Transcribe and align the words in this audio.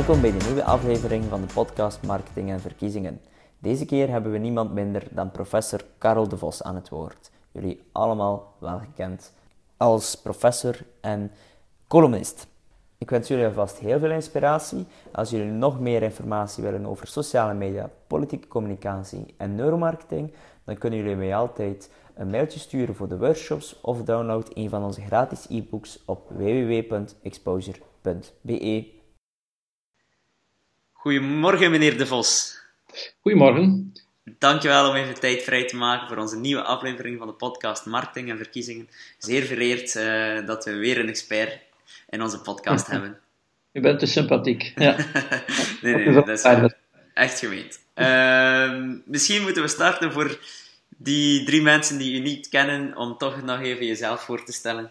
Welkom 0.00 0.20
bij 0.20 0.38
de 0.38 0.44
nieuwe 0.44 0.64
aflevering 0.64 1.24
van 1.24 1.40
de 1.40 1.46
podcast 1.54 2.02
Marketing 2.02 2.50
en 2.50 2.60
Verkiezingen. 2.60 3.20
Deze 3.58 3.84
keer 3.84 4.08
hebben 4.08 4.32
we 4.32 4.38
niemand 4.38 4.72
minder 4.72 5.02
dan 5.10 5.30
professor 5.30 5.80
Karel 5.98 6.28
de 6.28 6.36
Vos 6.36 6.62
aan 6.62 6.74
het 6.74 6.88
woord. 6.88 7.30
Jullie 7.52 7.80
allemaal 7.92 8.54
wel 8.58 8.78
gekend 8.78 9.32
als 9.76 10.14
professor 10.14 10.76
en 11.00 11.30
columnist. 11.88 12.46
Ik 12.98 13.10
wens 13.10 13.28
jullie 13.28 13.46
alvast 13.46 13.78
heel 13.78 13.98
veel 13.98 14.10
inspiratie. 14.10 14.86
Als 15.12 15.30
jullie 15.30 15.50
nog 15.50 15.80
meer 15.80 16.02
informatie 16.02 16.62
willen 16.62 16.86
over 16.86 17.06
sociale 17.06 17.54
media, 17.54 17.90
politieke 18.06 18.48
communicatie 18.48 19.34
en 19.36 19.54
neuromarketing, 19.54 20.32
dan 20.64 20.78
kunnen 20.78 20.98
jullie 20.98 21.16
mij 21.16 21.36
altijd 21.36 21.90
een 22.14 22.30
mailtje 22.30 22.58
sturen 22.58 22.94
voor 22.94 23.08
de 23.08 23.18
workshops 23.18 23.80
of 23.80 24.02
download 24.02 24.50
een 24.54 24.68
van 24.68 24.84
onze 24.84 25.00
gratis 25.00 25.46
e-books 25.48 26.02
op 26.04 26.28
www.exposure.be. 26.28 28.99
Goedemorgen, 31.00 31.70
meneer 31.70 31.98
De 31.98 32.06
Vos. 32.06 32.58
Goedemorgen. 33.20 33.92
Dankjewel 34.38 34.88
om 34.88 34.94
even 34.94 35.20
tijd 35.20 35.42
vrij 35.42 35.64
te 35.64 35.76
maken 35.76 36.08
voor 36.08 36.16
onze 36.16 36.36
nieuwe 36.38 36.62
aflevering 36.62 37.18
van 37.18 37.26
de 37.26 37.32
podcast 37.32 37.86
Marketing 37.86 38.30
en 38.30 38.36
Verkiezingen. 38.36 38.88
Zeer 39.18 39.42
vereerd 39.42 39.94
uh, 39.94 40.46
dat 40.46 40.64
we 40.64 40.76
weer 40.76 40.98
een 40.98 41.08
expert 41.08 41.58
in 42.08 42.22
onze 42.22 42.40
podcast 42.40 42.86
hebben. 42.92 43.18
U 43.72 43.80
bent 43.80 43.98
te 43.98 44.06
sympathiek. 44.06 44.72
Ja. 44.74 44.96
nee, 45.82 45.94
nee, 45.94 46.12
dat 46.12 46.28
is 46.28 46.42
echt 47.14 47.38
gemeend. 47.38 47.80
Uh, 47.94 48.98
misschien 49.04 49.42
moeten 49.42 49.62
we 49.62 49.68
starten 49.68 50.12
voor 50.12 50.38
die 50.88 51.44
drie 51.44 51.62
mensen 51.62 51.98
die 51.98 52.20
u 52.20 52.22
niet 52.22 52.48
kennen, 52.48 52.96
om 52.96 53.16
toch 53.16 53.42
nog 53.42 53.60
even 53.60 53.86
jezelf 53.86 54.20
voor 54.20 54.44
te 54.44 54.52
stellen. 54.52 54.90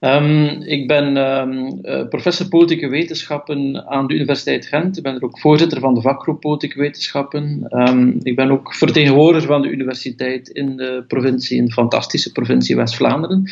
Um, 0.00 0.62
ik 0.62 0.86
ben 0.86 1.16
um, 1.16 1.78
uh, 1.82 2.08
professor 2.08 2.48
politieke 2.48 2.88
wetenschappen 2.88 3.88
aan 3.88 4.06
de 4.06 4.14
Universiteit 4.14 4.66
Gent. 4.66 4.96
Ik 4.96 5.02
ben 5.02 5.14
er 5.14 5.22
ook 5.22 5.38
voorzitter 5.38 5.80
van 5.80 5.94
de 5.94 6.00
vakgroep 6.00 6.40
politieke 6.40 6.78
wetenschappen. 6.78 7.66
Um, 7.70 8.18
ik 8.22 8.36
ben 8.36 8.50
ook 8.50 8.74
vertegenwoordiger 8.74 9.48
van 9.48 9.62
de 9.62 9.68
universiteit 9.68 10.48
in 10.48 10.76
de 10.76 11.04
provincie, 11.08 11.56
in 11.56 11.64
de 11.64 11.72
fantastische 11.72 12.32
provincie 12.32 12.76
West-Vlaanderen. 12.76 13.42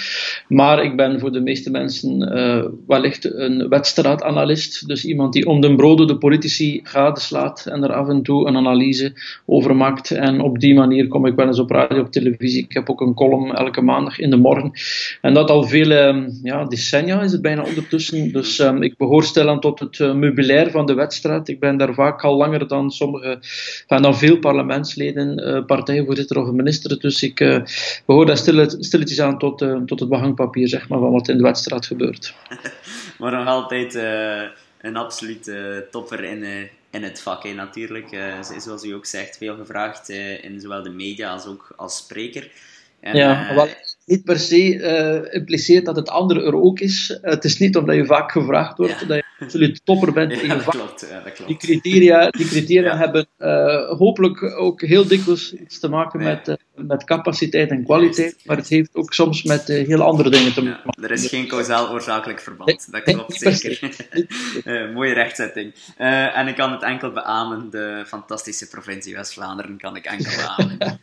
Maar 0.48 0.84
ik 0.84 0.96
ben 0.96 1.20
voor 1.20 1.32
de 1.32 1.40
meeste 1.40 1.70
mensen 1.70 2.36
uh, 2.36 2.64
wellicht 2.86 3.34
een 3.34 3.68
wedstrijdanalist. 3.68 4.86
Dus 4.86 5.04
iemand 5.04 5.32
die 5.32 5.46
om 5.46 5.60
de 5.60 5.74
broden 5.74 6.06
de 6.06 6.18
politici 6.18 6.80
gadeslaat 6.82 7.66
en 7.66 7.82
er 7.82 7.92
af 7.92 8.08
en 8.08 8.22
toe 8.22 8.46
een 8.46 8.56
analyse 8.56 9.12
over 9.46 9.76
maakt. 9.76 10.10
En 10.10 10.40
op 10.40 10.58
die 10.58 10.74
manier 10.74 11.08
kom 11.08 11.26
ik 11.26 11.34
wel 11.34 11.46
eens 11.46 11.58
op 11.58 11.70
radio, 11.70 12.00
op 12.00 12.12
televisie. 12.12 12.64
Ik 12.64 12.72
heb 12.72 12.90
ook 12.90 13.00
een 13.00 13.14
column 13.14 13.54
elke 13.54 13.82
maandag 13.82 14.18
in 14.18 14.30
de 14.30 14.36
morgen. 14.36 14.70
En 15.20 15.34
dat 15.34 15.50
al 15.50 15.62
vele 15.62 16.36
ja, 16.42 16.64
decennia 16.64 17.22
is 17.22 17.32
het 17.32 17.42
bijna 17.42 17.62
ondertussen. 17.62 18.32
Dus 18.32 18.58
um, 18.58 18.82
ik 18.82 18.96
behoor 18.96 19.24
stilaan 19.24 19.60
tot 19.60 19.78
het 19.80 19.98
uh, 19.98 20.14
meubilair 20.14 20.70
van 20.70 20.86
de 20.86 20.94
wedstrijd. 20.94 21.48
Ik 21.48 21.60
ben 21.60 21.76
daar 21.76 21.94
vaak 21.94 22.24
al 22.24 22.36
langer 22.36 22.68
dan 22.68 22.90
sommige, 22.90 23.38
van 23.86 24.02
dan 24.02 24.18
veel 24.18 24.38
parlementsleden, 24.38 25.48
uh, 25.48 25.64
partijvoorzitter 25.64 26.38
of 26.38 26.50
minister. 26.50 26.98
Dus 26.98 27.22
ik 27.22 27.40
uh, 27.40 27.64
behoor 28.06 28.26
daar 28.26 28.36
stil, 28.36 28.70
stilletjes 28.70 29.20
aan 29.20 29.38
tot, 29.38 29.58
tot 29.86 30.00
het 30.00 30.08
behangpapier 30.08 30.68
zeg 30.68 30.88
maar, 30.88 30.98
van 30.98 31.12
wat 31.12 31.28
in 31.28 31.36
de 31.36 31.42
wedstrijd 31.42 31.86
gebeurt. 31.86 32.34
maar 33.18 33.32
nog 33.32 33.46
altijd 33.46 33.94
een 34.80 34.96
absolute 34.96 35.86
topper 35.90 36.24
in, 36.24 36.68
in 36.90 37.02
het 37.02 37.20
vak, 37.20 37.42
hè, 37.42 37.52
natuurlijk. 37.52 38.08
zoals 38.58 38.84
u 38.84 38.92
ook 38.92 39.06
zegt, 39.06 39.36
veel 39.36 39.56
gevraagd 39.56 40.08
in 40.42 40.60
zowel 40.60 40.82
de 40.82 40.90
media 40.90 41.32
als 41.32 41.46
ook 41.46 41.72
als 41.76 41.96
spreker. 41.96 42.50
En, 43.00 43.16
ja, 43.16 43.54
wat 43.54 43.87
niet 44.08 44.24
per 44.24 44.38
se 44.38 44.74
uh, 44.74 45.34
impliceert 45.34 45.84
dat 45.84 45.96
het 45.96 46.08
andere 46.08 46.42
er 46.42 46.54
ook 46.54 46.80
is. 46.80 47.18
het 47.22 47.44
is 47.44 47.58
niet 47.58 47.76
omdat 47.76 47.96
je 47.96 48.06
vaak 48.06 48.32
gevraagd 48.32 48.78
wordt 48.78 49.08
dat 49.08 49.16
je 49.16 49.24
absoluut 49.38 49.80
topper 49.84 50.12
bent 50.12 50.32
ja, 50.34 50.40
in 50.40 50.48
je 50.48 50.60
vak. 50.60 50.74
Klopt, 50.74 51.06
ja, 51.10 51.20
dat 51.20 51.32
klopt. 51.32 51.46
Die 51.46 51.56
criteria, 51.56 52.30
die 52.30 52.46
criteria 52.46 52.96
hebben 52.96 53.26
uh, 53.38 53.90
hopelijk 53.98 54.42
ook 54.58 54.82
heel 54.82 55.06
dikwijls 55.06 55.52
iets 55.52 55.78
te 55.78 55.88
maken 55.88 56.22
met, 56.22 56.56
met 56.78 57.04
capaciteit 57.04 57.70
en 57.70 57.84
kwaliteit, 57.84 58.36
maar 58.44 58.56
het 58.56 58.68
heeft 58.68 58.94
ook 58.94 59.12
soms 59.12 59.42
met 59.42 59.68
heel 59.68 60.02
andere 60.02 60.30
dingen 60.30 60.52
te 60.52 60.62
maken. 60.62 61.02
er 61.02 61.10
is 61.10 61.26
geen 61.26 61.46
kausaal 61.46 61.90
oorzakelijk 61.90 62.40
verband, 62.40 62.92
dat 62.92 63.02
klopt 63.02 63.38
zeker. 63.38 63.96
mooie 64.94 65.14
rechtzetting. 65.14 65.74
en 65.96 66.48
ik 66.48 66.54
kan 66.54 66.72
het 66.72 66.82
enkel 66.82 67.12
beamen, 67.12 67.70
de 67.70 68.04
fantastische 68.06 68.68
provincie 68.68 69.14
West-Vlaanderen 69.14 69.76
kan 69.78 69.96
ik 69.96 70.04
enkel 70.04 70.32
beamen. 70.56 71.00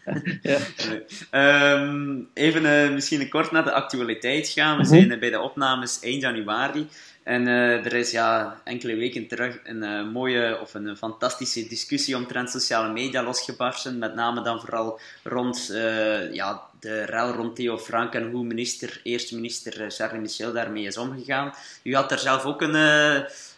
um, 1.31 2.27
even 2.33 2.93
misschien 2.93 3.29
kort 3.29 3.51
naar 3.51 3.63
de 3.63 3.71
actualiteit 3.71 4.49
gaan. 4.49 4.77
We 4.77 4.83
mhm. 4.83 5.07
zijn 5.07 5.19
bij 5.19 5.29
de 5.29 5.39
opnames 5.39 5.99
1 5.99 6.19
januari. 6.19 6.87
En 7.25 7.47
uh, 7.47 7.85
er 7.85 7.93
is 7.93 8.11
ja, 8.11 8.61
enkele 8.63 8.95
weken 8.95 9.27
terug 9.27 9.59
een 9.63 9.83
uh, 9.83 10.11
mooie 10.11 10.59
of 10.61 10.73
een 10.73 10.97
fantastische 10.97 11.67
discussie 11.67 12.15
omtrent 12.15 12.49
sociale 12.49 12.93
media 12.93 13.23
losgebarsten. 13.23 13.97
Met 13.97 14.15
name 14.15 14.41
dan 14.41 14.59
vooral 14.59 14.99
rond 15.23 15.69
uh, 15.71 16.33
ja, 16.33 16.61
de 16.79 17.03
rel 17.03 17.31
rond 17.31 17.55
Theo 17.55 17.77
Frank 17.77 18.13
en 18.13 18.31
hoe 18.31 18.43
minister, 18.43 18.99
eerste 19.03 19.35
minister 19.35 19.91
Charles 19.91 20.21
Michel 20.21 20.53
daarmee 20.53 20.85
is 20.85 20.97
omgegaan. 20.97 21.53
U 21.83 21.95
had 21.95 22.09
daar 22.09 22.19
zelf 22.19 22.45
ook 22.45 22.61
een, 22.61 22.75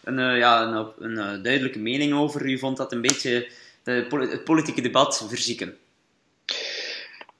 een, 0.04 0.36
ja, 0.36 0.62
een, 0.62 0.92
een, 0.98 1.42
duidelijke 1.42 1.78
mening 1.78 2.12
over. 2.12 2.46
U 2.46 2.58
vond 2.58 2.76
dat 2.76 2.92
een 2.92 3.02
beetje 3.02 3.48
de, 3.82 4.06
het 4.10 4.44
politieke 4.44 4.80
debat 4.80 5.24
verzieken. 5.28 5.76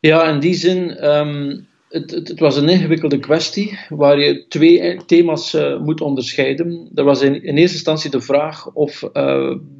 Ja, 0.01 0.25
in 0.25 0.41
die 0.41 0.55
zin. 0.55 1.05
Um 1.05 1.69
het, 1.89 2.11
het, 2.11 2.39
was 2.39 2.57
een 2.57 2.69
ingewikkelde 2.69 3.19
kwestie 3.19 3.79
waar 3.89 4.19
je 4.19 4.45
twee 4.49 5.05
thema's 5.07 5.55
uh, 5.55 5.81
moet 5.81 6.01
onderscheiden. 6.01 6.91
Er 6.95 7.05
was 7.05 7.23
in, 7.23 7.43
in, 7.43 7.57
eerste 7.57 7.77
instantie 7.77 8.11
de 8.11 8.21
vraag 8.21 8.73
of 8.73 9.03
uh, 9.03 9.11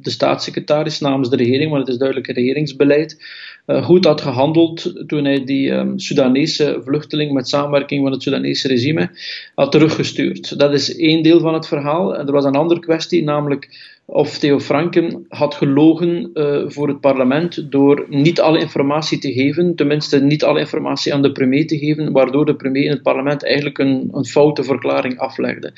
de 0.01 0.09
staatssecretaris 0.09 0.99
namens 0.99 1.29
de 1.29 1.35
regering, 1.35 1.69
want 1.69 1.81
het 1.81 1.91
is 1.91 1.97
duidelijk 1.97 2.27
regeringsbeleid, 2.27 3.23
goed 3.69 4.05
had 4.05 4.21
gehandeld 4.21 5.03
toen 5.07 5.25
hij 5.25 5.43
die 5.43 5.71
um, 5.71 5.99
Soedanese 5.99 6.81
vluchteling 6.83 7.31
met 7.31 7.47
samenwerking 7.47 8.03
van 8.03 8.11
het 8.11 8.23
Soedanese 8.23 8.67
regime 8.67 9.09
had 9.55 9.71
teruggestuurd. 9.71 10.59
Dat 10.59 10.73
is 10.73 10.95
één 10.95 11.23
deel 11.23 11.39
van 11.39 11.53
het 11.53 11.67
verhaal. 11.67 12.15
En 12.15 12.27
er 12.27 12.33
was 12.33 12.45
een 12.45 12.55
andere 12.55 12.79
kwestie, 12.79 13.23
namelijk 13.23 13.69
of 14.11 14.37
Theo 14.37 14.59
Franken 14.59 15.25
had 15.27 15.55
gelogen 15.55 16.29
uh, 16.33 16.63
voor 16.67 16.87
het 16.87 16.99
parlement 16.99 17.71
door 17.71 18.05
niet 18.09 18.41
alle 18.41 18.59
informatie 18.59 19.19
te 19.19 19.33
geven, 19.33 19.75
tenminste 19.75 20.21
niet 20.21 20.43
alle 20.43 20.59
informatie 20.59 21.13
aan 21.13 21.21
de 21.21 21.31
premier 21.31 21.67
te 21.67 21.77
geven, 21.77 22.11
waardoor 22.11 22.45
de 22.45 22.55
premier 22.55 22.83
in 22.83 22.89
het 22.89 23.01
parlement 23.01 23.43
eigenlijk 23.43 23.77
een, 23.77 24.09
een 24.11 24.25
foute 24.25 24.63
verklaring 24.63 25.19
aflegde. 25.19 25.71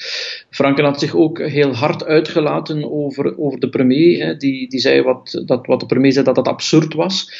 Franken 0.49 0.83
had 0.83 0.99
zich 0.99 1.15
ook 1.15 1.39
heel 1.39 1.73
hard 1.73 2.05
uitgelaten 2.05 2.91
over, 2.91 3.39
over 3.39 3.59
de 3.59 3.69
premier, 3.69 4.25
hè, 4.25 4.37
die, 4.37 4.69
die 4.69 4.79
zei 4.79 5.01
wat, 5.01 5.41
dat, 5.45 5.65
wat 5.65 5.79
de 5.79 5.85
premier 5.85 6.11
zei 6.11 6.25
dat 6.25 6.35
dat 6.35 6.47
absurd 6.47 6.93
was, 6.93 7.31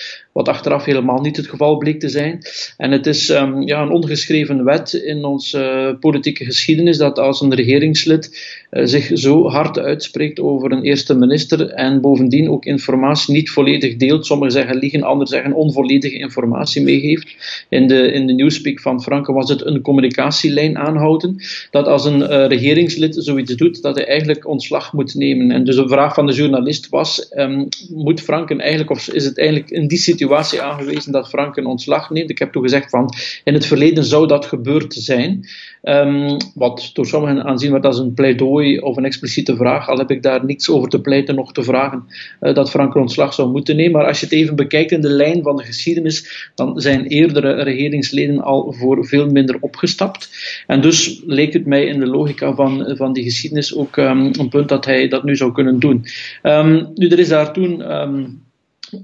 wat 0.46 0.56
achteraf 0.56 0.85
helemaal 0.85 1.22
niet 1.22 1.38
het 1.38 1.47
geval 1.47 1.78
bleek 1.78 2.00
te 2.00 2.09
zijn. 2.09 2.41
En 2.78 2.91
het 2.91 3.07
is 3.07 3.29
um, 3.29 3.62
ja, 3.62 3.81
een 3.81 3.90
ongeschreven 3.90 4.63
wet 4.63 4.94
in 4.94 5.25
onze 5.25 5.90
uh, 5.94 6.00
politieke 6.00 6.46
geschiedenis 6.46 6.97
dat 6.97 7.19
als 7.19 7.41
een 7.41 7.56
regeringslid 7.56 8.60
zich 8.72 9.09
zo 9.14 9.48
hard 9.48 9.80
uitspreekt 9.80 10.40
over 10.40 10.72
een 10.72 10.84
eerste 10.84 11.16
minister 11.16 11.70
en 11.70 12.02
bovendien 12.02 12.50
ook 12.50 12.66
informatie 12.66 13.34
niet 13.34 13.50
volledig 13.50 13.96
deelt. 13.96 14.26
Sommigen 14.26 14.52
zeggen 14.52 14.78
liegen, 14.78 15.04
anderen 15.04 15.28
zeggen 15.28 15.54
onvolledige 15.54 16.18
informatie 16.18 16.84
meegeeft. 16.84 17.66
In 17.70 17.88
de, 17.88 18.12
in 18.12 18.28
de 18.28 18.34
newspeak 18.34 18.80
van 18.80 19.02
Franke 19.02 19.34
was 19.34 19.50
het 19.50 19.66
een 19.66 19.82
communicatielijn 19.82 20.78
aanhouden. 20.78 21.36
Dat 21.72 21.88
als 21.88 22.06
een 22.06 22.20
uh, 22.20 22.48
regeringslid 22.48 23.16
zoiets 23.20 23.56
doet, 23.56 23.82
dat 23.82 23.96
hij 23.96 24.08
eigenlijk 24.08 24.48
ontslag 24.48 24.94
moet 24.94 25.16
nemen. 25.16 25.52
En 25.52 25.64
dus 25.64 25.76
de 25.76 25.88
vraag 25.88 26.14
van 26.14 26.26
de 26.26 26.34
journalist 26.34 26.90
was: 26.90 27.32
um, 27.36 27.68
moet 27.90 28.22
Franken 28.22 28.59
eigenlijk, 28.59 28.91
of 28.91 29.08
is 29.08 29.26
het 29.26 29.38
eigenlijk 29.38 29.70
in 29.70 29.88
die 29.88 29.97
situatie 29.97 30.62
aangewezen 30.62 31.12
dat 31.12 31.29
Franken 31.29 31.66
ontslag 31.66 32.09
neemt? 32.09 32.29
Ik 32.29 32.40
heb 32.40 32.52
toen 32.52 32.64
gezegd 32.64 32.90
van 32.90 33.14
in 33.44 33.53
het 33.53 33.66
verleden 33.66 34.03
zou 34.03 34.28
dat 34.28 34.46
gebeurd 34.46 34.94
zijn. 34.94 35.47
Um, 35.84 36.38
wat 36.53 36.90
door 36.94 37.06
sommigen 37.06 37.44
aanzien 37.44 37.70
wordt 37.70 37.85
als 37.85 38.00
een 38.00 38.14
pleidooi 38.14 38.60
of 38.61 38.97
een 38.97 39.05
expliciete 39.05 39.55
vraag, 39.55 39.87
al 39.87 39.97
heb 39.97 40.11
ik 40.11 40.23
daar 40.23 40.46
niets 40.46 40.69
over 40.69 40.90
te 40.90 41.02
pleiten 41.02 41.35
nog 41.35 41.53
te 41.53 41.63
vragen 41.63 42.03
uh, 42.41 42.53
dat 42.53 42.69
Frank 42.69 42.96
ontslag 42.96 43.34
zou 43.34 43.52
moeten 43.52 43.75
nemen. 43.75 43.91
Maar 43.91 44.08
als 44.08 44.19
je 44.19 44.25
het 44.25 44.35
even 44.35 44.55
bekijkt 44.55 44.91
in 44.91 45.02
de 45.02 45.09
lijn 45.09 45.43
van 45.43 45.55
de 45.55 45.63
geschiedenis, 45.63 46.49
dan 46.55 46.79
zijn 46.79 47.05
eerdere 47.05 47.63
regeringsleden 47.63 48.41
al 48.41 48.73
voor 48.73 49.05
veel 49.05 49.29
minder 49.29 49.58
opgestapt. 49.59 50.29
En 50.67 50.81
dus 50.81 51.22
leek 51.25 51.53
het 51.53 51.66
mij 51.66 51.85
in 51.85 51.99
de 51.99 52.08
logica 52.08 52.53
van, 52.53 52.93
van 52.97 53.13
die 53.13 53.23
geschiedenis 53.23 53.75
ook 53.75 53.97
um, 53.97 54.31
een 54.40 54.49
punt 54.49 54.69
dat 54.69 54.85
hij 54.85 55.07
dat 55.07 55.23
nu 55.23 55.35
zou 55.35 55.52
kunnen 55.52 55.79
doen. 55.79 56.05
Um, 56.43 56.91
nu, 56.96 57.07
er 57.07 57.19
is 57.19 57.28
daar 57.28 57.53
toen 57.53 57.81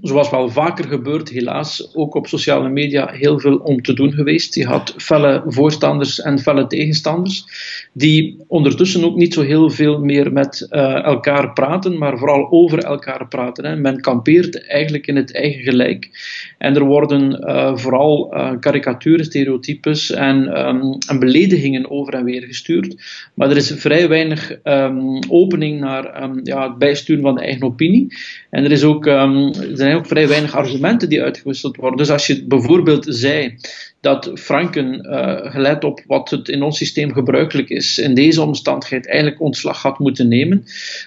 zoals 0.02 0.30
wel 0.30 0.50
vaker 0.50 0.86
gebeurt, 0.86 1.30
helaas 1.30 1.92
ook 1.94 2.16
op 2.16 2.28
sociale 2.28 2.70
media 2.70 3.12
heel 3.12 3.40
veel 3.40 3.58
om 3.58 3.82
te 3.82 3.94
doen 3.94 4.12
geweest. 4.12 4.56
Je 4.56 4.66
had 4.66 4.94
felle 4.98 5.44
voorstanders 5.46 6.22
en 6.22 6.40
felle 6.40 6.68
tegenstanders, 6.68 7.46
die 7.94 8.38
ondertussen 8.48 9.04
ook 9.04 9.16
niet 9.16 9.34
zo 9.34 9.42
heel 9.42 9.70
veel 9.70 10.00
meer 10.00 10.34
met 10.34 10.68
uh, 10.70 11.04
elkaar 11.04 11.54
praten, 11.54 11.98
maar 11.98 12.18
vooral 12.18 12.52
over 12.52 12.80
elkaar 12.80 13.28
praten. 13.28 13.66
Hè. 13.66 13.76
Men 13.76 14.02
kampeert 14.02 14.68
eigenlijk 14.68 15.08
in 15.08 15.16
het 15.16 15.34
eigen 15.34 15.64
gelijk. 15.64 16.10
En 16.58 16.76
er 16.76 16.84
worden 16.84 17.50
uh, 17.50 17.76
vooral 17.78 18.34
uh, 18.34 18.52
karikaturen, 18.60 19.26
stereotypes 19.26 20.12
en, 20.12 20.68
um, 20.68 20.98
en, 21.08 21.20
beledigingen 21.20 21.92
over 21.92 22.14
en 22.14 22.24
weer 22.24 22.42
gestuurd. 22.42 22.96
Maar 23.34 23.50
er 23.50 23.58
is 23.58 23.72
vrij 23.72 24.08
weinig 24.08 24.58
um, 24.64 25.20
opening 25.30 25.80
naar 25.80 26.24
um, 26.24 26.40
ja, 26.44 26.68
het 26.68 26.78
bijsturen 26.78 27.22
van 27.22 27.36
de 27.36 27.42
eigen 27.42 27.64
opinie. 27.64 28.08
En 28.50 28.64
er 28.64 28.72
is 28.72 28.84
ook 28.84 29.06
zijn 29.78 29.96
ook 29.96 30.08
vrij 30.08 30.28
weinig 30.28 30.56
argumenten 30.56 31.10
die 31.10 31.24
uitgewisseld 31.24 31.76
worden. 31.76 31.98
Dus 31.98 32.10
als 32.10 32.28
je 32.28 32.46
bijvoorbeeld 32.46 33.06
zei 33.10 33.58
dat 34.08 34.32
Franken, 34.34 35.06
uh, 35.06 35.52
gelet 35.52 35.84
op 35.84 36.04
wat 36.08 36.30
het 36.30 36.50
in 36.50 36.62
ons 36.62 36.78
systeem 36.78 37.14
gebruikelijk 37.14 37.70
is, 37.70 37.98
in 37.98 38.14
deze 38.14 38.42
omstandigheid 38.42 39.08
eigenlijk 39.08 39.42
ontslag 39.42 39.82
had 39.82 40.00
moeten 40.00 40.28
nemen, 40.28 40.64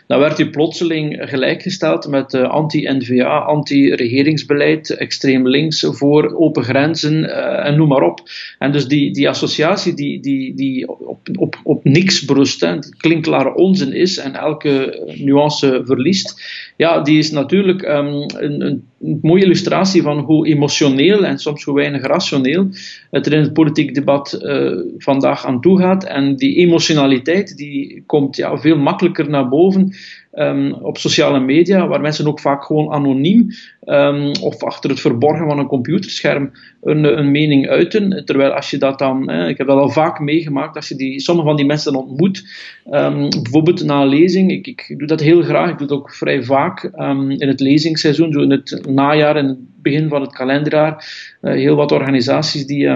dan 0.06 0.18
werd 0.18 0.36
hij 0.36 0.50
plotseling 0.50 1.18
gelijkgesteld 1.20 2.08
met 2.08 2.32
uh, 2.32 2.48
anti-NVA, 2.50 3.38
anti-regeringsbeleid, 3.38 4.90
extreem 4.90 5.48
links, 5.48 5.86
voor 5.90 6.34
open 6.34 6.62
grenzen 6.62 7.24
uh, 7.24 7.66
en 7.66 7.76
noem 7.76 7.88
maar 7.88 8.02
op. 8.02 8.20
En 8.58 8.72
dus 8.72 8.86
die, 8.86 9.12
die 9.12 9.28
associatie 9.28 9.94
die, 9.94 10.20
die, 10.20 10.54
die 10.54 10.88
op, 10.88 11.28
op, 11.38 11.60
op 11.62 11.84
niks 11.84 12.24
berust, 12.24 12.60
hè, 12.60 12.78
klinkklare 12.96 13.54
onzin 13.54 13.92
is 13.92 14.18
en 14.18 14.34
elke 14.34 15.02
nuance 15.18 15.82
verliest, 15.84 16.42
ja, 16.76 17.00
die 17.00 17.18
is 17.18 17.30
natuurlijk 17.30 17.82
um, 17.82 18.24
een, 18.36 18.60
een, 18.66 18.89
een 19.00 19.18
mooie 19.22 19.44
illustratie 19.44 20.02
van 20.02 20.18
hoe 20.18 20.46
emotioneel 20.46 21.24
en 21.24 21.38
soms 21.38 21.64
hoe 21.64 21.74
weinig 21.74 22.02
rationeel 22.02 22.68
het 23.10 23.26
er 23.26 23.32
in 23.32 23.40
het 23.40 23.52
politiek 23.52 23.94
debat 23.94 24.40
uh, 24.42 24.78
vandaag 24.98 25.46
aan 25.46 25.60
toe 25.60 25.78
gaat. 25.78 26.04
En 26.04 26.36
die 26.36 26.56
emotionaliteit 26.56 27.56
die 27.56 28.02
komt 28.06 28.36
ja, 28.36 28.58
veel 28.58 28.76
makkelijker 28.76 29.30
naar 29.30 29.48
boven 29.48 29.92
um, 30.32 30.72
op 30.72 30.98
sociale 30.98 31.40
media, 31.40 31.86
waar 31.86 32.00
mensen 32.00 32.26
ook 32.26 32.40
vaak 32.40 32.64
gewoon 32.64 32.92
anoniem 32.92 33.48
um, 33.84 34.32
of 34.40 34.62
achter 34.62 34.90
het 34.90 35.00
verborgen 35.00 35.46
van 35.46 35.58
een 35.58 35.66
computerscherm 35.66 36.50
een, 36.82 37.18
een 37.18 37.30
mening 37.30 37.68
uiten. 37.68 38.24
Terwijl 38.24 38.52
als 38.52 38.70
je 38.70 38.78
dat 38.78 38.98
dan, 38.98 39.30
ik 39.30 39.58
heb 39.58 39.66
dat 39.66 39.78
al 39.78 39.88
vaak 39.90 40.18
meegemaakt, 40.18 40.76
als 40.76 40.88
je 40.88 40.94
die, 40.96 41.20
sommige 41.20 41.48
van 41.48 41.56
die 41.56 41.66
mensen 41.66 41.94
ontmoet, 41.94 42.44
um, 42.90 43.28
bijvoorbeeld 43.28 43.84
na 43.84 44.04
lezing, 44.04 44.50
ik, 44.50 44.66
ik, 44.66 44.94
doe 44.98 45.06
dat 45.06 45.20
heel 45.20 45.42
graag, 45.42 45.70
ik 45.70 45.78
doe 45.78 45.86
het 45.86 45.96
ook 45.96 46.14
vrij 46.14 46.42
vaak 46.42 46.82
in 47.28 47.48
het 47.48 47.60
lezingsseizoen, 47.60 48.32
zo 48.32 48.40
in 48.40 48.50
het 48.50 48.86
najaar 48.88 49.36
en 49.36 49.46
het 49.46 49.58
begin 49.82 50.08
van 50.08 50.20
het 50.20 50.32
kalenderjaar, 50.32 51.04
uh, 51.42 51.52
heel 51.52 51.76
wat 51.76 51.92
organisaties 51.92 52.66
die 52.66 52.88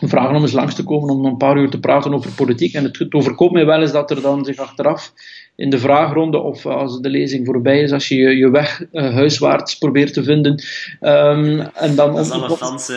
vragen 0.00 0.36
om 0.36 0.42
eens 0.42 0.52
langs 0.52 0.74
te 0.74 0.84
komen 0.84 1.14
om 1.14 1.24
een 1.24 1.36
paar 1.36 1.56
uur 1.56 1.70
te 1.70 1.80
praten 1.80 2.14
over 2.14 2.30
politiek. 2.30 2.74
En 2.74 2.84
het, 2.84 2.98
het 2.98 3.12
overkomt 3.12 3.52
mij 3.52 3.66
wel 3.66 3.80
eens 3.80 3.92
dat 3.92 4.10
er 4.10 4.22
dan 4.22 4.44
zich 4.44 4.56
achteraf 4.56 5.12
in 5.56 5.70
de 5.70 5.78
vraagronde 5.78 6.38
of 6.38 6.66
als 6.66 7.00
de 7.00 7.08
lezing 7.08 7.46
voorbij 7.46 7.80
is, 7.80 7.92
als 7.92 8.08
je 8.08 8.16
je, 8.16 8.36
je 8.36 8.50
weg 8.50 8.84
uh, 8.92 9.14
huiswaarts 9.14 9.78
probeert 9.78 10.12
te 10.12 10.24
vinden. 10.24 10.62
Um, 11.00 11.60
en 11.60 11.94
dan 11.94 12.16
als 12.16 12.30
alle 12.30 12.56
fans 12.56 12.90
uh, 12.90 12.96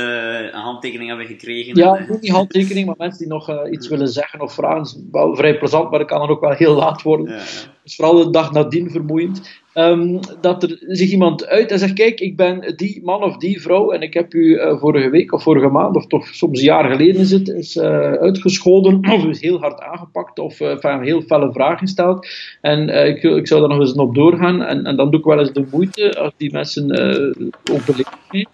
een 0.52 0.60
handtekening 0.60 1.10
hebben 1.10 1.28
gekregen. 1.28 1.76
Ja, 1.76 1.96
en, 1.96 2.06
niet 2.10 2.22
die 2.22 2.32
handtekening, 2.32 2.86
maar 2.86 2.96
mensen 2.98 3.20
die 3.20 3.28
nog 3.28 3.50
uh, 3.50 3.72
iets 3.72 3.88
willen 3.88 4.08
zeggen 4.08 4.42
of 4.42 4.54
vragen. 4.54 4.82
is 4.82 4.98
wel 5.12 5.36
vrij 5.36 5.58
plezant, 5.58 5.90
maar 5.90 6.00
het 6.00 6.08
kan 6.10 6.20
dan 6.20 6.30
ook 6.30 6.42
wel 6.42 6.52
heel 6.52 6.76
laat 6.76 7.02
worden. 7.02 7.28
Ja, 7.28 7.36
ja. 7.36 7.44
Dus 7.84 7.96
vooral 7.96 8.24
de 8.24 8.30
dag 8.30 8.52
nadien 8.52 8.92
vermoeiend. 8.92 9.64
Um, 9.78 10.20
dat 10.42 10.64
er 10.64 10.78
zich 10.88 11.12
iemand 11.12 11.48
uit 11.48 11.72
en 11.72 11.80
zegt: 11.80 11.94
Kijk, 11.94 12.20
ik 12.20 12.36
ben 12.36 12.74
die 12.76 13.02
man 13.04 13.24
of 13.24 13.38
die 13.38 13.62
vrouw 13.62 13.92
en 13.92 14.02
ik 14.02 14.14
heb 14.14 14.34
u 14.34 14.54
uh, 14.54 14.80
vorige 14.80 15.10
week 15.10 15.34
of 15.34 15.44
vorige 15.44 15.68
maand, 15.68 15.96
of 15.96 16.08
toch 16.08 16.28
soms 16.28 16.60
een 16.60 16.66
jaar 16.66 16.92
geleden 16.92 17.22
is 17.22 17.32
het, 17.32 17.76
uh, 17.76 17.84
uitgescholden 18.12 19.12
of 19.12 19.26
is 19.26 19.42
heel 19.42 19.60
hard 19.60 19.82
aangepakt 19.82 20.40
of 20.40 20.60
uh, 20.60 21.02
heel 21.02 21.22
felle 21.22 21.52
vragen 21.52 21.78
gesteld. 21.78 22.28
En 22.62 23.08
ik, 23.08 23.24
ik, 23.24 23.48
zou 23.48 23.60
daar 23.60 23.70
nog 23.70 23.80
eens 23.80 23.94
op 23.94 24.16
doorgaan 24.16 24.62
en, 24.62 24.86
en, 24.86 24.96
dan 24.96 25.12
doe 25.12 25.20
ik 25.20 25.26
wel 25.26 25.40
eens 25.40 25.54
de 25.54 25.66
moeite 25.72 26.20
als 26.20 26.34
die 26.38 26.52
mensen 26.52 26.88
zijn. 26.96 28.48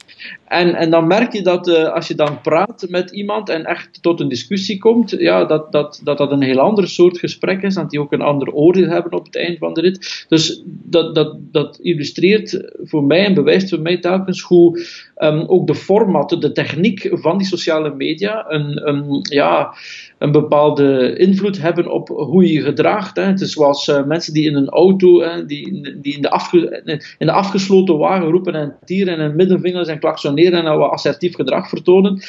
En, 0.45 0.75
en 0.75 0.89
dan 0.89 1.07
merk 1.07 1.33
je 1.33 1.41
dat 1.41 1.67
als 1.91 2.07
je 2.07 2.15
dan 2.15 2.41
praat 2.41 2.85
met 2.89 3.11
iemand 3.11 3.49
en 3.49 3.65
echt 3.65 4.01
tot 4.01 4.19
een 4.19 4.29
discussie 4.29 4.77
komt, 4.77 5.09
ja, 5.09 5.45
dat, 5.45 5.71
dat, 5.71 6.01
dat 6.03 6.17
dat 6.17 6.31
een 6.31 6.41
heel 6.41 6.59
ander 6.59 6.87
soort 6.87 7.17
gesprek 7.17 7.61
is, 7.61 7.73
dat 7.73 7.89
die 7.89 7.99
ook 7.99 8.11
een 8.11 8.21
ander 8.21 8.51
oordeel 8.53 8.89
hebben 8.89 9.13
op 9.13 9.25
het 9.25 9.35
eind 9.35 9.57
van 9.57 9.73
de 9.73 9.81
rit. 9.81 10.25
Dus 10.29 10.61
dat 10.65 11.10
dat, 11.13 11.37
dat, 11.51 11.79
illustreert 11.81 12.71
voor 12.83 13.03
mij 13.03 13.25
en 13.25 13.33
bewijst 13.33 13.69
voor 13.69 13.79
mij 13.79 13.97
telkens 13.97 14.41
hoe 14.41 14.85
um, 15.23 15.43
ook 15.47 15.67
de 15.67 15.75
format, 15.75 16.29
de 16.29 16.51
techniek 16.51 17.09
van 17.11 17.37
die 17.37 17.47
sociale 17.47 17.95
media 17.95 18.45
een, 18.47 19.19
ja, 19.29 19.73
een 20.17 20.31
bepaalde 20.31 21.17
invloed 21.17 21.61
hebben 21.61 21.91
op 21.91 22.07
hoe 22.07 22.45
je 22.45 22.53
je 22.53 22.61
gedraagt. 22.61 23.15
Hè. 23.15 23.23
Het 23.23 23.41
is 23.41 23.51
zoals 23.51 23.87
uh, 23.87 24.05
mensen 24.05 24.33
die 24.33 24.49
in 24.49 24.55
een 24.55 24.69
auto, 24.69 25.21
hè, 25.21 25.45
die, 25.45 25.95
die 26.01 26.15
in, 26.15 26.21
de 26.21 26.29
afge, 26.29 26.81
in 27.17 27.25
de 27.25 27.31
afgesloten 27.31 27.97
wagen 27.97 28.29
roepen 28.29 28.53
en 28.53 28.75
tieren 28.85 29.17
en 29.17 29.35
middenvingers 29.35 29.87
en 29.87 29.99
klaksoneren 29.99 30.65
en 30.65 30.77
wat 30.77 30.91
assertief 30.91 31.35
gedrag 31.35 31.69
vertonen. 31.69 32.21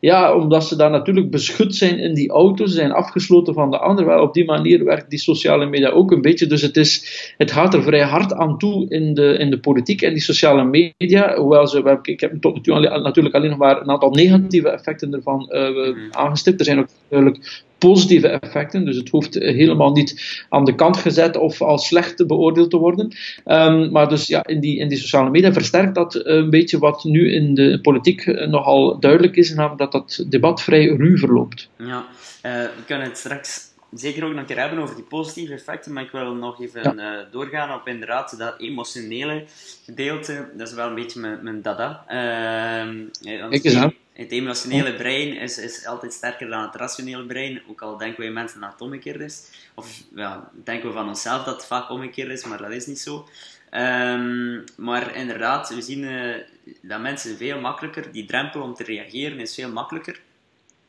Ja, 0.00 0.34
omdat 0.34 0.64
ze 0.64 0.76
daar 0.76 0.90
natuurlijk 0.90 1.30
beschut 1.30 1.74
zijn 1.74 1.98
in 1.98 2.14
die 2.14 2.30
auto, 2.30 2.66
ze 2.66 2.74
zijn 2.74 2.92
afgesloten 2.92 3.54
van 3.54 3.70
de 3.70 3.78
ander. 3.78 4.06
Wel, 4.06 4.22
op 4.22 4.34
die 4.34 4.44
manier 4.44 4.84
werkt 4.84 5.10
die 5.10 5.18
sociale 5.18 5.66
media 5.66 5.88
ook 5.88 6.10
een 6.12 6.22
beetje. 6.22 6.46
Dus 6.46 6.62
het, 6.62 6.76
is, 6.76 7.32
het 7.36 7.50
gaat 7.50 7.74
er 7.74 7.82
vrij 7.82 8.04
hard 8.04 8.32
aan 8.34 8.58
toe 8.58 8.88
in 8.88 9.14
de, 9.14 9.36
in 9.38 9.50
de 9.50 9.58
politiek 9.58 10.02
en 10.02 10.12
die 10.12 10.22
sociale 10.22 10.64
media. 10.64 11.36
Hoewel 11.36 11.66
ze, 11.66 11.98
ik 12.02 12.20
heb 12.20 12.32
tot 12.40 12.54
nu 12.54 12.60
toe 12.60 12.80
natuurlijk 12.80 13.34
alleen 13.34 13.50
nog 13.50 13.58
maar 13.58 13.80
een 13.80 13.90
aantal 13.90 14.10
negatieve 14.10 14.68
effecten 14.68 15.14
ervan 15.14 15.48
uh, 15.50 15.96
aangestipt. 16.10 16.58
Er 16.58 16.64
zijn 16.64 16.78
ook 16.78 16.88
natuurlijk 17.08 17.64
positieve 17.78 18.28
effecten. 18.28 18.84
Dus 18.84 18.96
het 18.96 19.08
hoeft 19.08 19.34
helemaal 19.34 19.92
niet 19.92 20.44
aan 20.48 20.64
de 20.64 20.74
kant 20.74 20.96
gezet 20.96 21.36
of 21.36 21.62
als 21.62 21.86
slecht 21.86 22.26
beoordeeld 22.26 22.70
te 22.70 22.76
worden. 22.76 23.12
Um, 23.46 23.90
maar 23.90 24.08
dus 24.08 24.26
ja, 24.26 24.46
in 24.46 24.60
die, 24.60 24.78
in 24.78 24.88
die 24.88 24.98
sociale 24.98 25.30
media 25.30 25.52
versterkt 25.52 25.94
dat 25.94 26.20
een 26.26 26.50
beetje 26.50 26.78
wat 26.78 27.04
nu 27.04 27.32
in 27.32 27.54
de 27.54 27.78
politiek 27.82 28.26
nogal 28.48 29.00
duidelijk 29.00 29.36
is, 29.36 29.54
namelijk 29.54 29.78
dat 29.78 29.92
dat 29.92 30.24
debat 30.28 30.62
vrij 30.62 30.86
ruw 30.86 31.16
verloopt. 31.16 31.68
Ja, 31.76 32.06
uh, 32.46 32.52
we 32.52 32.84
kunnen 32.86 33.06
het 33.06 33.18
straks 33.18 33.67
zeker 33.92 34.24
ook 34.24 34.30
nog 34.30 34.40
een 34.40 34.46
keer 34.46 34.58
hebben 34.58 34.78
over 34.78 34.94
die 34.94 35.04
positieve 35.04 35.52
effecten, 35.52 35.92
maar 35.92 36.02
ik 36.02 36.10
wil 36.10 36.34
nog 36.34 36.60
even 36.60 36.96
ja. 36.96 37.20
uh, 37.20 37.24
doorgaan 37.30 37.74
op 37.80 37.88
inderdaad 37.88 38.38
dat 38.38 38.60
emotionele 38.60 39.44
gedeelte. 39.84 40.48
Dat 40.54 40.68
is 40.68 40.74
wel 40.74 40.88
een 40.88 40.94
beetje 40.94 41.20
mijn, 41.20 41.42
mijn 41.42 41.62
dada. 41.62 42.04
Uh, 42.08 43.76
aan. 43.76 43.94
Het 44.12 44.32
emotionele 44.32 44.94
brein 44.94 45.36
is, 45.36 45.58
is 45.58 45.86
altijd 45.86 46.12
sterker 46.12 46.48
dan 46.48 46.62
het 46.62 46.74
rationele 46.74 47.26
brein, 47.26 47.62
ook 47.68 47.82
al 47.82 47.96
denken 47.96 48.20
wij 48.20 48.30
mensen 48.30 48.60
dat 48.60 48.72
het 48.72 48.80
omgekeerd 48.80 49.20
is. 49.20 49.50
Of 49.74 50.02
ja, 50.14 50.50
denken 50.64 50.88
we 50.88 50.94
van 50.94 51.08
onszelf 51.08 51.44
dat 51.44 51.54
het 51.54 51.66
vaak 51.66 51.90
omgekeerd 51.90 52.30
is, 52.30 52.44
maar 52.44 52.58
dat 52.58 52.70
is 52.70 52.86
niet 52.86 53.00
zo. 53.00 53.28
Um, 53.70 54.64
maar 54.76 55.16
inderdaad, 55.16 55.74
we 55.74 55.82
zien 55.82 56.02
uh, 56.02 56.34
dat 56.82 57.00
mensen 57.00 57.36
veel 57.36 57.60
makkelijker, 57.60 58.12
die 58.12 58.24
drempel 58.24 58.62
om 58.62 58.74
te 58.74 58.84
reageren 58.84 59.40
is 59.40 59.54
veel 59.54 59.72
makkelijker. 59.72 60.20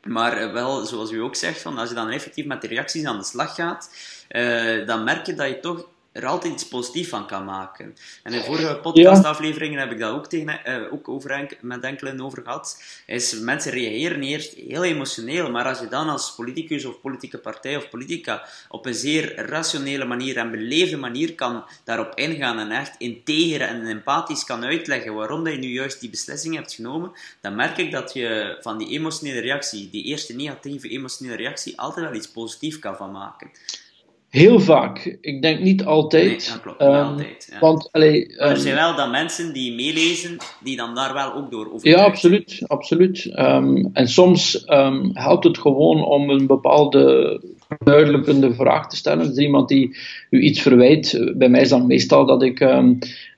Maar 0.02 0.42
uh, 0.42 0.52
wel, 0.52 0.86
zoals 0.86 1.10
u 1.10 1.20
ook 1.20 1.36
zegt, 1.36 1.62
van, 1.62 1.78
als 1.78 1.88
je 1.88 1.94
dan 1.94 2.10
effectief 2.10 2.46
met 2.46 2.60
de 2.60 2.68
reacties 2.68 3.04
aan 3.04 3.18
de 3.18 3.24
slag 3.24 3.54
gaat, 3.54 3.90
uh, 4.30 4.86
dan 4.86 5.04
merk 5.04 5.26
je 5.26 5.34
dat 5.34 5.48
je 5.48 5.60
toch 5.60 5.86
er 6.12 6.26
altijd 6.26 6.52
iets 6.52 6.68
positiefs 6.68 7.08
van 7.08 7.26
kan 7.26 7.44
maken. 7.44 7.96
En 8.22 8.32
in 8.32 8.42
vorige 8.42 8.78
podcastafleveringen 8.82 9.78
heb 9.78 9.90
ik 9.90 9.98
dat 9.98 10.12
ook, 10.12 10.26
tegen, 10.26 10.60
uh, 10.66 10.92
ook 10.92 11.08
over 11.08 11.56
met 11.60 11.82
enkelen 11.82 12.20
over 12.20 12.42
gehad. 12.42 12.82
Is 13.06 13.38
mensen 13.38 13.72
reageren 13.72 14.22
eerst 14.22 14.54
heel 14.54 14.84
emotioneel, 14.84 15.50
maar 15.50 15.64
als 15.64 15.80
je 15.80 15.88
dan 15.88 16.08
als 16.08 16.34
politicus 16.34 16.84
of 16.84 17.00
politieke 17.00 17.38
partij 17.38 17.76
of 17.76 17.88
politica 17.88 18.48
op 18.68 18.86
een 18.86 18.94
zeer 18.94 19.34
rationele 19.34 20.04
manier 20.04 20.36
en 20.36 20.50
beleefde 20.50 20.96
manier 20.96 21.34
kan 21.34 21.64
daarop 21.84 22.12
ingaan 22.14 22.58
en 22.58 22.70
echt 22.70 22.94
integer 22.98 23.60
en 23.60 23.86
empathisch 23.86 24.44
kan 24.44 24.64
uitleggen 24.64 25.14
waarom 25.14 25.44
dat 25.44 25.52
je 25.52 25.58
nu 25.58 25.68
juist 25.68 26.00
die 26.00 26.10
beslissing 26.10 26.54
hebt 26.54 26.72
genomen, 26.72 27.12
dan 27.40 27.54
merk 27.54 27.78
ik 27.78 27.90
dat 27.90 28.12
je 28.12 28.58
van 28.60 28.78
die 28.78 28.88
emotionele 28.88 29.40
reactie, 29.40 29.90
die 29.90 30.04
eerste 30.04 30.34
negatieve 30.34 30.88
emotionele 30.88 31.36
reactie, 31.36 31.80
altijd 31.80 32.06
wel 32.06 32.14
iets 32.14 32.30
positiefs 32.30 32.78
kan 32.78 32.96
van 32.96 33.12
maken. 33.12 33.50
Heel 34.30 34.60
vaak. 34.60 35.18
Ik 35.20 35.42
denk 35.42 35.60
niet 35.60 35.84
altijd. 35.84 36.24
Nee, 36.24 36.36
dat 36.36 36.60
klopt. 36.62 36.80
Um, 36.80 36.88
altijd. 36.88 37.48
Ja. 37.50 37.58
Want, 37.58 37.88
allee, 37.92 38.32
um, 38.32 38.48
er 38.48 38.56
zijn 38.56 38.74
wel 38.74 38.96
dan 38.96 39.10
mensen 39.10 39.52
die 39.52 39.74
meelezen, 39.74 40.36
die 40.60 40.76
dan 40.76 40.94
daar 40.94 41.14
wel 41.14 41.34
ook 41.34 41.50
door 41.50 41.72
over. 41.72 41.88
Ja, 41.88 42.04
absoluut. 42.04 42.62
absoluut. 42.66 43.30
Um, 43.38 43.90
en 43.92 44.08
soms 44.08 44.64
helpt 45.12 45.44
het 45.44 45.58
gewoon 45.58 46.04
om 46.04 46.30
een 46.30 46.46
bepaalde 46.46 47.40
verduidelijkende 47.68 48.54
vraag 48.54 48.88
te 48.88 48.96
stellen. 48.96 49.28
Dus 49.28 49.36
iemand 49.36 49.68
die 49.68 49.96
u 50.30 50.40
iets 50.40 50.60
verwijt. 50.60 51.32
Bij 51.36 51.48
mij 51.48 51.60
is 51.60 51.68
dan 51.68 51.86
meestal 51.86 52.26
dat 52.26 52.42
ik 52.42 52.60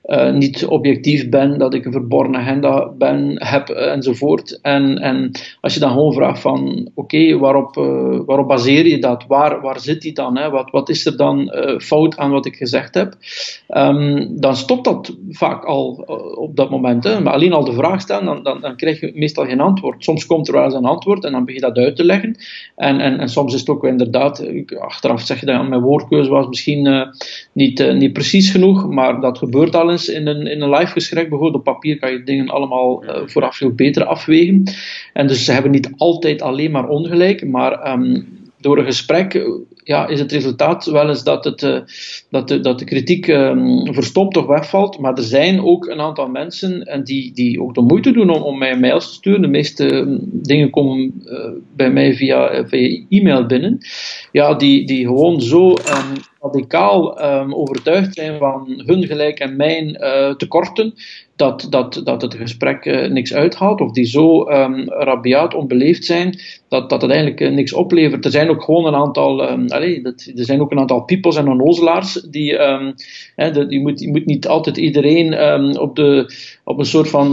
uh, 0.05 0.31
niet 0.31 0.65
objectief 0.65 1.29
ben, 1.29 1.57
dat 1.57 1.73
ik 1.73 1.85
een 1.85 1.91
verborgen 1.91 2.35
agenda 2.35 2.91
ben, 2.97 3.35
heb 3.47 3.69
enzovoort. 3.69 4.59
En, 4.61 4.97
en 4.97 5.31
als 5.61 5.73
je 5.73 5.79
dan 5.79 5.91
gewoon 5.91 6.13
vraagt 6.13 6.41
van 6.41 6.89
oké, 6.95 7.37
waarop, 7.37 7.77
uh, 7.77 8.19
waarop 8.25 8.47
baseer 8.47 8.87
je 8.87 8.99
dat? 8.99 9.25
Waar, 9.27 9.61
waar 9.61 9.79
zit 9.79 10.01
die 10.01 10.13
dan? 10.13 10.37
Hè? 10.37 10.49
Wat, 10.49 10.71
wat 10.71 10.89
is 10.89 11.05
er 11.05 11.17
dan 11.17 11.53
fout 11.77 12.17
aan 12.17 12.31
wat 12.31 12.45
ik 12.45 12.55
gezegd 12.55 12.93
heb? 12.93 13.15
Um, 13.69 14.39
dan 14.39 14.55
stopt 14.55 14.83
dat 14.83 15.15
vaak 15.29 15.65
al 15.65 15.91
op 16.35 16.55
dat 16.55 16.69
moment. 16.69 17.03
Hè? 17.03 17.21
Maar 17.21 17.33
alleen 17.33 17.53
al 17.53 17.65
de 17.65 17.73
vraag 17.73 18.01
stellen, 18.01 18.25
dan, 18.25 18.43
dan, 18.43 18.61
dan 18.61 18.75
krijg 18.75 18.99
je 18.99 19.11
meestal 19.15 19.45
geen 19.45 19.59
antwoord. 19.59 20.03
Soms 20.03 20.25
komt 20.25 20.47
er 20.47 20.53
wel 20.53 20.63
eens 20.63 20.73
een 20.73 20.85
antwoord 20.85 21.23
en 21.23 21.31
dan 21.31 21.45
begin 21.45 21.61
je 21.61 21.73
dat 21.73 21.83
uit 21.85 21.95
te 21.95 22.05
leggen. 22.05 22.35
En, 22.75 22.99
en, 22.99 23.19
en 23.19 23.29
soms 23.29 23.53
is 23.53 23.59
het 23.59 23.69
ook 23.69 23.83
inderdaad, 23.83 24.45
achteraf 24.79 25.21
zeg 25.21 25.39
je 25.39 25.45
dat 25.45 25.67
mijn 25.67 25.81
woordkeuze 25.81 26.29
was 26.29 26.47
misschien 26.47 27.11
niet, 27.51 27.93
niet 27.93 28.13
precies 28.13 28.51
genoeg, 28.51 28.89
maar 28.89 29.21
dat 29.21 29.37
gebeurt 29.37 29.75
al 29.75 29.91
in 29.97 30.27
een, 30.27 30.47
in 30.47 30.61
een 30.61 30.69
live 30.69 30.91
gesprek. 30.91 31.29
Bijvoorbeeld 31.29 31.67
op 31.67 31.73
papier 31.73 31.99
kan 31.99 32.11
je 32.11 32.23
dingen 32.23 32.49
allemaal 32.49 33.03
uh, 33.03 33.21
vooraf 33.25 33.55
veel 33.55 33.71
beter 33.71 34.05
afwegen. 34.05 34.63
En 35.13 35.27
dus 35.27 35.45
ze 35.45 35.51
hebben 35.51 35.71
niet 35.71 35.89
altijd 35.97 36.41
alleen 36.41 36.71
maar 36.71 36.87
ongelijk, 36.87 37.47
maar 37.47 37.91
um, 37.91 38.27
door 38.59 38.77
een 38.77 38.85
gesprek 38.85 39.45
ja, 39.83 40.07
is 40.07 40.19
het 40.19 40.31
resultaat 40.31 40.85
wel 40.85 41.09
eens 41.09 41.23
dat, 41.23 41.43
het, 41.43 41.61
uh, 41.61 41.79
dat, 42.29 42.47
de, 42.47 42.59
dat 42.59 42.79
de 42.79 42.85
kritiek 42.85 43.27
um, 43.27 43.93
verstopt 43.93 44.37
of 44.37 44.45
wegvalt. 44.45 44.99
Maar 44.99 45.13
er 45.13 45.23
zijn 45.23 45.61
ook 45.61 45.87
een 45.87 45.99
aantal 45.99 46.27
mensen 46.27 46.83
en 46.83 47.03
die, 47.03 47.33
die 47.33 47.61
ook 47.61 47.73
de 47.73 47.81
moeite 47.81 48.11
doen 48.11 48.29
om, 48.29 48.41
om 48.41 48.57
mij 48.57 48.79
mails 48.79 49.07
te 49.07 49.13
sturen. 49.13 49.41
De 49.41 49.47
meeste 49.47 49.93
um, 49.93 50.19
dingen 50.31 50.69
komen 50.69 51.23
bij 51.75 51.91
mij 51.91 52.13
via, 52.13 52.67
via 52.67 53.03
e-mail 53.09 53.45
binnen. 53.45 53.77
Ja, 54.31 54.53
die, 54.53 54.85
die 54.85 55.05
gewoon 55.05 55.41
zo 55.41 55.73
radicaal 56.43 57.19
overtuigd 57.53 58.13
zijn 58.13 58.37
van 58.37 58.83
hun 58.85 59.03
gelijk 59.03 59.39
en 59.39 59.55
mijn 59.55 59.97
uh, 60.01 60.35
tekorten 60.35 60.93
dat, 61.43 61.67
dat, 61.69 62.01
dat 62.03 62.21
het 62.21 62.35
gesprek 62.35 62.85
uh, 62.85 63.09
niks 63.09 63.33
uithaalt, 63.33 63.81
of 63.81 63.91
die 63.91 64.05
zo 64.05 64.49
um, 64.49 64.89
rabiaat 64.89 65.53
onbeleefd 65.53 66.05
zijn, 66.05 66.39
dat, 66.69 66.89
dat 66.89 67.01
het 67.01 67.11
eigenlijk 67.11 67.41
uh, 67.41 67.51
niks 67.51 67.73
oplevert. 67.73 68.25
Er 68.25 68.31
zijn 68.31 68.49
ook 68.49 68.63
gewoon 68.63 68.85
een 68.85 68.95
aantal, 68.95 69.51
um, 69.51 69.67
er 69.69 70.13
zijn 70.33 70.61
ook 70.61 70.71
een 70.71 70.79
aantal 70.79 71.03
piepels 71.03 71.35
en 71.35 71.47
onnozelaars, 71.47 72.13
die, 72.13 72.59
um, 72.59 72.93
hè, 73.35 73.45
je, 73.47 73.79
moet, 73.79 73.99
je 73.99 74.09
moet 74.09 74.25
niet 74.25 74.47
altijd 74.47 74.77
iedereen 74.77 75.79
op, 75.79 75.95
de, 75.95 76.33
op 76.63 76.79
een 76.79 76.85
soort 76.85 77.09
van 77.09 77.31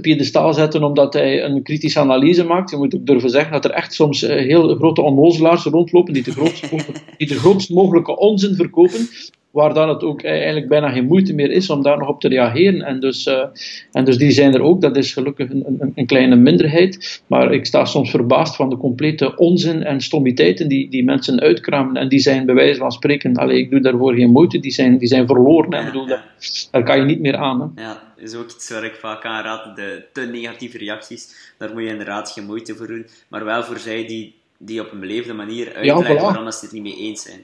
piedestaal 0.00 0.54
zetten 0.54 0.82
omdat 0.82 1.12
hij 1.12 1.44
een 1.44 1.62
kritische 1.62 2.00
analyse 2.00 2.44
maakt. 2.44 2.70
Je 2.70 2.76
moet 2.76 2.94
ook 2.94 3.06
durven 3.06 3.30
zeggen 3.30 3.52
dat 3.52 3.64
er 3.64 3.70
echt 3.70 3.94
soms 3.94 4.22
uh, 4.22 4.30
heel 4.30 4.74
grote 4.74 5.02
onnozelaars 5.02 5.64
rondlopen 5.64 6.12
die 6.12 6.22
de 6.22 6.30
grootst, 6.30 6.70
die 7.16 7.26
de 7.26 7.34
grootst 7.34 7.70
mogelijke 7.70 8.16
onzin 8.16 8.54
verkopen, 8.54 9.08
waar 9.50 9.74
dan 9.74 9.88
het 9.88 10.02
ook 10.02 10.22
eigenlijk 10.22 10.68
bijna 10.68 10.90
geen 10.90 11.06
moeite 11.06 11.34
meer 11.34 11.50
is 11.50 11.70
om 11.70 11.82
daar 11.82 11.98
nog 11.98 12.08
op 12.08 12.20
te 12.20 12.28
reageren. 12.28 12.82
En 12.82 13.00
dus, 13.00 13.26
uh, 13.26 13.44
en 13.92 14.04
dus 14.04 14.16
die 14.16 14.30
zijn 14.30 14.54
er 14.54 14.62
ook, 14.62 14.80
dat 14.80 14.96
is 14.96 15.12
gelukkig 15.12 15.50
een, 15.50 15.64
een, 15.66 15.92
een, 15.94 16.06
kleine 16.06 16.36
minderheid. 16.36 17.22
Maar 17.26 17.52
ik 17.52 17.66
sta 17.66 17.84
soms 17.84 18.10
verbaasd 18.10 18.56
van 18.56 18.70
de 18.70 18.76
complete 18.76 19.36
onzin 19.36 19.84
en 19.84 20.00
stommiteiten 20.00 20.68
die, 20.68 20.90
die 20.90 21.04
mensen 21.04 21.40
uitkramen. 21.40 21.96
En 21.96 22.08
die 22.08 22.18
zijn 22.18 22.46
bij 22.46 22.54
wijze 22.54 22.78
van 22.78 22.92
spreken, 22.92 23.36
allee, 23.36 23.58
ik 23.58 23.70
doe 23.70 23.80
daarvoor 23.80 24.14
geen 24.14 24.30
moeite, 24.30 24.58
die 24.58 24.72
zijn, 24.72 24.98
die 24.98 25.08
zijn 25.08 25.26
verloren. 25.26 25.74
Hè. 25.74 25.84
bedoel, 25.84 26.06
daar, 26.06 26.24
daar 26.70 26.82
kan 26.82 26.98
je 26.98 27.04
niet 27.04 27.20
meer 27.20 27.36
aan. 27.36 27.60
Hè. 27.74 27.82
Ja, 27.82 28.02
is 28.16 28.34
ook 28.34 28.50
iets 28.50 28.70
waar 28.70 28.84
ik 28.84 28.94
vaak 28.94 29.24
aan 29.24 29.42
raad, 29.44 29.76
de 29.76 30.04
te 30.12 30.20
negatieve 30.20 30.78
reacties. 30.78 31.52
Daar 31.58 31.72
moet 31.72 31.82
je 31.82 31.88
inderdaad 31.88 32.30
geen 32.30 32.46
moeite 32.46 32.74
voor 32.74 32.86
doen. 32.86 33.06
Maar 33.28 33.44
wel 33.44 33.62
voor 33.62 33.78
zij 33.78 34.06
die, 34.06 34.34
die 34.58 34.80
op 34.80 34.92
een 34.92 35.00
beleefde 35.00 35.32
manier 35.32 35.74
uitleggen 35.74 36.14
ja, 36.14 36.20
voilà. 36.20 36.22
waarom 36.22 36.50
ze 36.50 36.64
het 36.64 36.72
niet 36.72 36.82
mee 36.82 36.96
eens 36.96 37.22
zijn. 37.22 37.40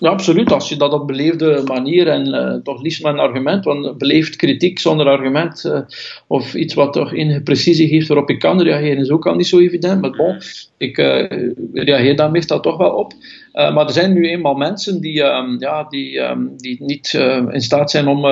Ja, 0.00 0.10
absoluut. 0.10 0.52
Als 0.52 0.68
je 0.68 0.76
dat 0.76 0.92
op 0.92 1.06
beleefde 1.06 1.62
manier 1.66 2.08
en 2.08 2.28
uh, 2.28 2.54
toch 2.62 2.82
liefst 2.82 3.02
met 3.02 3.12
een 3.12 3.18
argument, 3.18 3.64
want 3.64 3.98
beleefd 3.98 4.36
kritiek 4.36 4.78
zonder 4.78 5.06
argument 5.06 5.64
uh, 5.66 5.80
of 6.26 6.54
iets 6.54 6.74
wat 6.74 6.92
toch 6.92 7.12
enige 7.12 7.42
precisie 7.42 7.88
geeft 7.88 8.08
waarop 8.08 8.30
ik 8.30 8.38
kan 8.38 8.62
reageren, 8.62 8.98
is 8.98 9.10
ook 9.10 9.26
al 9.26 9.34
niet 9.34 9.46
zo 9.46 9.58
evident. 9.58 10.00
Maar 10.00 10.10
bon, 10.10 10.36
ik 10.76 10.98
uh, 10.98 11.24
reageer 11.72 12.16
daar 12.16 12.30
meestal 12.30 12.60
toch 12.60 12.76
wel 12.76 12.90
op. 12.90 13.12
maar 13.52 13.86
er 13.86 13.92
zijn 13.92 14.12
nu 14.12 14.28
eenmaal 14.28 14.54
mensen 14.54 15.00
die, 15.00 15.22
um, 15.22 15.56
ja, 15.60 15.84
die, 15.88 16.18
um, 16.18 16.54
die 16.56 16.76
niet 16.82 17.14
in 17.50 17.60
staat 17.60 17.90
zijn 17.90 18.08
om, 18.08 18.24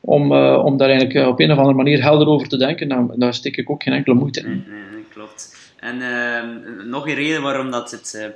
om, 0.00 0.32
om 0.56 0.76
daar 0.76 0.88
eigenlijk 0.88 1.28
op 1.28 1.40
een 1.40 1.52
of 1.52 1.58
andere 1.58 1.76
manier 1.76 2.02
helder 2.02 2.26
over 2.26 2.48
te 2.48 2.56
denken. 2.56 2.88
Nou, 2.88 3.10
daar 3.16 3.34
steek 3.34 3.56
ik 3.56 3.70
ook 3.70 3.82
geen 3.82 3.94
enkele 3.94 4.14
moeite 4.14 4.40
in. 4.40 4.64
Mm, 4.68 5.04
klopt. 5.12 5.72
En 5.80 6.02
ehm, 6.02 6.88
nog 6.88 7.08
een 7.08 7.14
reden 7.14 7.42
waarom 7.42 7.70
dat 7.70 7.90
het 7.90 8.34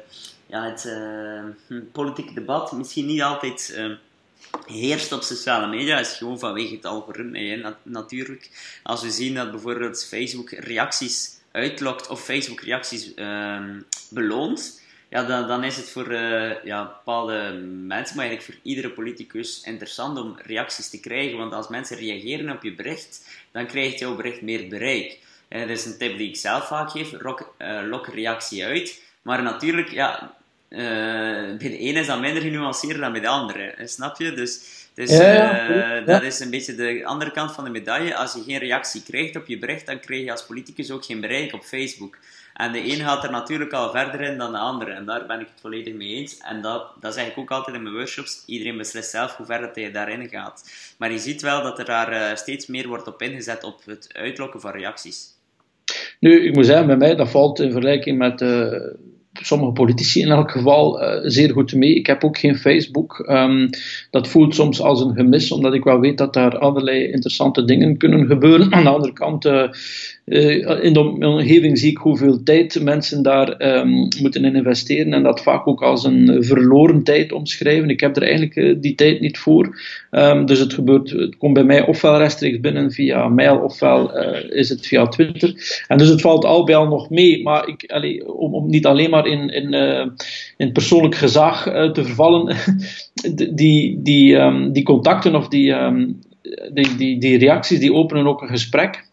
ja, 0.48 0.64
het 0.64 0.84
uh, 0.84 1.78
politieke 1.92 2.34
debat 2.34 2.72
misschien 2.72 3.06
niet 3.06 3.22
altijd 3.22 3.74
uh, 3.76 3.96
heerst 4.66 5.12
op 5.12 5.22
sociale 5.22 5.66
media, 5.66 5.98
is 5.98 6.16
gewoon 6.16 6.38
vanwege 6.38 6.74
het 6.74 6.84
algoritme 6.84 7.76
natuurlijk. 7.82 8.50
Als 8.82 9.02
we 9.02 9.10
zien 9.10 9.34
dat 9.34 9.50
bijvoorbeeld 9.50 10.06
Facebook 10.06 10.50
reacties 10.50 11.30
uitlokt 11.52 12.08
of 12.08 12.24
Facebook 12.24 12.60
reacties 12.60 13.12
uh, 13.14 13.60
beloont, 14.10 14.80
ja, 15.10 15.22
dan, 15.24 15.48
dan 15.48 15.64
is 15.64 15.76
het 15.76 15.90
voor 15.90 16.12
uh, 16.12 16.64
ja, 16.64 16.84
bepaalde 16.84 17.52
mensen, 17.86 18.16
maar 18.16 18.26
eigenlijk 18.26 18.42
voor 18.42 18.54
iedere 18.62 18.90
politicus 18.90 19.62
interessant 19.64 20.18
om 20.18 20.38
reacties 20.42 20.88
te 20.88 21.00
krijgen. 21.00 21.38
Want 21.38 21.52
als 21.52 21.68
mensen 21.68 21.96
reageren 21.96 22.54
op 22.54 22.62
je 22.62 22.74
bericht, 22.74 23.28
dan 23.52 23.66
krijgt 23.66 23.98
jouw 23.98 24.16
bericht 24.16 24.42
meer 24.42 24.68
bereik. 24.68 25.18
En 25.48 25.60
dat 25.60 25.76
is 25.76 25.84
een 25.84 25.98
tip 25.98 26.18
die 26.18 26.28
ik 26.28 26.36
zelf 26.36 26.66
vaak 26.66 26.90
geef, 26.90 27.12
lok, 27.20 27.54
lok 27.84 28.06
reactie 28.06 28.64
uit. 28.64 29.02
Maar 29.22 29.42
natuurlijk, 29.42 29.88
ja, 29.88 30.22
uh, 30.22 30.37
bij 30.68 31.56
de 31.58 31.78
ene 31.78 32.00
is 32.00 32.06
dat 32.06 32.20
minder 32.20 32.42
genuanceerd 32.42 32.98
dan 32.98 33.12
bij 33.12 33.20
de 33.20 33.28
andere. 33.28 33.74
Snap 33.84 34.18
je? 34.18 34.32
Dus, 34.32 34.60
dus 34.94 35.10
ja, 35.10 35.32
ja, 35.32 36.00
uh, 36.00 36.06
dat 36.06 36.22
is 36.22 36.40
een 36.40 36.50
beetje 36.50 36.74
de 36.74 37.00
andere 37.04 37.30
kant 37.30 37.52
van 37.52 37.64
de 37.64 37.70
medaille. 37.70 38.16
Als 38.16 38.32
je 38.32 38.42
geen 38.42 38.58
reactie 38.58 39.02
krijgt 39.02 39.36
op 39.36 39.46
je 39.46 39.58
bericht, 39.58 39.86
dan 39.86 40.00
krijg 40.00 40.24
je 40.24 40.30
als 40.30 40.46
politicus 40.46 40.90
ook 40.90 41.04
geen 41.04 41.20
bereik 41.20 41.52
op 41.52 41.62
Facebook. 41.62 42.18
En 42.54 42.72
de 42.72 42.92
een 42.92 42.98
gaat 42.98 43.24
er 43.24 43.30
natuurlijk 43.30 43.72
al 43.72 43.90
verder 43.90 44.20
in 44.20 44.38
dan 44.38 44.52
de 44.52 44.58
andere. 44.58 44.90
En 44.90 45.04
daar 45.04 45.26
ben 45.26 45.40
ik 45.40 45.46
het 45.46 45.60
volledig 45.60 45.94
mee 45.94 46.08
eens. 46.08 46.38
En 46.38 46.62
dat, 46.62 46.86
dat 47.00 47.14
zeg 47.14 47.26
ik 47.26 47.38
ook 47.38 47.50
altijd 47.50 47.76
in 47.76 47.82
mijn 47.82 47.94
workshops. 47.94 48.42
Iedereen 48.46 48.76
beslist 48.76 49.10
zelf 49.10 49.36
hoe 49.36 49.46
ver 49.46 49.60
dat 49.60 49.74
hij 49.74 49.90
daarin 49.90 50.28
gaat. 50.28 50.70
Maar 50.98 51.12
je 51.12 51.18
ziet 51.18 51.42
wel 51.42 51.62
dat 51.62 51.78
er 51.78 51.84
daar 51.84 52.12
uh, 52.12 52.36
steeds 52.36 52.66
meer 52.66 52.88
wordt 52.88 53.06
op 53.06 53.22
ingezet 53.22 53.64
op 53.64 53.80
het 53.84 54.08
uitlokken 54.12 54.60
van 54.60 54.70
reacties. 54.70 55.36
Nu, 56.20 56.46
ik 56.46 56.54
moet 56.54 56.66
zeggen, 56.66 56.86
bij 56.86 56.96
mij, 56.96 57.14
dat 57.14 57.30
valt 57.30 57.60
in 57.60 57.70
vergelijking 57.70 58.18
met 58.18 58.40
sommige 59.42 59.72
politici 59.72 60.20
in 60.20 60.30
elk 60.30 60.50
geval 60.50 61.02
uh, 61.02 61.18
zeer 61.22 61.50
goed 61.50 61.74
mee. 61.74 61.94
Ik 61.94 62.06
heb 62.06 62.24
ook 62.24 62.38
geen 62.38 62.56
Facebook. 62.56 63.26
Um, 63.30 63.70
dat 64.10 64.28
voelt 64.28 64.54
soms 64.54 64.80
als 64.80 65.00
een 65.00 65.14
gemis, 65.14 65.52
omdat 65.52 65.74
ik 65.74 65.84
wel 65.84 66.00
weet 66.00 66.18
dat 66.18 66.34
daar 66.34 66.58
allerlei 66.58 67.10
interessante 67.10 67.64
dingen 67.64 67.96
kunnen 67.96 68.26
gebeuren. 68.26 68.72
Aan 68.72 68.84
de 68.84 68.90
andere 68.90 69.12
kant 69.12 69.46
uh, 69.46 69.62
uh, 70.24 70.84
in 70.84 70.92
de 70.92 71.00
omgeving 71.00 71.78
zie 71.78 71.90
ik 71.90 71.98
hoeveel 71.98 72.42
tijd 72.42 72.82
mensen 72.82 73.22
daar 73.22 73.76
um, 73.78 74.08
moeten 74.20 74.44
in 74.44 74.56
investeren 74.56 75.12
en 75.12 75.22
dat 75.22 75.42
vaak 75.42 75.66
ook 75.66 75.82
als 75.82 76.04
een 76.04 76.44
verloren 76.44 77.02
tijd 77.02 77.32
omschrijven. 77.32 77.90
Ik 77.90 78.00
heb 78.00 78.16
er 78.16 78.22
eigenlijk 78.22 78.82
die 78.82 78.94
tijd 78.94 79.20
niet 79.20 79.38
voor. 79.38 79.80
Um, 80.10 80.46
dus 80.46 80.58
het, 80.58 80.72
gebeurt, 80.72 81.10
het 81.10 81.36
komt 81.36 81.54
bij 81.54 81.64
mij 81.64 81.86
ofwel 81.86 82.18
rechtstreeks 82.18 82.60
binnen 82.60 82.92
via 82.92 83.28
mail 83.28 83.58
ofwel 83.58 84.16
is 84.48 84.68
het 84.68 84.86
via 84.86 85.06
Twitter. 85.06 85.82
En 85.86 85.98
dus 85.98 86.08
het 86.08 86.20
valt 86.20 86.44
al 86.44 86.64
bij 86.64 86.76
al 86.76 86.88
nog 86.88 87.10
mee, 87.10 87.42
maar 87.42 87.68
ik, 87.68 87.84
om, 88.26 88.54
om, 88.54 88.68
niet 88.68 88.86
alleen 88.86 89.10
maar 89.10 89.26
in, 89.28 89.48
in, 89.48 89.72
in 90.56 90.72
persoonlijk 90.72 91.14
gezag 91.14 91.62
te 91.62 92.04
vervallen, 92.04 92.56
die, 93.54 94.02
die, 94.02 94.34
um, 94.34 94.72
die 94.72 94.82
contacten 94.82 95.34
of 95.34 95.48
die, 95.48 95.74
die, 96.72 96.96
die, 96.96 97.18
die 97.18 97.38
reacties 97.38 97.80
die 97.80 97.92
openen 97.92 98.26
ook 98.26 98.42
een 98.42 98.48
gesprek. 98.48 99.06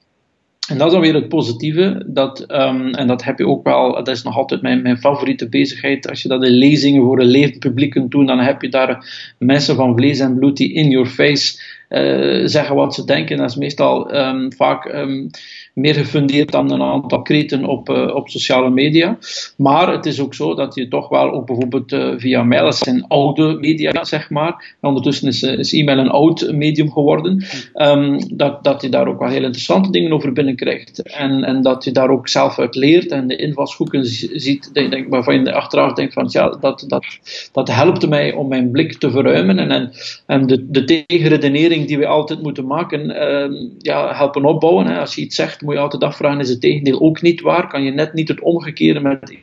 En 0.67 0.77
dat 0.77 0.87
is 0.87 0.93
dan 0.93 1.01
weer 1.01 1.13
het 1.13 1.29
positieve, 1.29 2.03
dat, 2.07 2.51
um, 2.51 2.93
en 2.93 3.07
dat 3.07 3.23
heb 3.23 3.37
je 3.37 3.47
ook 3.47 3.63
wel, 3.63 3.93
dat 3.93 4.07
is 4.07 4.23
nog 4.23 4.37
altijd 4.37 4.61
mijn, 4.61 4.81
mijn 4.81 4.97
favoriete 4.97 5.49
bezigheid. 5.49 6.09
Als 6.09 6.21
je 6.21 6.27
dat 6.27 6.43
in 6.43 6.51
lezingen 6.51 7.03
voor 7.03 7.19
een 7.19 7.25
levend 7.25 7.59
publiek 7.59 7.91
kunt 7.91 8.11
doen, 8.11 8.25
dan 8.25 8.39
heb 8.39 8.61
je 8.61 8.69
daar 8.69 9.05
mensen 9.37 9.75
van 9.75 9.95
vlees 9.95 10.19
en 10.19 10.39
bloed 10.39 10.57
die 10.57 10.73
in 10.73 10.89
your 10.89 11.07
face 11.07 11.61
uh, 11.89 12.41
zeggen 12.45 12.75
wat 12.75 12.93
ze 12.93 13.05
denken. 13.05 13.37
Dat 13.37 13.49
is 13.49 13.55
meestal 13.55 14.15
um, 14.15 14.53
vaak 14.53 14.85
um, 14.85 15.29
meer 15.73 15.93
gefundeerd 15.93 16.51
dan 16.51 16.71
een 16.71 16.81
aantal 16.81 17.21
kreten 17.21 17.65
op, 17.65 17.89
uh, 17.89 18.15
op 18.15 18.29
sociale 18.29 18.69
media. 18.69 19.17
Maar 19.57 19.91
het 19.91 20.05
is 20.05 20.19
ook 20.19 20.33
zo 20.33 20.55
dat 20.55 20.75
je 20.75 20.87
toch 20.87 21.09
wel 21.09 21.31
ook 21.31 21.45
bijvoorbeeld 21.45 21.91
uh, 21.91 22.13
via 22.17 22.43
mail, 22.43 22.63
dat 22.63 22.77
zijn 22.77 23.07
oude 23.07 23.57
media 23.59 24.03
zeg 24.03 24.29
maar, 24.29 24.75
ondertussen 24.81 25.27
is, 25.27 25.43
is 25.43 25.73
e-mail 25.73 25.97
een 25.97 26.09
oud 26.09 26.51
medium 26.51 26.91
geworden, 26.91 27.45
um, 27.75 28.37
dat, 28.37 28.63
dat 28.63 28.81
je 28.81 28.89
daar 28.89 29.07
ook 29.07 29.19
wel 29.19 29.29
heel 29.29 29.43
interessante 29.43 29.91
dingen 29.91 30.13
over 30.13 30.33
binnenkrijgt. 30.33 31.01
En, 31.01 31.43
en 31.43 31.61
dat 31.61 31.83
je 31.83 31.91
daar 31.91 32.09
ook 32.09 32.27
zelf 32.27 32.59
uit 32.59 32.75
leert 32.75 33.11
en 33.11 33.27
de 33.27 33.35
invalshoeken 33.35 34.05
ziet, 34.05 34.69
denk, 34.73 35.09
waarvan 35.09 35.43
je 35.43 35.53
achteraf 35.53 35.93
denkt 35.93 36.13
van 36.13 36.27
ja, 36.29 36.49
dat, 36.49 36.85
dat, 36.87 37.05
dat 37.51 37.67
helpt 37.67 38.09
mij 38.09 38.33
om 38.33 38.47
mijn 38.47 38.71
blik 38.71 38.93
te 38.97 39.11
verruimen 39.11 39.59
en, 39.59 39.71
en, 39.71 39.91
en 40.25 40.47
de, 40.47 40.65
de 40.69 41.05
tegenredenering 41.05 41.74
die 41.83 41.97
we 41.97 42.07
altijd 42.07 42.41
moeten 42.41 42.65
maken, 42.65 43.09
uh, 43.09 43.71
ja, 43.77 44.15
helpen 44.15 44.45
opbouwen. 44.45 44.85
Hè. 44.85 44.99
Als 44.99 45.15
je 45.15 45.21
iets 45.21 45.35
zegt, 45.35 45.61
moet 45.61 45.73
je 45.73 45.79
altijd 45.79 46.03
afvragen, 46.03 46.39
is 46.39 46.49
het 46.49 46.61
tegendeel 46.61 47.01
ook 47.01 47.21
niet 47.21 47.41
waar? 47.41 47.67
Kan 47.67 47.83
je 47.83 47.91
net 47.91 48.13
niet 48.13 48.27
het 48.27 48.41
omgekeerde 48.41 48.99
met 48.99 49.37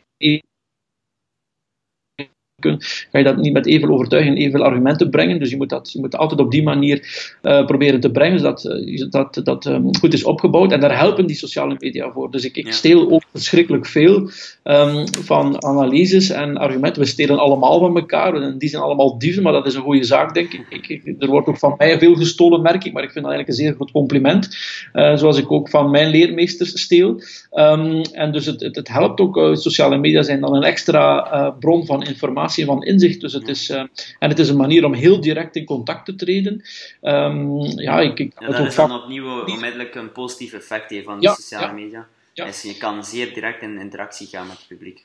kun, 2.62 2.76
ga 2.80 3.18
je 3.18 3.24
dat 3.24 3.36
niet 3.36 3.52
met 3.52 3.66
evenveel 3.66 3.94
overtuiging 3.94 4.34
en 4.34 4.40
evenveel 4.40 4.66
argumenten 4.66 5.10
brengen. 5.10 5.38
Dus 5.38 5.50
je 5.50 5.56
moet 5.56 5.68
dat 5.68 5.92
je 5.92 6.00
moet 6.00 6.16
altijd 6.16 6.40
op 6.40 6.50
die 6.50 6.62
manier 6.62 6.98
uh, 7.42 7.64
proberen 7.64 8.00
te 8.00 8.10
brengen, 8.10 8.38
zodat 8.38 8.64
uh, 8.64 9.10
dat, 9.10 9.40
dat 9.44 9.66
um, 9.66 9.96
goed 9.96 10.12
is 10.12 10.24
opgebouwd. 10.24 10.72
En 10.72 10.80
daar 10.80 10.98
helpen 10.98 11.26
die 11.26 11.36
sociale 11.36 11.76
media 11.78 12.10
voor. 12.12 12.30
Dus 12.30 12.44
ik, 12.44 12.56
ik 12.56 12.72
steel 12.72 13.10
ook 13.10 13.22
verschrikkelijk 13.32 13.86
veel 13.86 14.30
um, 14.64 15.04
van 15.24 15.64
analyses 15.64 16.30
en 16.30 16.56
argumenten. 16.56 17.02
We 17.02 17.08
stelen 17.08 17.38
allemaal 17.38 17.78
van 17.78 17.96
elkaar. 17.96 18.34
En 18.34 18.58
die 18.58 18.68
zijn 18.68 18.82
allemaal 18.82 19.18
dieven, 19.18 19.42
maar 19.42 19.52
dat 19.52 19.66
is 19.66 19.74
een 19.74 19.82
goede 19.82 20.04
zaak, 20.04 20.34
denk 20.34 20.52
ik. 20.52 20.66
ik, 20.68 20.88
ik 20.88 21.22
er 21.22 21.28
wordt 21.28 21.48
ook 21.48 21.58
van 21.58 21.74
mij 21.78 21.98
veel 21.98 22.14
gestolen, 22.14 22.62
merk 22.62 22.84
ik, 22.84 22.92
maar 22.92 23.02
ik 23.02 23.10
vind 23.10 23.24
dat 23.24 23.34
eigenlijk 23.34 23.48
een 23.48 23.64
zeer 23.66 23.74
groot 23.74 23.90
compliment. 23.90 24.56
Uh, 24.94 25.16
zoals 25.16 25.38
ik 25.38 25.52
ook 25.52 25.68
van 25.68 25.90
mijn 25.90 26.10
leermeesters 26.10 26.80
steel. 26.80 27.20
Um, 27.52 28.00
en 28.12 28.32
dus 28.32 28.46
het, 28.46 28.60
het, 28.60 28.76
het 28.76 28.88
helpt 28.88 29.20
ook. 29.20 29.50
Sociale 29.52 29.98
media 29.98 30.22
zijn 30.22 30.40
dan 30.40 30.54
een 30.54 30.62
extra 30.62 31.50
bron 31.60 31.86
van 31.86 32.02
informatie 32.02 32.51
van 32.54 32.82
inzicht. 32.82 33.20
Dus 33.20 33.32
het 33.32 33.48
is, 33.48 33.70
uh, 33.70 33.78
en 34.18 34.28
het 34.28 34.38
is 34.38 34.48
een 34.48 34.56
manier 34.56 34.84
om 34.84 34.94
heel 34.94 35.20
direct 35.20 35.56
in 35.56 35.64
contact 35.64 36.04
te 36.04 36.14
treden. 36.14 36.62
Um, 37.02 37.62
ja, 37.80 38.00
ik, 38.00 38.40
dat 38.40 38.58
is 38.58 38.74
dan 38.74 38.92
opnieuw 38.92 39.44
onmiddellijk 39.44 39.94
een 39.94 40.12
positief 40.12 40.52
effect 40.52 41.04
van 41.04 41.18
die 41.18 41.28
ja, 41.28 41.34
sociale 41.34 41.66
ja, 41.66 41.72
media. 41.72 42.08
Ja. 42.32 42.44
Dus 42.44 42.62
je 42.62 42.76
kan 42.76 43.04
zeer 43.04 43.34
direct 43.34 43.62
in 43.62 43.78
interactie 43.78 44.26
gaan 44.26 44.46
met 44.46 44.56
het 44.56 44.66
publiek. 44.66 45.04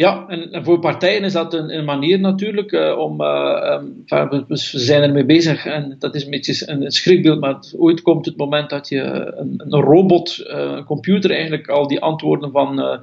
Ja, 0.00 0.24
en, 0.28 0.64
voor 0.64 0.78
partijen 0.78 1.24
is 1.24 1.32
dat 1.32 1.54
een, 1.54 1.84
manier 1.84 2.20
natuurlijk 2.20 2.72
uh, 2.72 2.98
om. 2.98 3.20
Uh, 3.20 3.82
we 4.48 4.56
zijn 4.56 5.02
ermee 5.02 5.24
bezig 5.24 5.66
en 5.66 5.96
dat 5.98 6.14
is 6.14 6.24
een 6.24 6.30
beetje 6.30 6.68
een, 6.68 6.90
schrikbeeld, 6.90 7.40
maar 7.40 7.58
ooit 7.76 8.02
komt 8.02 8.26
het 8.26 8.36
moment 8.36 8.70
dat 8.70 8.88
je 8.88 9.02
een, 9.36 9.62
een 9.68 9.80
robot, 9.80 10.44
uh, 10.46 10.72
een 10.76 10.84
computer 10.84 11.30
eigenlijk 11.30 11.68
al 11.68 11.88
die 11.88 12.00
antwoorden 12.00 12.50
van 12.50 13.00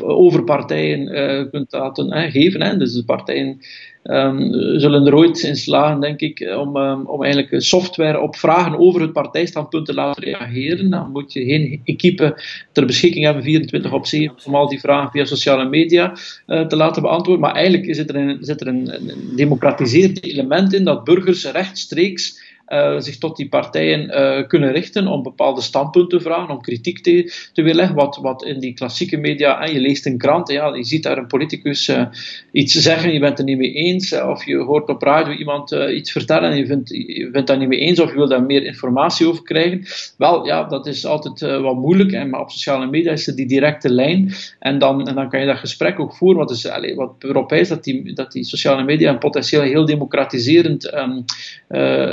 over 0.00 0.44
partijen 0.44 1.06
kunt 1.50 1.72
laten 1.72 2.30
geven. 2.30 2.62
Hè. 2.62 2.76
Dus 2.76 2.94
de 2.94 3.04
partijen 3.04 3.60
um, 4.04 4.52
zullen 4.80 5.06
er 5.06 5.14
ooit 5.14 5.42
in 5.42 5.56
slagen, 5.56 6.00
denk 6.00 6.20
ik, 6.20 6.54
om, 6.58 6.76
um, 6.76 7.06
om 7.06 7.22
eigenlijk 7.22 7.62
software 7.62 8.20
op 8.20 8.36
vragen 8.36 8.78
over 8.78 9.00
het 9.00 9.12
partijstandpunt 9.12 9.86
te 9.86 9.94
laten 9.94 10.22
reageren. 10.22 10.90
Dan 10.90 11.10
moet 11.10 11.32
je 11.32 11.44
geen 11.44 11.80
equipe 11.84 12.42
ter 12.72 12.86
beschikking 12.86 13.24
hebben, 13.24 13.42
24 13.42 13.92
op 13.92 14.06
7, 14.06 14.36
om 14.46 14.54
al 14.54 14.68
die 14.68 14.80
vragen 14.80 15.10
via 15.10 15.24
sociale 15.24 15.68
media 15.68 16.16
uh, 16.46 16.66
te 16.66 16.76
laten 16.76 17.02
beantwoorden. 17.02 17.44
Maar 17.44 17.54
eigenlijk 17.54 17.94
zit 17.94 18.08
er 18.08 18.16
een, 18.16 18.36
zit 18.40 18.60
er 18.60 18.66
een, 18.66 18.94
een 18.94 19.36
democratiseerd 19.36 20.24
element 20.24 20.72
in 20.72 20.84
dat 20.84 21.04
burgers 21.04 21.50
rechtstreeks 21.50 22.43
uh, 22.68 23.00
zich 23.00 23.18
tot 23.18 23.36
die 23.36 23.48
partijen 23.48 24.02
uh, 24.10 24.46
kunnen 24.46 24.72
richten 24.72 25.06
om 25.06 25.22
bepaalde 25.22 25.60
standpunten 25.60 26.18
te 26.18 26.24
vragen, 26.24 26.54
om 26.54 26.60
kritiek 26.60 27.02
te, 27.02 27.32
te 27.52 27.62
weerleggen. 27.62 27.94
Wat, 27.94 28.18
wat 28.22 28.44
in 28.44 28.60
die 28.60 28.74
klassieke 28.74 29.16
media, 29.16 29.60
en 29.60 29.72
je 29.72 29.80
leest 29.80 30.06
een 30.06 30.18
krant, 30.18 30.48
ja, 30.50 30.74
je 30.74 30.84
ziet 30.84 31.02
daar 31.02 31.18
een 31.18 31.26
politicus 31.26 31.88
uh, 31.88 32.04
iets 32.52 32.74
zeggen, 32.74 33.12
je 33.12 33.20
bent 33.20 33.38
er 33.38 33.44
niet 33.44 33.58
mee 33.58 33.72
eens, 33.72 34.20
of 34.20 34.44
je 34.44 34.56
hoort 34.56 34.88
op 34.88 35.02
radio 35.02 35.32
iemand 35.32 35.72
iets 35.72 36.12
vertellen 36.12 36.50
en 36.50 36.56
je 36.56 36.66
vindt, 36.66 36.88
je 36.88 37.28
vindt 37.32 37.46
daar 37.46 37.58
niet 37.58 37.68
mee 37.68 37.78
eens, 37.78 38.00
of 38.00 38.10
je 38.10 38.16
wil 38.16 38.28
daar 38.28 38.42
meer 38.42 38.64
informatie 38.64 39.28
over 39.28 39.42
krijgen. 39.42 39.82
Wel, 40.18 40.46
ja, 40.46 40.64
dat 40.64 40.86
is 40.86 41.06
altijd 41.06 41.40
wat 41.40 41.76
moeilijk, 41.76 42.12
en, 42.12 42.30
maar 42.30 42.40
op 42.40 42.50
sociale 42.50 42.86
media 42.86 43.12
is 43.12 43.26
er 43.26 43.36
die 43.36 43.46
directe 43.46 43.90
lijn, 43.90 44.32
en 44.58 44.78
dan, 44.78 45.08
en 45.08 45.14
dan 45.14 45.28
kan 45.28 45.40
je 45.40 45.46
dat 45.46 45.58
gesprek 45.58 46.00
ook 46.00 46.14
voeren. 46.14 46.38
Wat, 46.38 46.50
is, 46.50 46.66
allez, 46.68 46.94
wat 47.18 47.50
wijst 47.50 47.68
dat 47.68 47.84
die, 47.84 48.12
dat 48.12 48.32
die 48.32 48.44
sociale 48.44 48.84
media 48.84 49.10
een 49.10 49.18
potentieel 49.18 49.62
heel 49.62 49.84
democratiserend 49.84 50.94
um, 50.94 51.24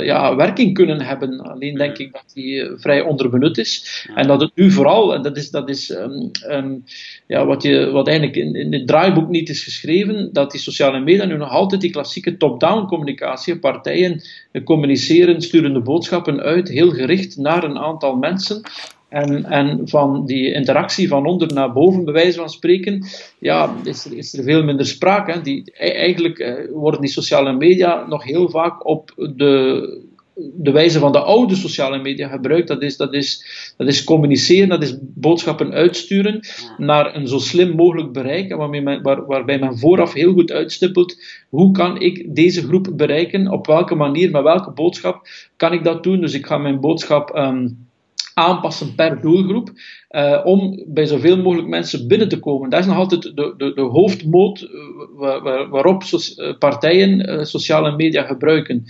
ja, 0.04 0.34
werking 0.44 0.74
kunnen 0.74 1.00
hebben. 1.00 1.40
Alleen 1.40 1.74
denk 1.74 1.98
ik 1.98 2.12
dat 2.12 2.30
die 2.34 2.62
eh, 2.62 2.72
vrij 2.76 3.00
onderbenut 3.00 3.58
is. 3.58 4.06
En 4.14 4.26
dat 4.26 4.40
het 4.40 4.50
nu 4.54 4.70
vooral, 4.70 5.14
en 5.14 5.22
dat 5.22 5.36
is, 5.36 5.50
dat 5.50 5.68
is 5.68 5.90
um, 5.90 6.30
um, 6.50 6.84
ja, 7.26 7.46
wat, 7.46 7.62
je, 7.62 7.90
wat 7.90 8.08
eigenlijk 8.08 8.36
in, 8.36 8.54
in 8.54 8.72
het 8.72 8.86
draaiboek 8.86 9.28
niet 9.28 9.48
is 9.48 9.64
geschreven, 9.64 10.32
dat 10.32 10.50
die 10.50 10.60
sociale 10.60 11.00
media 11.00 11.24
nu 11.24 11.36
nog 11.36 11.50
altijd 11.50 11.80
die 11.80 11.90
klassieke 11.90 12.36
top-down 12.36 12.86
communicatie, 12.86 13.58
partijen 13.58 14.22
communiceren, 14.64 15.42
sturen 15.42 15.72
de 15.72 15.80
boodschappen 15.80 16.40
uit, 16.40 16.68
heel 16.68 16.90
gericht 16.90 17.36
naar 17.36 17.64
een 17.64 17.78
aantal 17.78 18.16
mensen. 18.16 18.62
En, 19.12 19.44
en 19.44 19.88
van 19.88 20.26
die 20.26 20.52
interactie 20.52 21.08
van 21.08 21.26
onder 21.26 21.52
naar 21.52 21.72
boven, 21.72 22.04
bij 22.04 22.12
wijze 22.12 22.38
van 22.38 22.50
spreken, 22.50 23.04
ja, 23.38 23.74
is 23.84 24.04
er, 24.04 24.16
is 24.16 24.38
er 24.38 24.44
veel 24.44 24.64
minder 24.64 24.86
sprake. 24.86 25.32
Hè. 25.32 25.40
Die, 25.40 25.62
e-, 25.72 25.90
eigenlijk 25.90 26.38
eh, 26.38 26.54
worden 26.70 27.00
die 27.00 27.10
sociale 27.10 27.52
media 27.52 28.06
nog 28.08 28.24
heel 28.24 28.50
vaak 28.50 28.86
op 28.86 29.12
de 29.36 30.10
de 30.34 30.70
wijze 30.70 30.98
van 30.98 31.12
de 31.12 31.20
oude 31.20 31.54
sociale 31.54 31.98
media 31.98 32.28
gebruikt. 32.28 32.68
Dat 32.68 32.82
is, 32.82 32.96
dat 32.96 33.14
is, 33.14 33.44
dat 33.76 33.88
is 33.88 34.04
communiceren, 34.04 34.68
dat 34.68 34.82
is 34.82 34.96
boodschappen 35.00 35.72
uitsturen 35.72 36.40
naar 36.76 37.14
een 37.14 37.28
zo 37.28 37.38
slim 37.38 37.76
mogelijk 37.76 38.12
bereik, 38.12 38.54
waarmee 38.54 38.82
men, 38.82 39.02
waar, 39.02 39.26
waarbij 39.26 39.58
men 39.58 39.78
vooraf 39.78 40.12
heel 40.12 40.32
goed 40.32 40.52
uitstippelt 40.52 41.16
hoe 41.48 41.72
kan 41.72 42.00
ik 42.00 42.34
deze 42.34 42.62
groep 42.62 42.88
bereiken, 42.96 43.50
op 43.50 43.66
welke 43.66 43.94
manier, 43.94 44.30
met 44.30 44.42
welke 44.42 44.70
boodschap 44.70 45.28
kan 45.56 45.72
ik 45.72 45.84
dat 45.84 46.02
doen. 46.02 46.20
Dus 46.20 46.34
ik 46.34 46.46
ga 46.46 46.58
mijn 46.58 46.80
boodschap 46.80 47.36
um, 47.36 47.86
aanpassen 48.34 48.94
per 48.94 49.20
doelgroep. 49.20 49.70
Uh, 50.12 50.40
om 50.44 50.84
bij 50.86 51.06
zoveel 51.06 51.36
mogelijk 51.36 51.68
mensen 51.68 52.08
binnen 52.08 52.28
te 52.28 52.38
komen. 52.38 52.70
Dat 52.70 52.80
is 52.80 52.86
nog 52.86 52.96
altijd 52.96 53.22
de, 53.22 53.54
de, 53.56 53.72
de 53.74 53.80
hoofdmoot 53.80 54.60
uh, 54.60 54.68
waar, 55.42 55.68
waarop 55.68 56.02
so 56.02 56.18
uh, 56.36 56.58
partijen 56.58 57.46
sociale 57.46 57.96
media 57.96 58.22
gebruiken. 58.22 58.84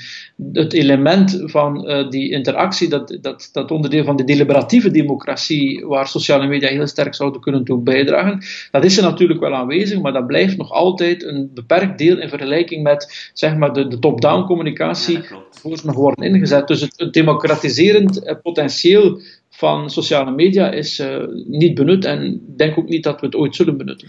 Het 0.52 0.72
element 0.72 1.42
van 1.44 1.87
die 2.11 2.30
interactie, 2.30 2.88
dat, 2.88 3.18
dat, 3.20 3.48
dat 3.52 3.70
onderdeel 3.70 4.04
van 4.04 4.16
de 4.16 4.24
deliberatieve 4.24 4.90
democratie, 4.90 5.87
waar 5.87 6.06
sociale 6.06 6.46
media 6.46 6.68
heel 6.68 6.87
sterk 6.87 7.14
zouden 7.14 7.40
kunnen 7.40 7.64
toe 7.64 7.82
bijdragen, 7.82 8.42
dat 8.70 8.85
is 8.85 8.96
er 8.96 9.02
natuurlijk 9.02 9.40
wel 9.40 9.54
aanwezig, 9.54 10.00
maar 10.00 10.12
dat 10.12 10.26
blijft 10.26 10.56
nog 10.56 10.70
altijd 10.70 11.24
een 11.24 11.50
beperkt 11.54 11.98
deel 11.98 12.18
in 12.18 12.28
vergelijking 12.28 12.82
met 12.82 13.30
zeg 13.32 13.56
maar, 13.56 13.72
de, 13.72 13.88
de 13.88 13.98
top-down 13.98 14.46
communicatie, 14.46 15.16
ja, 15.16 15.42
volgens 15.50 15.85
nog 15.85 15.94
worden 15.94 16.24
ingezet. 16.24 16.68
Dus 16.68 16.80
het, 16.80 16.94
het 16.96 17.12
democratiserend 17.12 18.38
potentieel 18.42 19.20
van 19.62 19.90
sociale 19.90 20.31
media 20.31 20.70
is 20.70 20.98
uh, 20.98 21.25
niet 21.46 21.75
benut 21.75 22.05
en 22.05 22.42
denk 22.57 22.79
ook 22.79 22.88
niet 22.88 23.03
dat 23.03 23.20
we 23.20 23.27
het 23.27 23.35
ooit 23.35 23.57
zullen 23.57 23.77
benutten. 23.77 24.09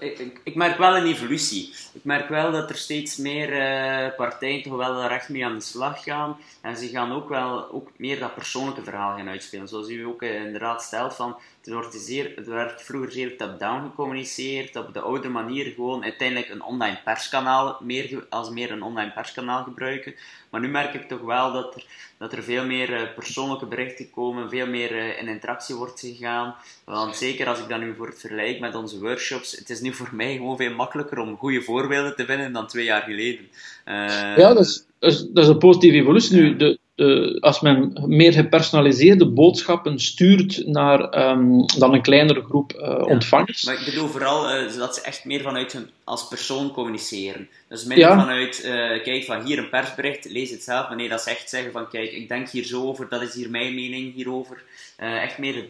Ik, 0.00 0.40
ik, 0.44 0.54
merk 0.54 0.78
wel 0.78 0.96
een 0.96 1.06
evolutie. 1.06 1.72
Ik 1.94 2.04
merk 2.04 2.28
wel 2.28 2.52
dat 2.52 2.70
er 2.70 2.76
steeds 2.76 3.16
meer 3.16 3.52
uh, 3.52 4.16
partijen 4.16 4.62
toch 4.62 4.76
wel 4.76 5.06
recht 5.06 5.28
mee 5.28 5.44
aan 5.44 5.54
de 5.54 5.60
slag 5.60 6.02
gaan. 6.02 6.36
En 6.60 6.76
ze 6.76 6.88
gaan 6.88 7.12
ook 7.12 7.28
wel 7.28 7.70
ook 7.70 7.90
meer 7.96 8.18
dat 8.18 8.34
persoonlijke 8.34 8.82
verhaal 8.82 9.16
gaan 9.16 9.28
uitspelen. 9.28 9.68
Zoals 9.68 9.88
u 9.88 10.06
ook 10.06 10.22
uh, 10.22 10.44
inderdaad 10.44 10.82
stelt, 10.82 11.14
van, 11.14 11.36
er, 11.64 11.72
wordt 11.74 11.94
zeer, 11.94 12.38
er 12.38 12.54
werd 12.54 12.82
vroeger 12.82 13.12
zeer 13.12 13.36
top-down 13.36 13.84
gecommuniceerd, 13.84 14.76
op 14.76 14.94
de 14.94 15.00
oude 15.00 15.28
manier 15.28 15.72
gewoon 15.74 16.02
uiteindelijk 16.02 16.48
een 16.48 16.62
online 16.62 16.98
perskanaal, 17.04 17.78
meer, 17.80 18.26
als 18.28 18.50
meer 18.50 18.70
een 18.70 18.82
online 18.82 19.12
perskanaal 19.12 19.62
gebruiken. 19.62 20.14
Maar 20.50 20.60
nu 20.60 20.68
merk 20.68 20.94
ik 20.94 21.08
toch 21.08 21.20
wel 21.20 21.52
dat 21.52 21.74
er, 21.74 21.84
dat 22.18 22.32
er 22.32 22.42
veel 22.42 22.64
meer 22.64 22.90
uh, 22.90 23.14
persoonlijke 23.14 23.66
berichten 23.66 24.10
komen, 24.10 24.50
veel 24.50 24.66
meer 24.66 25.18
in 25.18 25.28
interactie 25.28 25.74
wordt 25.74 26.00
gegaan. 26.00 26.54
Want 26.84 27.16
zeker 27.16 27.48
als 27.48 27.58
ik 27.58 27.68
dat 27.68 27.80
nu 27.80 27.94
voor 27.94 28.06
het 28.06 28.20
vergelijk 28.20 28.60
met 28.60 28.74
onze 28.74 29.00
workshops, 29.00 29.52
het 29.56 29.70
is 29.70 29.80
nu 29.80 29.94
voor 29.94 30.08
mij 30.12 30.36
gewoon 30.36 30.56
veel 30.56 30.74
makkelijker 30.74 31.18
om 31.18 31.36
goede 31.36 31.62
voorbeelden 31.82 32.16
te 32.16 32.24
vinden 32.24 32.52
dan 32.52 32.66
twee 32.66 32.84
jaar 32.84 33.02
geleden. 33.02 33.48
Uh, 33.88 34.36
ja, 34.36 34.54
dat 34.54 34.58
is, 34.58 34.86
dat 34.98 35.12
is, 35.12 35.26
dat 35.32 35.44
is, 35.44 35.50
een 35.50 35.58
positieve 35.58 35.96
evolutie. 35.96 36.36
Nu, 36.36 36.56
de, 36.56 36.78
de, 36.94 37.36
als 37.40 37.60
men 37.60 37.92
meer 38.06 38.32
gepersonaliseerde 38.32 39.26
boodschappen 39.26 39.98
stuurt 39.98 40.66
naar 40.66 41.28
um, 41.30 41.66
dan 41.78 41.94
een 41.94 42.02
kleinere 42.02 42.42
groep 42.42 42.72
uh, 42.72 43.06
ontvangers. 43.06 43.64
Maar 43.64 43.78
ik 43.78 43.84
bedoel 43.84 44.08
vooral 44.08 44.56
uh, 44.56 44.76
dat 44.76 44.94
ze 44.94 45.02
echt 45.02 45.24
meer 45.24 45.40
vanuit 45.40 45.72
hun 45.72 45.90
als 46.04 46.28
persoon 46.28 46.72
communiceren. 46.72 47.48
Dus 47.68 47.84
minder 47.84 48.08
ja. 48.08 48.18
vanuit, 48.18 48.60
kijk, 49.02 49.24
van 49.24 49.44
hier 49.44 49.58
een 49.58 49.68
persbericht, 49.68 50.24
lees 50.30 50.50
het 50.50 50.62
zelf. 50.62 50.88
Maar 50.88 50.96
nee, 50.96 51.08
dat 51.08 51.20
ze 51.20 51.30
echt 51.30 51.50
zeggen 51.50 51.72
van, 51.72 51.88
kijk, 51.88 52.12
ik 52.12 52.28
denk 52.28 52.48
hier 52.48 52.64
zo 52.64 52.86
over, 52.86 53.08
dat 53.08 53.22
is 53.22 53.34
hier 53.34 53.50
mijn 53.50 53.74
mening 53.74 54.14
hierover. 54.14 54.62
echt 54.96 55.38
meer, 55.38 55.64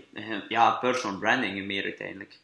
ja, 0.49 0.71
personal 0.71 1.19
branding 1.19 1.67
meer 1.67 1.85
uiteindelijk. 1.85 2.39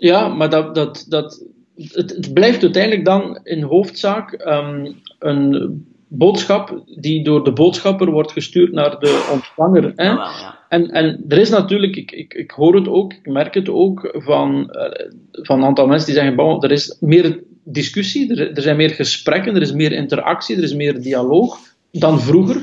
Ja, 0.00 0.28
maar 0.28 0.50
dat, 0.50 0.74
dat, 0.74 1.04
dat, 1.08 1.42
het, 1.88 2.10
het 2.10 2.32
blijft 2.32 2.62
uiteindelijk 2.62 3.04
dan 3.04 3.40
in 3.42 3.62
hoofdzaak 3.62 4.44
um, 4.46 4.96
een 5.18 5.84
boodschap 6.08 6.82
die 7.00 7.24
door 7.24 7.44
de 7.44 7.52
boodschapper 7.52 8.10
wordt 8.10 8.32
gestuurd 8.32 8.72
naar 8.72 8.98
de 8.98 9.28
ontvanger. 9.32 9.92
Hè? 9.96 10.08
ja. 10.08 10.58
En, 10.68 10.90
en 10.90 11.24
er 11.28 11.38
is 11.38 11.50
natuurlijk, 11.50 11.96
ik, 11.96 12.10
ik, 12.10 12.34
ik 12.34 12.50
hoor 12.50 12.74
het 12.74 12.88
ook, 12.88 13.12
ik 13.12 13.26
merk 13.26 13.54
het 13.54 13.68
ook 13.68 14.10
van, 14.12 14.70
uh, 14.72 15.08
van 15.32 15.58
een 15.58 15.64
aantal 15.64 15.86
mensen 15.86 16.06
die 16.06 16.16
zeggen: 16.16 16.36
bon, 16.36 16.62
er 16.62 16.70
is 16.70 16.96
meer 17.00 17.42
discussie, 17.64 18.34
er, 18.34 18.52
er 18.52 18.62
zijn 18.62 18.76
meer 18.76 18.90
gesprekken, 18.90 19.54
er 19.54 19.62
is 19.62 19.72
meer 19.72 19.92
interactie, 19.92 20.56
er 20.56 20.62
is 20.62 20.74
meer 20.74 21.02
dialoog 21.02 21.58
dan 21.92 22.20
vroeger. 22.20 22.62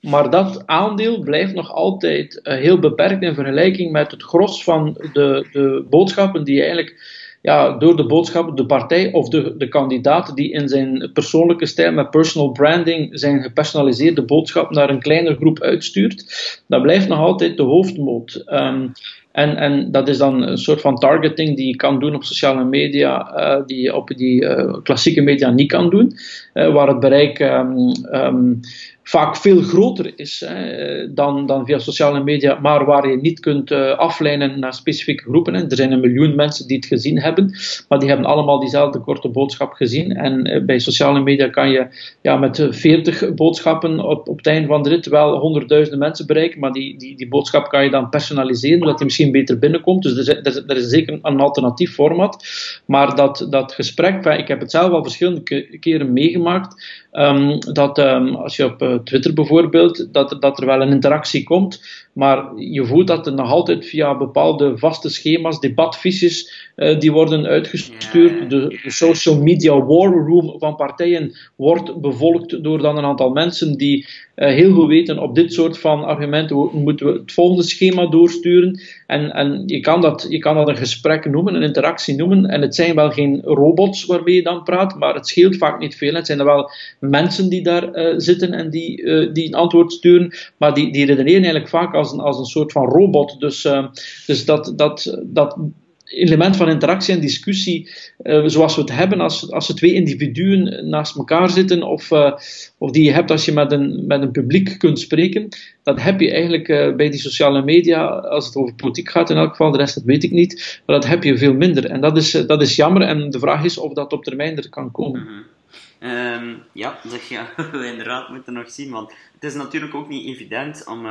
Maar 0.00 0.30
dat 0.30 0.62
aandeel 0.66 1.20
blijft 1.20 1.54
nog 1.54 1.72
altijd 1.72 2.40
uh, 2.42 2.54
heel 2.54 2.78
beperkt 2.78 3.22
in 3.22 3.34
vergelijking 3.34 3.92
met 3.92 4.10
het 4.10 4.22
gros 4.22 4.64
van 4.64 4.92
de, 5.12 5.46
de 5.52 5.86
boodschappen 5.90 6.44
die 6.44 6.60
eigenlijk 6.60 7.22
ja, 7.44 7.78
door 7.78 7.96
de 7.96 8.06
boodschap, 8.06 8.56
de 8.56 8.66
partij 8.66 9.12
of 9.12 9.28
de, 9.28 9.54
de 9.56 9.68
kandidaat 9.68 10.36
die 10.36 10.52
in 10.52 10.68
zijn 10.68 11.10
persoonlijke 11.12 11.66
stijl 11.66 11.92
met 11.92 12.10
personal 12.10 12.52
branding 12.52 13.08
zijn 13.12 13.42
gepersonaliseerde 13.42 14.22
boodschap 14.22 14.70
naar 14.70 14.90
een 14.90 15.00
kleine 15.00 15.34
groep 15.34 15.60
uitstuurt, 15.60 16.24
dat 16.66 16.82
blijft 16.82 17.08
nog 17.08 17.18
altijd 17.18 17.56
de 17.56 17.62
hoofdmoot. 17.62 18.44
Um, 18.46 18.92
En, 19.34 19.56
en 19.56 19.90
dat 19.90 20.08
is 20.08 20.18
dan 20.18 20.42
een 20.42 20.58
soort 20.58 20.80
van 20.80 20.96
targeting 20.96 21.56
die 21.56 21.66
je 21.66 21.76
kan 21.76 21.98
doen 21.98 22.14
op 22.14 22.24
sociale 22.24 22.64
media, 22.64 23.34
uh, 23.36 23.66
die 23.66 23.82
je 23.82 23.94
op 23.94 24.08
die 24.08 24.42
uh, 24.42 24.74
klassieke 24.82 25.20
media 25.20 25.50
niet 25.50 25.70
kan 25.70 25.90
doen, 25.90 26.12
uh, 26.54 26.72
waar 26.72 26.88
het 26.88 27.00
bereik 27.00 27.38
um, 27.40 27.92
um, 28.12 28.60
vaak 29.04 29.36
veel 29.36 29.62
groter 29.62 30.12
is 30.16 30.42
hè, 30.46 31.12
dan, 31.14 31.46
dan 31.46 31.66
via 31.66 31.78
sociale 31.78 32.22
media, 32.22 32.58
maar 32.60 32.84
waar 32.84 33.08
je 33.08 33.16
niet 33.16 33.40
kunt 33.40 33.70
uh, 33.70 33.98
afleiden 33.98 34.58
naar 34.58 34.74
specifieke 34.74 35.22
groepen. 35.22 35.54
Er 35.54 35.76
zijn 35.76 35.92
een 35.92 36.00
miljoen 36.00 36.34
mensen 36.34 36.66
die 36.66 36.76
het 36.76 36.86
gezien 36.86 37.20
hebben, 37.20 37.54
maar 37.88 37.98
die 37.98 38.08
hebben 38.08 38.26
allemaal 38.26 38.60
diezelfde 38.60 39.00
korte 39.00 39.28
boodschap 39.28 39.72
gezien. 39.72 40.16
En 40.16 40.50
uh, 40.50 40.64
bij 40.64 40.78
sociale 40.78 41.20
media 41.20 41.48
kan 41.48 41.70
je 41.70 41.86
ja, 42.22 42.36
met 42.36 42.66
40 42.70 43.34
boodschappen 43.34 44.00
op, 44.00 44.28
op 44.28 44.36
het 44.36 44.46
einde 44.46 44.68
van 44.68 44.82
de 44.82 44.88
rit 44.88 45.06
wel 45.06 45.38
honderdduizenden 45.38 45.98
mensen 45.98 46.26
bereiken, 46.26 46.60
maar 46.60 46.72
die, 46.72 46.98
die, 46.98 47.16
die 47.16 47.28
boodschap 47.28 47.68
kan 47.68 47.84
je 47.84 47.90
dan 47.90 48.08
personaliseren, 48.08 48.78
zodat 48.78 48.96
die 48.96 49.06
misschien 49.06 49.32
beter 49.32 49.58
binnenkomt. 49.58 50.02
Dus 50.02 50.28
er 50.28 50.46
is, 50.46 50.56
er 50.56 50.76
is 50.76 50.88
zeker 50.88 51.18
een 51.22 51.40
alternatief 51.40 51.94
format. 51.94 52.44
Maar 52.86 53.16
dat, 53.16 53.46
dat 53.50 53.72
gesprek, 53.72 54.24
ik 54.24 54.48
heb 54.48 54.60
het 54.60 54.70
zelf 54.70 54.92
al 54.92 55.02
verschillende 55.02 55.78
keren 55.78 56.12
meegemaakt, 56.12 57.03
um, 57.14 57.58
dat 57.58 57.98
um, 57.98 58.34
als 58.34 58.56
je 58.56 58.64
op 58.64 58.82
uh, 58.82 58.94
Twitter 58.94 59.34
bijvoorbeeld, 59.34 60.12
dat, 60.12 60.36
dat 60.40 60.60
er 60.60 60.66
wel 60.66 60.82
een 60.82 60.92
interactie 60.92 61.42
komt, 61.42 62.03
maar 62.14 62.56
je 62.56 62.84
voelt 62.84 63.06
dat 63.06 63.26
er 63.26 63.34
nog 63.34 63.50
altijd 63.50 63.86
via 63.86 64.16
bepaalde 64.16 64.78
vaste 64.78 65.08
schema's, 65.08 65.60
debatfiches, 65.60 66.52
uh, 66.76 66.98
die 66.98 67.12
worden 67.12 67.46
uitgestuurd. 67.46 68.50
De, 68.50 68.78
de, 68.82 68.90
social 68.90 69.42
media 69.42 69.84
war 69.84 70.12
room 70.12 70.54
van 70.58 70.76
partijen 70.76 71.32
wordt 71.56 72.00
bevolkt 72.00 72.62
door 72.62 72.78
dan 72.78 72.98
een 72.98 73.04
aantal 73.04 73.30
mensen 73.30 73.76
die 73.76 74.06
uh, 74.36 74.48
heel 74.48 74.72
goed 74.72 74.88
weten, 74.88 75.18
op 75.18 75.34
dit 75.34 75.52
soort 75.52 75.78
van 75.78 76.04
argumenten 76.04 76.70
moeten 76.72 77.06
we 77.06 77.12
het 77.12 77.32
volgende 77.32 77.62
schema 77.62 78.06
doorsturen. 78.06 78.80
En, 79.06 79.30
en 79.32 79.62
je, 79.66 79.80
kan 79.80 80.00
dat, 80.00 80.26
je 80.28 80.38
kan 80.38 80.54
dat 80.54 80.68
een 80.68 80.76
gesprek 80.76 81.30
noemen, 81.30 81.54
een 81.54 81.62
interactie 81.62 82.16
noemen. 82.16 82.46
En 82.46 82.60
het 82.62 82.74
zijn 82.74 82.94
wel 82.94 83.10
geen 83.10 83.40
robots 83.44 84.04
waarmee 84.04 84.34
je 84.34 84.42
dan 84.42 84.62
praat, 84.62 84.98
maar 84.98 85.14
het 85.14 85.26
scheelt 85.26 85.56
vaak 85.56 85.78
niet 85.78 85.96
veel. 85.96 86.14
Het 86.14 86.26
zijn 86.26 86.38
er 86.38 86.44
wel 86.44 86.70
mensen 87.00 87.48
die 87.48 87.62
daar 87.62 87.96
uh, 87.96 88.14
zitten 88.16 88.52
en 88.52 88.70
die, 88.70 88.96
die 89.32 89.46
een 89.46 89.54
antwoord 89.54 89.92
sturen, 89.92 90.32
maar 90.56 90.74
die, 90.74 90.92
die 90.92 91.06
redeneren 91.06 91.42
eigenlijk 91.42 91.68
vaak 91.68 91.94
als 91.94 92.03
een, 92.12 92.20
als 92.20 92.38
een 92.38 92.44
soort 92.44 92.72
van 92.72 92.88
robot. 92.88 93.40
Dus, 93.40 93.64
uh, 93.64 93.86
dus 94.26 94.44
dat, 94.44 94.72
dat, 94.76 95.18
dat 95.22 95.56
element 96.04 96.56
van 96.56 96.68
interactie 96.68 97.14
en 97.14 97.20
discussie, 97.20 97.90
uh, 98.22 98.42
zoals 98.46 98.74
we 98.74 98.80
het 98.80 98.92
hebben 98.92 99.20
als, 99.20 99.50
als 99.50 99.68
er 99.68 99.74
twee 99.74 99.92
individuen 99.92 100.88
naast 100.88 101.16
elkaar 101.16 101.50
zitten, 101.50 101.82
of, 101.82 102.10
uh, 102.10 102.32
of 102.78 102.90
die 102.90 103.04
je 103.04 103.12
hebt 103.12 103.30
als 103.30 103.44
je 103.44 103.52
met 103.52 103.72
een, 103.72 104.06
met 104.06 104.22
een 104.22 104.30
publiek 104.30 104.78
kunt 104.78 105.00
spreken, 105.00 105.48
dat 105.82 106.02
heb 106.02 106.20
je 106.20 106.32
eigenlijk 106.32 106.96
bij 106.96 107.10
die 107.10 107.20
sociale 107.20 107.62
media, 107.62 108.06
als 108.06 108.46
het 108.46 108.56
over 108.56 108.74
politiek 108.74 109.10
gaat 109.10 109.30
in 109.30 109.36
elk 109.36 109.50
geval, 109.50 109.70
de 109.70 109.78
rest 109.78 109.94
dat 109.94 110.04
weet 110.04 110.24
ik 110.24 110.30
niet, 110.30 110.82
maar 110.86 111.00
dat 111.00 111.08
heb 111.08 111.22
je 111.22 111.38
veel 111.38 111.54
minder. 111.54 111.86
En 111.86 112.00
dat 112.00 112.16
is, 112.16 112.30
dat 112.30 112.62
is 112.62 112.76
jammer 112.76 113.02
en 113.02 113.30
de 113.30 113.38
vraag 113.38 113.64
is 113.64 113.78
of 113.78 113.92
dat 113.92 114.12
op 114.12 114.24
termijn 114.24 114.56
er 114.56 114.68
kan 114.68 114.90
komen. 114.90 115.20
Mm 115.20 115.26
-hmm. 115.26 116.10
um, 116.10 116.62
ja, 116.72 116.98
we 117.72 117.86
inderdaad 117.86 118.28
moeten 118.28 118.52
nog 118.52 118.70
zien, 118.70 118.90
want 118.90 119.12
het 119.34 119.44
is 119.44 119.54
natuurlijk 119.54 119.94
ook 119.94 120.08
niet 120.08 120.26
evident 120.26 120.86
om 120.86 121.06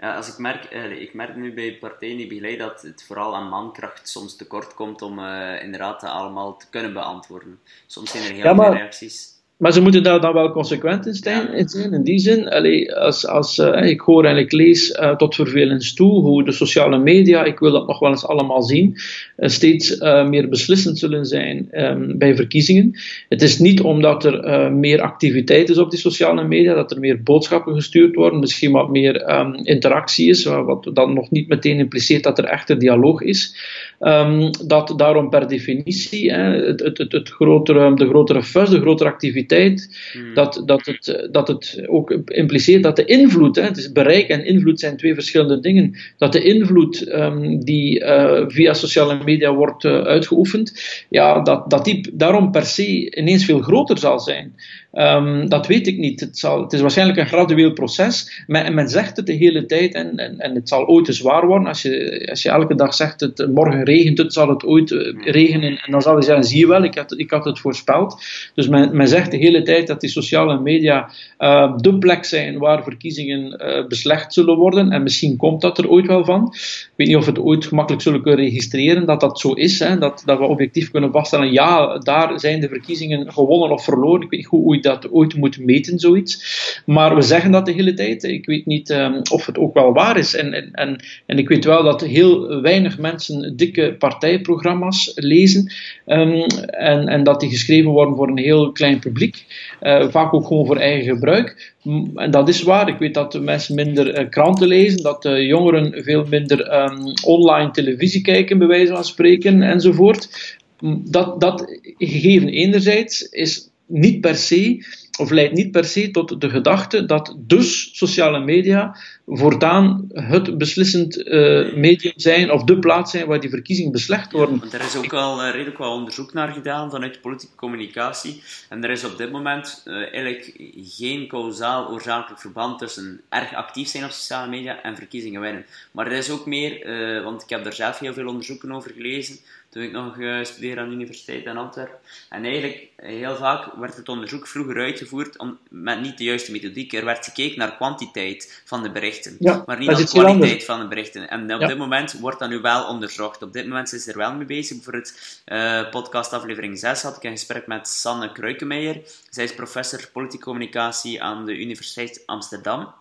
ja, 0.00 0.16
als 0.16 0.28
ik, 0.28 0.38
merk, 0.38 0.72
uh, 0.72 1.00
ik 1.00 1.14
merk 1.14 1.36
nu 1.36 1.54
bij 1.54 1.78
partijen 1.78 2.16
die 2.16 2.26
begeleid 2.26 2.58
dat 2.58 2.82
het 2.82 3.04
vooral 3.06 3.36
aan 3.36 3.48
mankracht 3.48 4.08
soms 4.08 4.36
tekort 4.36 4.74
komt 4.74 5.02
om 5.02 5.18
uh, 5.18 5.62
inderdaad 5.62 6.02
allemaal 6.04 6.56
te 6.56 6.66
kunnen 6.70 6.92
beantwoorden. 6.92 7.60
Soms 7.86 8.10
zijn 8.10 8.24
er 8.24 8.32
heel 8.32 8.44
ja, 8.44 8.52
maar... 8.52 8.66
veel 8.66 8.76
reacties. 8.76 9.37
Maar 9.58 9.72
ze 9.72 9.82
moeten 9.82 10.02
daar 10.02 10.20
dan 10.20 10.32
wel 10.32 10.52
consequent 10.52 11.06
in 11.06 11.14
zijn. 11.14 11.52
In, 11.52 11.68
zijn, 11.68 11.92
in 11.92 12.02
die 12.02 12.18
zin, 12.18 12.48
allee, 12.48 12.94
als, 12.94 13.26
als, 13.26 13.58
uh, 13.58 13.90
ik 13.90 14.00
hoor 14.00 14.24
en 14.24 14.36
ik 14.36 14.52
lees 14.52 14.90
uh, 14.90 15.16
tot 15.16 15.34
vervelens 15.34 15.94
toe 15.94 16.20
hoe 16.20 16.44
de 16.44 16.52
sociale 16.52 16.98
media, 16.98 17.44
ik 17.44 17.58
wil 17.58 17.72
dat 17.72 17.86
nog 17.86 17.98
wel 17.98 18.10
eens 18.10 18.26
allemaal 18.26 18.62
zien, 18.62 18.96
uh, 19.36 19.48
steeds 19.48 19.98
meer 20.28 20.48
beslissend 20.48 20.98
zullen 20.98 21.24
zijn 21.24 21.68
um, 21.72 22.18
bij 22.18 22.36
verkiezingen. 22.36 22.98
Het 23.28 23.42
is 23.42 23.58
niet 23.58 23.80
omdat 23.80 24.24
er 24.24 24.72
meer 24.72 25.00
activiteit 25.00 25.68
is 25.68 25.78
op 25.78 25.90
die 25.90 25.98
sociale 25.98 26.44
media, 26.44 26.74
dat 26.74 26.90
er 26.90 27.00
meer 27.00 27.22
boodschappen 27.22 27.74
gestuurd 27.74 28.14
worden, 28.14 28.40
misschien 28.40 28.72
wat 28.72 28.90
meer 28.90 29.38
um, 29.38 29.54
interactie 29.54 30.28
is, 30.28 30.44
wat 30.44 30.90
dan 30.92 31.14
nog 31.14 31.30
niet 31.30 31.48
meteen 31.48 31.78
impliceert 31.78 32.22
dat 32.22 32.38
er 32.38 32.44
echte 32.44 32.76
dialoog 32.76 33.20
is. 33.20 33.54
Um, 34.00 34.50
dat 34.66 34.94
daarom 34.96 35.28
per 35.28 35.48
definitie 35.48 36.32
het, 36.32 36.80
het, 36.80 36.98
het, 36.98 37.12
het, 37.12 37.28
grotere, 37.28 37.94
de 37.94 38.08
grotere 38.08 38.42
fuss, 38.42 38.70
de 38.70 38.80
grotere 38.80 39.10
activiteit, 39.10 39.98
hmm. 40.12 40.34
dat, 40.34 40.62
dat, 40.66 40.86
het, 40.86 41.28
dat 41.30 41.48
het 41.48 41.82
ook 41.86 42.10
impliceert 42.24 42.82
dat 42.82 42.96
de 42.96 43.04
invloed, 43.04 43.56
hè, 43.56 43.62
het 43.62 43.76
is 43.76 43.92
bereik 43.92 44.28
en 44.28 44.44
invloed 44.44 44.80
zijn 44.80 44.96
twee 44.96 45.14
verschillende 45.14 45.60
dingen, 45.60 45.96
dat 46.18 46.32
de 46.32 46.42
invloed 46.42 47.08
um, 47.08 47.64
die 47.64 48.00
uh, 48.00 48.44
via 48.46 48.72
sociale 48.72 49.24
media 49.24 49.54
wordt 49.54 49.84
uh, 49.84 50.00
uitgeoefend, 50.00 50.72
ja, 51.08 51.40
dat, 51.40 51.70
dat 51.70 51.84
die 51.84 52.10
daarom 52.12 52.50
per 52.50 52.66
se 52.66 53.16
ineens 53.16 53.44
veel 53.44 53.60
groter 53.60 53.98
zal 53.98 54.18
zijn. 54.20 54.54
Um, 54.92 55.48
dat 55.48 55.66
weet 55.66 55.86
ik 55.86 55.98
niet. 55.98 56.20
Het, 56.20 56.38
zal, 56.38 56.62
het, 56.62 56.72
is 56.72 56.80
waarschijnlijk 56.80 57.18
een 57.18 57.26
gradueel 57.26 57.72
proces. 57.72 58.42
Men, 58.46 58.74
men 58.74 58.88
zegt 58.88 59.16
het 59.16 59.26
de 59.26 59.32
hele 59.32 59.66
tijd 59.66 59.94
en, 59.94 60.16
en, 60.16 60.38
en 60.38 60.54
het 60.54 60.68
zal 60.68 60.86
ooit 60.86 61.08
eens 61.08 61.20
waar 61.20 61.46
worden. 61.46 61.68
Als 61.68 61.82
je, 61.82 62.26
als 62.30 62.42
je 62.42 62.48
elke 62.48 62.74
dag 62.74 62.94
zegt, 62.94 63.20
het, 63.20 63.48
morgen 63.54 63.82
regent 63.88 64.18
het, 64.18 64.32
zal 64.32 64.48
het 64.48 64.64
ooit 64.64 64.90
uh, 64.90 65.14
regenen. 65.24 65.80
En 65.84 65.90
dan 65.90 66.02
zal 66.02 66.16
je 66.16 66.22
zeggen, 66.22 66.44
zie 66.44 66.58
je 66.58 66.66
wel, 66.66 66.84
ik 66.84 66.94
had, 66.94 67.18
ik 67.18 67.30
had 67.30 67.44
het 67.44 67.58
voorspeld. 67.58 68.22
Dus 68.54 68.68
men, 68.68 68.96
men 68.96 69.08
zegt 69.08 69.30
de 69.30 69.36
hele 69.36 69.62
tijd 69.62 69.86
dat 69.86 70.00
die 70.00 70.10
sociale 70.10 70.60
media 70.60 71.10
uh, 71.38 71.76
de 71.76 71.98
plek 71.98 72.24
zijn 72.24 72.58
waar 72.58 72.82
verkiezingen 72.82 73.62
uh, 73.62 73.86
beslecht 73.86 74.32
zullen 74.32 74.56
worden. 74.56 74.92
En 74.92 75.02
misschien 75.02 75.36
komt 75.36 75.60
dat 75.60 75.78
er 75.78 75.88
ooit 75.88 76.06
wel 76.06 76.24
van. 76.24 76.48
Ik 76.52 76.92
weet 76.96 77.06
niet 77.06 77.16
of 77.16 77.24
we 77.24 77.30
het 77.30 77.40
ooit 77.40 77.66
gemakkelijk 77.66 78.02
zullen 78.02 78.22
kunnen 78.22 78.44
registreren 78.44 79.06
dat 79.06 79.20
dat 79.20 79.40
zo 79.40 79.52
is. 79.52 79.78
Hè, 79.78 79.98
dat, 79.98 80.22
dat 80.24 80.38
we 80.38 80.44
objectief 80.44 80.90
kunnen 80.90 81.12
vaststellen, 81.12 81.52
ja, 81.52 81.98
daar 81.98 82.40
zijn 82.40 82.60
de 82.60 82.68
verkiezingen 82.68 83.32
gewonnen 83.32 83.70
of 83.70 83.84
verloren. 83.84 84.22
Ik 84.22 84.30
weet 84.30 84.40
niet 84.40 84.48
hoe 84.48 84.74
je 84.74 84.82
dat 84.82 85.10
ooit 85.10 85.36
moet 85.36 85.58
meten, 85.58 85.98
zoiets. 85.98 86.82
Maar 86.86 87.14
we 87.14 87.22
zeggen 87.22 87.50
dat 87.50 87.66
de 87.66 87.72
hele 87.72 87.94
tijd. 87.94 88.22
Ik 88.22 88.46
weet 88.46 88.66
niet 88.66 88.90
um, 88.90 89.20
of 89.30 89.46
het 89.46 89.58
ook 89.58 89.74
wel 89.74 89.92
waar 89.92 90.18
is. 90.18 90.34
En, 90.34 90.52
en, 90.52 90.68
en, 90.72 91.04
en 91.26 91.38
ik 91.38 91.48
weet 91.48 91.64
wel 91.64 91.82
dat 91.82 92.00
heel 92.00 92.60
weinig 92.60 92.98
mensen 92.98 93.56
partijprogramma's 93.98 95.12
lezen. 95.14 95.72
Um, 96.06 96.42
en, 96.66 97.08
en 97.08 97.24
dat 97.24 97.40
die 97.40 97.50
geschreven 97.50 97.90
worden 97.90 98.16
voor 98.16 98.28
een 98.28 98.38
heel 98.38 98.72
klein 98.72 98.98
publiek. 98.98 99.44
Uh, 99.82 100.08
vaak 100.10 100.34
ook 100.34 100.46
gewoon 100.46 100.66
voor 100.66 100.76
eigen 100.76 101.14
gebruik. 101.14 101.74
En 102.14 102.30
dat 102.30 102.48
is 102.48 102.62
waar. 102.62 102.88
Ik 102.88 102.98
weet 102.98 103.14
dat 103.14 103.32
de 103.32 103.40
mensen 103.40 103.74
minder 103.74 104.20
uh, 104.20 104.28
kranten 104.28 104.68
lezen, 104.68 105.02
dat 105.02 105.22
de 105.22 105.46
jongeren 105.46 106.02
veel 106.04 106.24
minder 106.28 106.82
um, 106.82 107.12
online 107.24 107.70
televisie 107.70 108.22
kijken, 108.22 108.58
bij 108.58 108.66
wijze 108.66 108.92
van 108.92 109.04
spreken, 109.04 109.62
enzovoort. 109.62 110.56
Dat, 111.04 111.40
dat 111.40 111.78
gegeven 111.98 112.48
enerzijds 112.48 113.22
is 113.22 113.70
niet 113.86 114.20
per 114.20 114.34
se, 114.34 114.84
of 115.18 115.30
leidt 115.30 115.52
niet 115.52 115.70
per 115.70 115.84
se 115.84 116.10
tot 116.10 116.40
de 116.40 116.50
gedachte 116.50 117.06
dat 117.06 117.36
dus 117.38 117.90
sociale 117.92 118.40
media 118.40 118.96
voortaan 119.26 120.08
het 120.12 120.58
beslissend 120.58 121.18
uh, 121.18 121.74
medium 121.74 122.12
zijn 122.16 122.50
of 122.52 122.64
de 122.64 122.78
plaats 122.78 123.10
zijn 123.10 123.26
waar 123.26 123.40
die 123.40 123.50
verkiezingen 123.50 123.92
beslecht 123.92 124.32
worden. 124.32 124.58
Want 124.58 124.72
er 124.72 124.80
is 124.80 124.96
ook 124.96 125.12
al 125.12 125.44
uh, 125.44 125.50
redelijk 125.50 125.78
wel 125.78 125.92
onderzoek 125.92 126.32
naar 126.32 126.52
gedaan 126.52 126.90
vanuit 126.90 127.20
politieke 127.20 127.56
communicatie. 127.56 128.42
En 128.68 128.84
er 128.84 128.90
is 128.90 129.04
op 129.04 129.18
dit 129.18 129.30
moment 129.30 129.82
uh, 129.84 129.94
eigenlijk 129.94 130.52
geen 130.76 131.26
kausaal 131.26 131.88
oorzakelijk 131.90 132.40
verband 132.40 132.78
tussen 132.78 133.20
erg 133.28 133.54
actief 133.54 133.88
zijn 133.88 134.04
op 134.04 134.10
sociale 134.10 134.48
media 134.48 134.82
en 134.82 134.96
verkiezingen 134.96 135.40
winnen. 135.40 135.66
Maar 135.90 136.06
er 136.06 136.12
is 136.12 136.30
ook 136.30 136.46
meer, 136.46 136.86
want 137.24 137.42
ik 137.42 137.48
heb 137.48 137.64
daar 137.64 137.72
zelf 137.72 137.98
heel 137.98 138.12
veel 138.12 138.26
onderzoeken 138.26 138.72
over 138.72 138.90
gelezen 138.90 139.38
toen 139.68 139.82
ik 139.82 139.92
nog 139.92 140.16
uh, 140.16 140.44
studeerde 140.44 140.80
aan 140.80 140.88
de 140.88 140.94
Universiteit 140.94 141.44
in 141.44 141.56
Antwerpen. 141.56 141.98
En 142.28 142.44
eigenlijk, 142.44 142.88
heel 142.96 143.36
vaak 143.36 143.74
werd 143.76 143.96
het 143.96 144.08
onderzoek 144.08 144.46
vroeger 144.46 144.76
uitgevoerd 144.76 145.38
om, 145.38 145.58
met 145.68 146.00
niet 146.00 146.18
de 146.18 146.24
juiste 146.24 146.52
methodiek. 146.52 146.92
Er 146.92 147.04
werd 147.04 147.24
gekeken 147.24 147.58
naar 147.58 147.76
kwantiteit 147.76 148.62
van 148.64 148.82
de 148.82 148.90
berichten, 148.90 149.36
ja, 149.38 149.62
maar 149.66 149.78
niet 149.78 149.90
naar 149.90 150.04
kwaliteit 150.04 150.64
van 150.64 150.80
de 150.80 150.88
berichten. 150.88 151.30
En 151.30 151.54
op 151.54 151.60
ja. 151.60 151.66
dit 151.66 151.78
moment 151.78 152.12
wordt 152.12 152.38
dat 152.38 152.48
nu 152.48 152.60
wel 152.60 152.88
onderzocht. 152.88 153.42
Op 153.42 153.52
dit 153.52 153.66
moment 153.66 153.92
is 153.92 154.06
er 154.06 154.16
wel 154.16 154.34
mee 154.34 154.46
bezig. 154.46 154.82
Voor 154.82 154.94
het 154.94 155.42
uh, 155.46 155.90
podcast 155.90 156.32
aflevering 156.32 156.78
6 156.78 157.02
had 157.02 157.16
ik 157.16 157.22
een 157.22 157.30
gesprek 157.30 157.66
met 157.66 157.88
Sanne 157.88 158.32
Kruikemeijer. 158.32 159.00
Zij 159.30 159.44
is 159.44 159.54
professor 159.54 160.08
politieke 160.12 160.44
communicatie 160.44 161.22
aan 161.22 161.46
de 161.46 161.58
Universiteit 161.58 162.22
Amsterdam. 162.26 162.92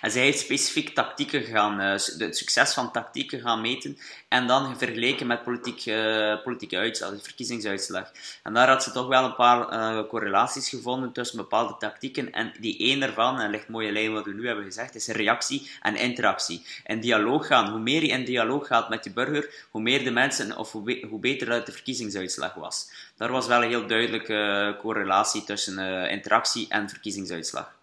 En 0.00 0.10
zij 0.10 0.22
heeft 0.22 0.38
specifiek 0.38 0.94
tactieken 0.94 1.42
gaan, 1.42 1.80
uh, 1.80 1.90
het 2.18 2.36
succes 2.36 2.74
van 2.74 2.92
tactieken 2.92 3.40
gaan 3.40 3.60
meten 3.60 3.98
en 4.28 4.46
dan 4.46 4.78
vergeleken 4.78 5.26
met 5.26 5.42
politiek, 5.42 5.86
uh, 5.86 6.42
politieke 6.42 6.76
uitslag, 6.76 7.10
de 7.10 7.18
verkiezingsuitslag. 7.18 8.12
En 8.42 8.54
daar 8.54 8.68
had 8.68 8.82
ze 8.82 8.90
toch 8.90 9.06
wel 9.06 9.24
een 9.24 9.34
paar 9.34 9.72
uh, 9.72 10.08
correlaties 10.08 10.68
gevonden 10.68 11.12
tussen 11.12 11.36
bepaalde 11.36 11.76
tactieken. 11.78 12.32
En 12.32 12.52
die 12.60 12.78
één 12.78 13.00
daarvan, 13.00 13.40
en 13.40 13.50
ligt 13.50 13.68
mooie 13.68 13.92
lijn 13.92 14.12
wat 14.12 14.24
we 14.24 14.32
nu 14.32 14.46
hebben 14.46 14.64
gezegd, 14.64 14.94
is 14.94 15.06
reactie 15.06 15.70
en 15.82 15.96
interactie. 15.96 16.66
In 16.84 17.00
dialoog 17.00 17.46
gaan. 17.46 17.70
Hoe 17.70 17.80
meer 17.80 18.02
je 18.02 18.08
in 18.08 18.24
dialoog 18.24 18.66
gaat 18.66 18.88
met 18.88 19.04
je 19.04 19.10
burger, 19.10 19.66
hoe 19.70 19.82
meer 19.82 20.04
de 20.04 20.10
mensen, 20.10 20.56
of 20.56 20.72
hoe, 20.72 20.82
be 20.82 21.06
hoe 21.08 21.20
beter 21.20 21.64
de 21.64 21.72
verkiezingsuitslag 21.72 22.54
was. 22.54 22.90
Daar 23.16 23.32
was 23.32 23.46
wel 23.46 23.62
een 23.62 23.68
heel 23.68 23.86
duidelijke 23.86 24.76
correlatie 24.80 25.44
tussen 25.44 26.08
interactie 26.10 26.66
en 26.68 26.88
verkiezingsuitslag. 26.88 27.77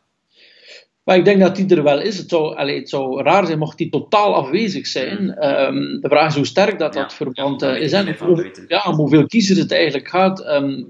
Maar 1.05 1.17
ik 1.17 1.25
denk 1.25 1.39
dat 1.39 1.55
die 1.55 1.75
er 1.75 1.83
wel 1.83 2.01
is. 2.01 2.17
Het 2.17 2.29
zou, 2.29 2.71
het 2.71 2.89
zou 2.89 3.23
raar 3.23 3.45
zijn 3.45 3.59
mocht 3.59 3.77
die 3.77 3.89
totaal 3.89 4.35
afwezig 4.35 4.87
zijn. 4.87 5.19
Um, 5.21 6.01
de 6.01 6.09
vraag 6.09 6.27
is 6.27 6.35
hoe 6.35 6.45
sterk 6.45 6.79
dat 6.79 6.93
dat 6.93 7.13
verband 7.13 7.63
uh, 7.63 7.81
is 7.81 7.91
en 7.91 8.15
ja, 8.67 8.83
om 8.87 8.95
hoeveel 8.95 9.27
kiezers 9.27 9.59
het 9.59 9.71
eigenlijk 9.71 10.07
gaat. 10.07 10.45
Um, 10.45 10.87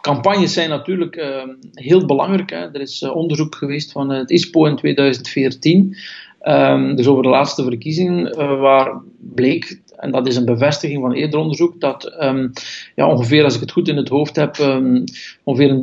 campagnes 0.00 0.52
zijn 0.52 0.68
natuurlijk 0.68 1.16
uh, 1.16 1.42
heel 1.72 2.06
belangrijk. 2.06 2.50
Hè. 2.50 2.56
Er 2.56 2.80
is 2.80 3.02
uh, 3.02 3.16
onderzoek 3.16 3.54
geweest 3.54 3.92
van 3.92 4.10
het 4.10 4.30
ISPO 4.30 4.66
in 4.66 4.76
2014. 4.76 5.96
Um, 6.42 6.96
dus 6.96 7.06
over 7.06 7.22
de 7.22 7.28
laatste 7.28 7.62
verkiezingen, 7.62 8.26
uh, 8.26 8.60
waar 8.60 9.02
bleek 9.18 9.80
en 10.00 10.10
dat 10.10 10.26
is 10.26 10.36
een 10.36 10.44
bevestiging 10.44 11.00
van 11.00 11.12
eerder 11.12 11.40
onderzoek, 11.40 11.80
dat 11.80 12.22
um, 12.22 12.52
ja, 12.94 13.08
ongeveer, 13.08 13.44
als 13.44 13.54
ik 13.54 13.60
het 13.60 13.72
goed 13.72 13.88
in 13.88 13.96
het 13.96 14.08
hoofd 14.08 14.36
heb, 14.36 14.58
um, 14.58 15.04
ongeveer 15.44 15.82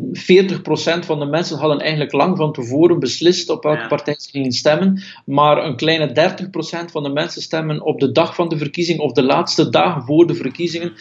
40% 1.02 1.06
van 1.06 1.20
de 1.20 1.26
mensen 1.26 1.58
hadden 1.58 1.80
eigenlijk 1.80 2.12
lang 2.12 2.38
van 2.38 2.54
tevoren 2.54 3.00
beslist 3.00 3.50
op 3.50 3.64
welke 3.64 3.88
partij 3.88 4.16
ze 4.18 4.30
gingen 4.30 4.52
stemmen, 4.52 5.02
maar 5.26 5.66
een 5.66 5.76
kleine 5.76 6.38
30% 6.88 6.92
van 6.92 7.04
de 7.04 7.10
mensen 7.10 7.42
stemmen 7.42 7.82
op 7.82 8.00
de 8.00 8.12
dag 8.12 8.36
van 8.36 8.50
de 8.50 8.58
verkiezing 8.58 9.00
of 9.00 9.12
de 9.12 9.24
laatste 9.24 9.70
dagen 9.70 10.04
voor 10.04 10.28
de 10.28 10.36
verkiezingen 10.36 10.94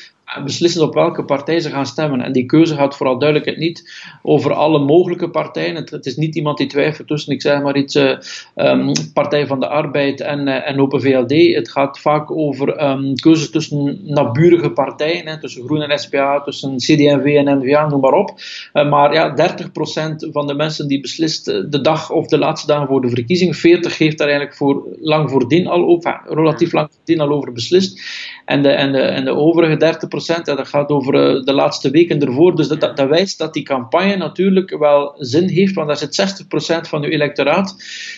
beslissen 0.45 0.83
op 0.83 0.95
welke 0.95 1.25
partij 1.25 1.61
ze 1.61 1.71
gaan 1.71 1.87
stemmen. 1.87 2.21
En 2.21 2.33
die 2.33 2.47
keuze 2.47 2.75
gaat 2.75 2.97
vooral 2.97 3.19
duidelijkheid 3.19 3.59
niet 3.59 4.07
over 4.23 4.53
alle 4.53 4.79
mogelijke 4.79 5.31
partijen. 5.31 5.75
Het, 5.75 5.91
het, 5.91 6.07
is 6.07 6.17
niet 6.17 6.35
iemand 6.35 6.59
die 6.59 6.67
twijfelt 6.67 7.09
tussen, 7.09 7.33
ik 7.33 7.43
zeg 7.43 7.63
maar 7.63 7.77
iets, 7.77 7.95
uh, 7.95 8.19
um, 8.55 8.93
Partij 9.13 9.47
van 9.47 9.61
de 9.61 9.69
Arbeid 9.69 10.21
en, 10.21 10.47
uh, 10.47 10.69
en 10.69 10.81
Open 10.81 11.01
VLD. 11.01 11.55
Het 11.55 11.71
gaat 11.71 11.99
vaak 11.99 12.31
over 12.31 12.91
um, 12.91 13.15
keuzes 13.15 13.51
tussen 13.51 14.01
naburige 14.05 14.71
partijen, 14.71 15.27
hè, 15.27 15.41
tussen 15.41 15.65
Groen 15.65 15.83
en 15.83 15.99
SPA, 15.99 16.41
tussen 16.41 16.77
CD&V 16.77 17.25
en 17.25 17.59
NVA, 17.59 17.89
noem 17.89 18.01
maar 18.01 18.13
op. 18.13 18.35
Uh, 18.73 18.91
maar 18.91 19.13
ja, 19.13 19.55
30% 19.57 20.31
van 20.33 20.47
de 20.47 20.55
mensen 20.55 20.89
die 20.89 21.01
beslist 21.01 21.45
de 21.45 21.81
dag 21.81 22.11
of 22.11 22.27
de 22.27 22.39
laatste 22.39 22.67
dagen 22.67 22.87
voor 22.87 23.01
de 23.01 23.09
verkiezing, 23.09 23.57
40% 23.57 23.61
heeft 23.97 24.19
daar 24.19 24.29
eigenlijk 24.29 24.57
voor, 24.57 24.83
lang 25.01 25.31
voordien 25.31 25.67
al 25.67 25.85
over, 25.85 26.21
relatief 26.29 26.73
lang 26.73 26.89
voordien 26.97 27.21
al 27.21 27.31
over 27.31 27.53
beslist. 27.53 28.01
En 28.45 28.63
de, 28.63 28.69
en 28.69 28.93
de, 28.93 28.99
en 28.99 29.25
de 29.25 29.35
overige 29.35 29.97
30% 30.07 30.16
ja, 30.25 30.43
dat 30.43 30.69
gaat 30.69 30.89
over 30.89 31.15
eh, 31.15 31.45
de 31.45 31.53
laatste 31.53 31.91
weken 31.91 32.21
ervoor. 32.21 32.57
Dus 32.57 32.69
dat, 32.69 32.97
dat, 32.97 33.09
wijst 33.09 33.39
dat 33.39 33.55
die 33.55 33.63
campagne 33.63 34.17
natuurlijk 34.17 34.79
wel 34.79 35.15
zin 35.19 35.49
heeft, 35.49 35.75
want 35.75 35.87
daar 35.89 35.97
zit 35.97 36.45
60% 36.45 36.89
van 36.89 37.03
uw 37.03 37.11
electoraat 37.11 37.77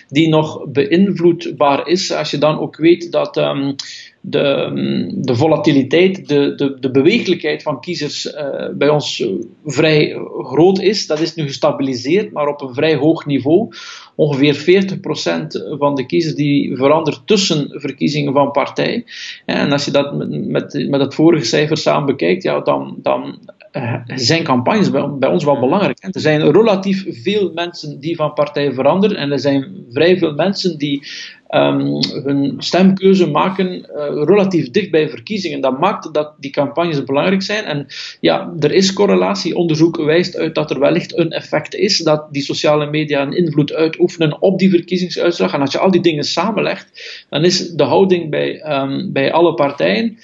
die 0.09 0.29
nog 0.29 0.69
beïnvloedbaar 0.69 1.89
is. 1.89 2.13
Als 2.13 2.31
je 2.31 2.39
dan 2.39 2.59
ook 2.59 2.77
weet 2.77 3.13
dat. 3.13 3.37
Um, 3.37 3.75
de, 4.21 5.13
de 5.15 5.35
volatiliteit, 5.35 6.29
de, 6.29 6.55
de, 6.55 6.77
de 6.81 6.91
bewegelijkheid 6.91 7.63
van 7.63 7.81
kiezers 7.81 8.27
uh, 8.27 8.69
bij 8.75 8.89
ons 8.89 9.25
vrij 9.65 10.17
groot 10.39 10.81
is. 10.81 11.07
Dat 11.07 11.21
is 11.21 11.35
nu 11.35 11.43
gestabiliseerd, 11.43 12.33
maar 12.33 12.47
op 12.47 12.61
een 12.61 12.75
vrij 12.75 12.97
hoog 12.97 13.27
niveau. 13.27 13.69
Ongeveer 14.15 14.85
40% 14.99 15.79
van 15.79 15.95
de 15.95 16.07
kiezers 16.07 16.35
die 16.35 16.77
verandert 16.77 17.23
tussen 17.25 17.67
verkiezingen 17.71 18.33
van 18.33 18.51
partij. 18.51 19.05
En 19.45 19.73
als 19.73 19.85
je 19.85 19.91
dat 19.91 20.27
met, 20.27 20.89
met, 20.89 21.01
het 21.01 21.15
vorige 21.15 21.45
cijfer 21.45 21.77
samen 21.77 22.07
bekijkt, 22.07 22.43
ja, 22.43 22.61
dan, 22.61 22.99
dan 23.03 23.39
uh, 23.73 23.95
zijn 24.07 24.43
campagnes 24.43 24.91
bij, 25.19 25.29
ons 25.29 25.45
wel 25.45 25.61
belangrijk. 25.61 25.99
Er 26.01 26.21
zijn 26.21 26.51
relatief 26.51 27.23
veel 27.23 27.53
mensen 27.55 28.01
die 28.01 28.17
van 28.17 28.33
partij 28.33 28.73
veranderen 28.73 29.17
en 29.17 29.33
er 29.33 29.39
zijn 29.39 29.87
vrij 29.91 30.19
veel 30.19 30.35
mensen 30.35 30.79
die 30.79 31.07
um, 31.51 32.03
hun 32.25 32.55
stemkeuze 32.59 33.27
maken 33.27 33.69
uh, 33.69 34.25
relatief 34.25 34.71
dicht 34.71 34.91
bij 34.91 35.09
verkiezingen. 35.09 35.61
Dat 35.61 35.81
maakt 35.81 36.15
dat 36.15 36.35
die 36.39 36.51
campagnes 36.51 37.05
belangrijk 37.05 37.43
zijn. 37.43 37.65
En 37.65 37.87
ja, 38.21 38.55
er 38.59 38.73
is 38.73 38.93
correlatie. 38.93 39.57
Onderzoek 39.57 39.97
wijst 39.97 40.37
uit 40.37 40.55
dat 40.55 40.71
er 40.71 40.79
wellicht 40.79 41.19
een 41.19 41.31
effect 41.31 41.75
is 41.75 41.99
dat 41.99 42.27
die 42.31 42.43
sociale 42.43 42.91
media 42.91 43.23
een 43.23 43.37
invloed 43.37 43.73
uitoefenen 43.73 44.43
op 44.43 44.59
die 44.59 44.71
verkiezingsuitslag. 44.71 45.53
En 45.53 45.61
als 45.61 45.73
je 45.73 45.79
al 45.79 45.91
die 45.91 46.03
dingen 46.03 46.25
samenlegt, 46.25 47.27
dan 47.29 47.45
is 47.45 47.71
de 47.71 47.85
houding 47.85 48.31
bij, 48.31 48.81
um, 48.81 49.13
bij 49.13 49.33
alle 49.33 49.55
partijen 49.55 50.19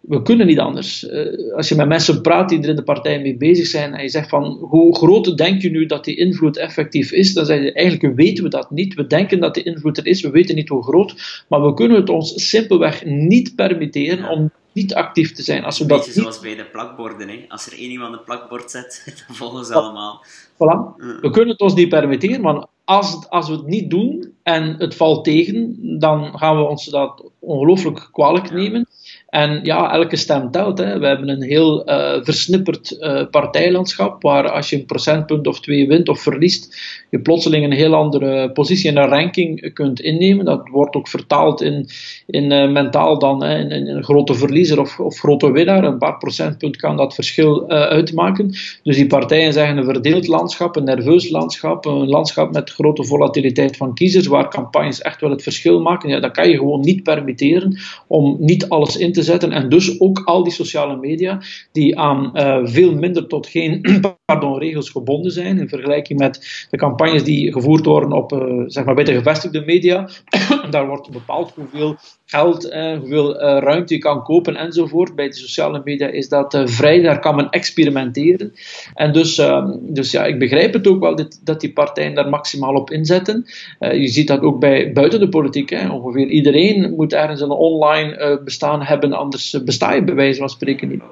we 0.00 0.22
kunnen 0.22 0.46
niet 0.46 0.58
anders. 0.58 1.04
Uh, 1.04 1.54
als 1.54 1.68
je 1.68 1.74
met 1.74 1.88
mensen 1.88 2.20
praat 2.20 2.48
die 2.48 2.62
er 2.62 2.68
in 2.68 2.76
de 2.76 2.82
partij 2.82 3.20
mee 3.20 3.36
bezig 3.36 3.66
zijn 3.66 3.94
en 3.94 4.02
je 4.02 4.08
zegt 4.08 4.28
van 4.28 4.44
hoe 4.44 4.96
groot 4.96 5.36
denk 5.36 5.62
je 5.62 5.70
nu 5.70 5.86
dat 5.86 6.04
die 6.04 6.16
invloed 6.16 6.56
effectief 6.56 7.12
is, 7.12 7.34
dan 7.34 7.46
zeg 7.46 7.62
je 7.62 7.72
eigenlijk 7.72 8.16
weten 8.16 8.44
we 8.44 8.50
dat 8.50 8.70
niet. 8.70 8.94
We 8.94 9.06
denken 9.06 9.40
dat 9.40 9.54
die 9.54 9.62
invloed 9.62 9.98
er 9.98 10.06
is, 10.06 10.22
we 10.22 10.30
weten 10.30 10.54
niet 10.54 10.68
hoe 10.68 10.82
groot, 10.82 11.44
maar 11.48 11.62
we 11.62 11.74
kunnen 11.74 11.96
het 11.96 12.08
ons 12.08 12.48
simpelweg 12.48 13.04
niet 13.04 13.54
permitteren 13.54 14.28
om 14.28 14.50
niet 14.72 14.94
actief 14.94 15.32
te 15.32 15.42
zijn. 15.42 15.64
Als 15.64 15.78
we 15.78 15.86
dat 15.86 16.06
zoals 16.06 16.40
bij 16.40 16.56
de 16.56 16.64
plakborden. 16.64 17.28
Hè? 17.28 17.44
Als 17.48 17.66
er 17.66 17.78
één 17.78 17.90
iemand 17.90 18.12
een 18.12 18.24
plakbord 18.24 18.70
zet, 18.70 19.02
dan 19.26 19.36
volgen 19.36 19.64
ze 19.64 19.74
allemaal. 19.74 20.24
Voilà. 20.52 20.96
We 21.20 21.30
kunnen 21.30 21.48
het 21.48 21.60
ons 21.60 21.74
niet 21.74 21.88
permitteren, 21.88 22.42
want 22.42 22.66
als, 22.84 23.28
als 23.28 23.48
we 23.48 23.54
het 23.54 23.66
niet 23.66 23.90
doen 23.90 24.32
en 24.42 24.74
het 24.78 24.94
valt 24.94 25.24
tegen, 25.24 25.76
dan 25.98 26.38
gaan 26.38 26.56
we 26.56 26.62
ons 26.62 26.84
dat 26.84 27.30
ongelooflijk 27.38 28.08
kwalijk 28.12 28.50
nemen. 28.50 28.86
En 29.28 29.60
ja, 29.62 29.92
elke 29.92 30.16
stem 30.16 30.50
telt. 30.50 30.78
Hè. 30.78 30.98
We 30.98 31.06
hebben 31.06 31.28
een 31.28 31.42
heel 31.42 31.88
uh, 31.88 32.18
versnipperd 32.22 32.96
uh, 33.00 33.22
partijlandschap, 33.30 34.22
waar 34.22 34.50
als 34.50 34.70
je 34.70 34.76
een 34.76 34.86
procentpunt 34.86 35.46
of 35.46 35.60
twee 35.60 35.88
wint 35.88 36.08
of 36.08 36.20
verliest, 36.20 36.76
je 37.10 37.20
plotseling 37.20 37.64
een 37.64 37.72
heel 37.72 37.94
andere 37.94 38.52
positie 38.52 38.90
in 38.90 38.96
een 38.96 39.08
ranking 39.08 39.72
kunt 39.72 40.00
innemen. 40.00 40.44
Dat 40.44 40.68
wordt 40.68 40.96
ook 40.96 41.08
vertaald 41.08 41.60
in, 41.60 41.88
in 42.26 42.52
uh, 42.52 42.70
mentaal 42.70 43.18
dan 43.18 43.42
hè, 43.42 43.58
in, 43.58 43.70
in, 43.70 43.88
een 43.88 44.04
grote 44.04 44.34
verliezer 44.34 44.80
of, 44.80 45.00
of 45.00 45.18
grote 45.18 45.52
winnaar. 45.52 45.84
Een 45.84 45.98
paar 45.98 46.18
procentpunt 46.18 46.76
kan 46.76 46.96
dat 46.96 47.14
verschil 47.14 47.68
uitmaken. 47.68 48.46
Dus 48.82 48.96
die 48.96 49.06
partijen 49.06 49.52
zeggen 49.52 49.76
een 49.76 49.84
verdeeld 49.84 50.26
landschap, 50.26 50.76
een 50.76 50.84
nerveus 50.84 51.30
landschap, 51.30 51.84
een 51.84 52.08
landschap 52.08 52.52
met 52.52 52.70
grote 52.70 53.04
volatiliteit 53.04 53.76
van 53.76 53.94
kiezers, 53.94 54.26
waar 54.26 54.50
campagnes 54.50 55.02
echt 55.02 55.20
wel 55.20 55.30
het 55.30 55.42
verschil 55.42 55.80
maken. 55.80 56.08
Ja, 56.08 56.20
dat 56.20 56.32
kan 56.32 56.48
je 56.48 56.56
gewoon 56.56 56.80
niet 56.80 57.02
permitteren 57.02 57.78
om 58.06 58.36
niet 58.38 58.68
alles 58.68 58.96
in 58.96 59.12
te 59.12 59.17
te 59.18 59.24
zetten. 59.24 59.52
En 59.52 59.68
dus 59.68 60.00
ook 60.00 60.22
al 60.24 60.42
die 60.44 60.52
sociale 60.52 60.96
media, 60.96 61.40
die 61.72 61.98
aan 61.98 62.30
uh, 62.34 62.58
veel 62.62 62.94
minder 62.94 63.26
tot 63.26 63.46
geen 63.46 63.80
pardon, 64.24 64.58
regels 64.58 64.90
gebonden 64.90 65.32
zijn, 65.32 65.58
in 65.58 65.68
vergelijking 65.68 66.18
met 66.18 66.66
de 66.70 66.76
campagnes 66.76 67.24
die 67.24 67.52
gevoerd 67.52 67.84
worden 67.84 68.12
op, 68.12 68.32
uh, 68.32 68.62
zeg 68.66 68.84
maar 68.84 68.94
bij 68.94 69.04
de 69.04 69.12
gevestigde 69.12 69.64
media. 69.64 70.08
Daar 70.70 70.86
wordt 70.86 71.10
bepaald 71.10 71.52
hoeveel 71.54 71.96
geld, 72.26 72.72
uh, 72.72 72.98
hoeveel 72.98 73.38
ruimte 73.38 73.94
je 73.94 74.00
kan 74.00 74.22
kopen 74.22 74.56
enzovoort. 74.56 75.14
Bij 75.14 75.28
de 75.28 75.34
sociale 75.34 75.80
media 75.84 76.06
is 76.06 76.28
dat 76.28 76.62
vrij, 76.64 77.00
daar 77.00 77.20
kan 77.20 77.36
men 77.36 77.50
experimenteren. 77.50 78.52
En 78.94 79.12
dus, 79.12 79.38
ehm, 79.38 79.70
dus 79.80 80.10
ja, 80.10 80.24
ik 80.24 80.38
begrijp 80.38 80.72
het 80.72 80.86
ook 80.86 81.00
wel 81.00 81.16
dit, 81.16 81.46
dat 81.46 81.60
die 81.60 81.72
partijen 81.72 82.14
daar 82.14 82.28
maximaal 82.28 82.74
op 82.74 82.90
inzetten. 82.90 83.44
je 83.78 84.08
ziet 84.08 84.28
dat 84.28 84.40
ook 84.40 84.60
bij 84.60 84.92
buiten 84.92 85.20
de 85.20 85.28
politiek. 85.28 85.70
Hè. 85.70 85.90
Ongeveer 85.90 86.26
iedereen 86.26 86.94
moet 86.96 87.12
ergens 87.12 87.40
een 87.40 87.50
online 87.50 88.40
bestaan 88.44 88.82
hebben 88.82 89.07
anders 89.12 89.54
eh, 89.54 89.60
besta 89.60 89.92
je 89.92 90.02
bij 90.02 90.14
wijze 90.14 90.38
van 90.38 90.48
spreken 90.48 90.88
niet. 90.88 91.02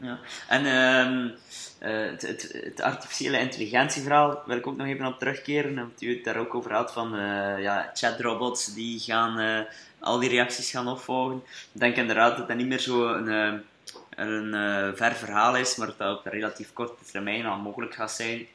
Ja. 0.00 0.18
En 0.48 0.64
uh, 0.64 2.10
het, 2.10 2.22
het, 2.22 2.60
het, 2.64 2.80
artificiële 2.80 3.38
intelligentieverhaal 3.38 4.42
wil 4.46 4.56
ik 4.56 4.66
ook 4.66 4.76
nog 4.76 4.86
even 4.86 5.06
op 5.06 5.18
terugkeren, 5.18 5.70
omdat 5.70 6.02
u 6.02 6.14
het 6.14 6.24
daar 6.24 6.36
ook 6.36 6.54
over 6.54 6.72
had 6.72 6.92
van 6.92 7.14
uh, 7.14 7.62
ja, 7.62 7.90
chatrobots 7.94 8.74
die 8.74 8.98
gaan 8.98 9.66
al 9.98 10.18
die 10.18 10.28
reacties 10.28 10.70
gaan 10.70 10.88
opvolgen. 10.88 11.42
Ik 11.72 11.80
denk 11.80 11.96
inderdaad 11.96 12.36
dat 12.36 12.48
dat 12.48 12.56
niet 12.56 12.66
meer 12.66 12.78
zo 12.78 13.06
een, 13.06 13.62
een 14.16 14.52
ver 14.96 15.12
verhaal 15.12 15.56
is, 15.56 15.76
maar 15.76 15.86
dat 15.86 15.98
dat 15.98 16.18
op 16.18 16.26
relatief 16.32 16.72
korte 16.72 17.04
termijn 17.12 17.46
al 17.46 17.58
mogelijk 17.58 17.94
gaat 17.94 18.12
zijn. 18.12 18.46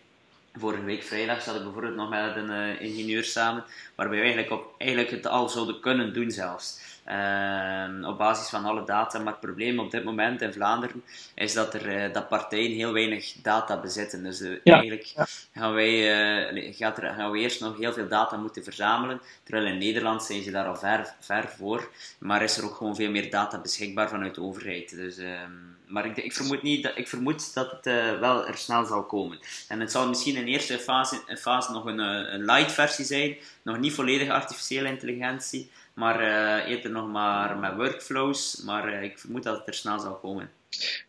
Vorige 0.53 0.83
week 0.83 1.03
vrijdag 1.03 1.41
zat 1.41 1.55
ik 1.55 1.63
bijvoorbeeld 1.63 1.95
nog 1.95 2.09
met 2.09 2.35
een 2.35 2.79
ingenieur 2.79 3.23
samen, 3.23 3.63
waarbij 3.95 4.17
we 4.17 4.23
eigenlijk, 4.23 4.51
op, 4.51 4.75
eigenlijk 4.77 5.11
het 5.11 5.27
al 5.27 5.49
zouden 5.49 5.79
kunnen 5.79 6.13
doen 6.13 6.31
zelfs. 6.31 6.79
Ehm, 7.09 8.03
op 8.03 8.17
basis 8.17 8.49
van 8.49 8.65
alle 8.65 8.83
data. 8.83 9.19
Maar 9.19 9.31
het 9.31 9.41
probleem 9.41 9.79
op 9.79 9.91
dit 9.91 10.03
moment 10.03 10.41
in 10.41 10.53
Vlaanderen 10.53 11.03
is 11.35 11.53
dat, 11.53 11.73
er, 11.73 12.05
uh, 12.05 12.13
dat 12.13 12.27
partijen 12.27 12.71
heel 12.71 12.93
weinig 12.93 13.33
data 13.41 13.79
bezitten. 13.79 14.23
Dus 14.23 14.41
uh, 14.41 14.59
eigenlijk 14.63 15.13
gaan, 15.53 15.73
wij, 15.73 16.51
uh, 16.53 16.75
gaat 16.75 16.97
er, 16.97 17.13
gaan 17.13 17.31
we 17.31 17.39
eerst 17.39 17.61
nog 17.61 17.77
heel 17.77 17.93
veel 17.93 18.07
data 18.07 18.37
moeten 18.37 18.63
verzamelen. 18.63 19.21
Terwijl 19.43 19.67
in 19.67 19.77
Nederland 19.77 20.23
zijn 20.23 20.43
ze 20.43 20.51
daar 20.51 20.65
al 20.65 20.75
ver, 20.75 21.15
ver 21.19 21.47
voor. 21.47 21.89
Maar 22.19 22.43
is 22.43 22.57
er 22.57 22.63
ook 22.63 22.75
gewoon 22.75 22.95
veel 22.95 23.11
meer 23.11 23.29
data 23.29 23.61
beschikbaar 23.61 24.09
vanuit 24.09 24.35
de 24.35 24.41
overheid. 24.41 24.95
Dus, 24.95 25.17
ehm, 25.17 25.51
maar 25.89 26.05
ik, 26.05 26.17
ik, 26.17 26.33
vermoed 26.33 26.61
niet 26.61 26.83
dat, 26.83 26.91
ik 26.95 27.07
vermoed 27.07 27.53
dat 27.53 27.71
het 27.71 27.85
wel 28.19 28.47
er 28.47 28.57
snel 28.57 28.85
zal 28.85 29.03
komen. 29.03 29.39
En 29.67 29.79
het 29.79 29.91
zal 29.91 30.07
misschien 30.07 30.35
in 30.35 30.45
eerste 30.45 30.79
fase, 30.79 31.21
fase 31.39 31.71
nog 31.71 31.85
een, 31.85 31.99
een 31.99 32.45
light 32.45 32.71
versie 32.71 33.05
zijn. 33.05 33.37
Nog 33.61 33.79
niet 33.79 33.93
volledig 33.93 34.29
artificiële 34.29 34.87
intelligentie 34.87 35.69
maar 35.99 36.21
uh, 36.21 36.69
eerder 36.69 36.91
nog 36.91 37.07
maar 37.07 37.57
met 37.57 37.75
workflows. 37.75 38.61
Maar 38.65 39.03
ik 39.03 39.19
vermoed 39.19 39.43
dat 39.43 39.57
het 39.57 39.67
er 39.67 39.73
snel 39.73 39.99
zal 39.99 40.15
komen. 40.15 40.51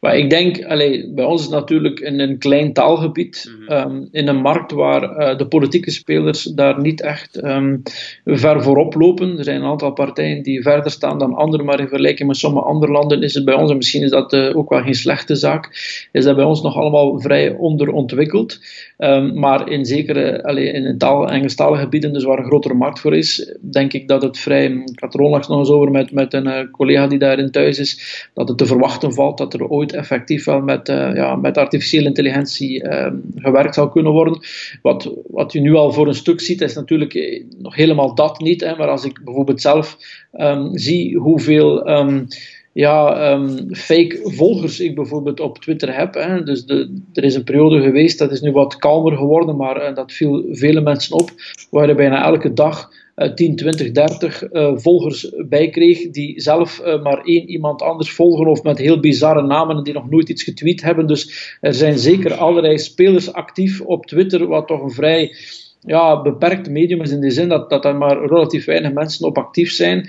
Maar 0.01 0.17
ik 0.17 0.31
denk, 0.31 0.65
allee, 0.65 1.13
bij 1.15 1.25
ons 1.25 1.43
is 1.43 1.49
natuurlijk 1.49 2.01
in 2.01 2.21
een 2.21 2.39
klein 2.39 2.73
taalgebied, 2.73 3.53
Mhm. 3.59 3.71
ehm, 3.73 4.05
in 4.11 4.29
een 4.29 4.41
markt 4.41 4.73
waar 4.73 5.03
eh, 5.03 5.39
de 5.39 5.47
politieke 5.47 5.91
spelers 5.91 6.43
daar 6.43 6.81
niet 6.81 7.01
echt 7.01 7.37
ehm, 7.37 7.77
ver 8.25 8.63
voorop 8.63 8.95
lopen. 8.95 9.39
Er 9.39 9.45
zijn 9.45 9.61
een 9.63 9.69
aantal 9.69 9.93
partijen 9.93 10.43
die 10.43 10.63
verder 10.63 10.91
staan 10.91 11.19
dan 11.19 11.35
anderen, 11.35 11.67
maar 11.67 11.81
in 11.81 11.89
vergelijking 11.89 12.29
met 12.29 12.37
sommige 12.37 12.67
andere 12.67 12.93
landen 12.93 13.23
is 13.23 13.35
het 13.35 13.45
bij 13.45 13.55
ons, 13.55 13.71
en 13.71 13.77
misschien 13.77 14.03
is 14.03 14.11
dat 14.11 14.33
eh, 14.33 14.57
ook 14.57 14.71
wel 14.71 14.83
geen 14.83 14.95
slechte 14.95 15.35
zaak, 15.35 15.69
is 16.13 16.25
dat 16.25 16.37
bij 16.37 16.45
ons 16.45 16.63
nog 16.63 16.77
allemaal 16.77 17.21
vrij 17.21 17.51
onderontwikkeld. 17.53 18.59
Ehm, 18.97 19.39
maar 19.39 19.69
in 19.71 19.85
zekere, 19.85 20.43
allee, 20.45 20.73
in 20.73 20.99
taal, 20.99 21.29
Engelstalige 21.31 21.83
gebieden, 21.83 22.13
dus 22.13 22.25
waar 22.25 22.39
een 22.39 22.45
grotere 22.45 22.75
markt 22.75 23.01
voor 23.01 23.17
is, 23.17 23.57
denk 23.61 23.93
ik 23.93 24.09
dat 24.09 24.23
het 24.23 24.39
vrij, 24.39 24.65
ik 24.65 25.01
had 25.01 25.15
er 25.15 25.21
onlangs 25.21 25.49
nog 25.49 25.59
eens 25.59 25.71
over 25.71 25.91
met, 25.91 26.13
met 26.13 26.33
een 26.33 26.47
eh, 26.47 26.71
collega 26.71 27.07
die 27.07 27.19
daarin 27.19 27.51
thuis 27.51 27.79
is, 27.79 28.29
dat 28.35 28.49
het 28.49 28.59
te 28.59 28.67
verwachten 28.67 29.13
valt 29.13 29.39
dat 29.39 29.50
er 29.53 29.69
ooit 29.69 29.93
effectief 29.93 30.45
wel 30.45 30.61
met, 30.61 30.89
eh, 30.89 31.15
ja, 31.15 31.37
met 31.37 31.59
artificiële 31.59 32.07
intelligentie 32.07 32.83
ehm, 32.83 33.17
gewerkt 33.35 33.75
zal 33.75 33.89
kunnen 33.89 34.13
worden. 34.13 34.41
Wat, 34.83 35.13
wat 35.27 35.53
je 35.53 35.61
nu 35.61 35.75
al 35.75 35.93
voor 35.93 36.09
een 36.09 36.15
stuk 36.15 36.41
ziet, 36.41 36.61
is 36.61 36.75
natuurlijk 36.75 37.15
eh, 37.15 37.45
nog 37.59 37.75
helemaal 37.77 38.15
dat 38.15 38.41
niet. 38.41 38.61
Hè, 38.61 38.77
maar 38.77 38.89
als 38.89 39.05
ik 39.05 39.21
bijvoorbeeld 39.25 39.61
zelf 39.61 39.97
ehm, 40.33 40.77
zie 40.77 41.17
hoeveel 41.17 41.85
ehm, 41.85 42.25
ja, 42.73 43.39
fake 43.71 44.21
volgers 44.23 44.81
ik 44.81 44.95
bijvoorbeeld 44.95 45.41
op 45.41 45.59
Twitter 45.59 45.97
heb. 45.97 46.15
Hè. 46.15 46.43
Dus 46.43 46.65
de, 46.67 47.01
er 47.13 47.25
is 47.25 47.35
een 47.35 47.45
periode 47.45 47.83
geweest, 47.83 48.19
dat 48.19 48.33
is 48.33 48.41
nu 48.41 48.53
wat 48.53 48.77
kalmer 48.77 49.17
geworden, 49.17 49.57
maar 49.57 49.77
eh, 49.77 49.95
dat 49.95 50.13
viel 50.13 50.45
vele 50.51 50.81
mensen 50.81 51.19
op, 51.19 51.31
waar 51.71 51.89
je 51.89 51.95
bijna 51.95 52.25
elke 52.25 52.53
dag 52.53 52.91
10, 53.29 53.57
20, 53.57 53.91
30 53.91 54.43
eh, 54.43 54.73
volgers 54.75 55.33
bij 55.49 55.69
kreeg, 55.71 56.11
die 56.11 56.41
zelf 56.41 56.79
eh, 56.79 57.03
maar 57.03 57.25
één 57.25 57.49
iemand 57.49 57.83
anders 57.83 58.13
volgen 58.13 58.47
of 58.47 58.63
met 58.63 58.79
heel 58.79 59.01
bizarre 59.01 59.43
namen 59.43 59.77
en 59.77 59.83
die 59.83 59.95
nog 59.95 60.11
nooit 60.11 60.29
iets 60.29 60.43
getweet 60.43 60.83
hebben. 60.83 61.07
Dus 61.07 61.57
er 61.61 61.75
zijn 61.75 61.99
zeker 61.99 62.35
allerlei 62.35 62.79
spelers 62.79 63.33
actief 63.33 63.81
op 63.81 64.07
Twitter, 64.07 64.47
wat 64.47 64.67
toch 64.67 64.83
een 64.83 64.91
vrij 64.91 65.35
ja, 65.81 66.23
beperkt 66.23 66.71
medium 66.71 67.03
is 67.03 67.11
in 67.11 67.21
de 67.21 67.31
zin 67.31 67.49
dat, 67.49 67.71
dat 67.71 67.85
er 67.85 67.97
maar 67.97 68.27
relatief 68.27 68.65
weinig 68.65 68.93
mensen 68.93 69.27
op 69.27 69.39
actief 69.39 69.71
zijn. 69.71 70.09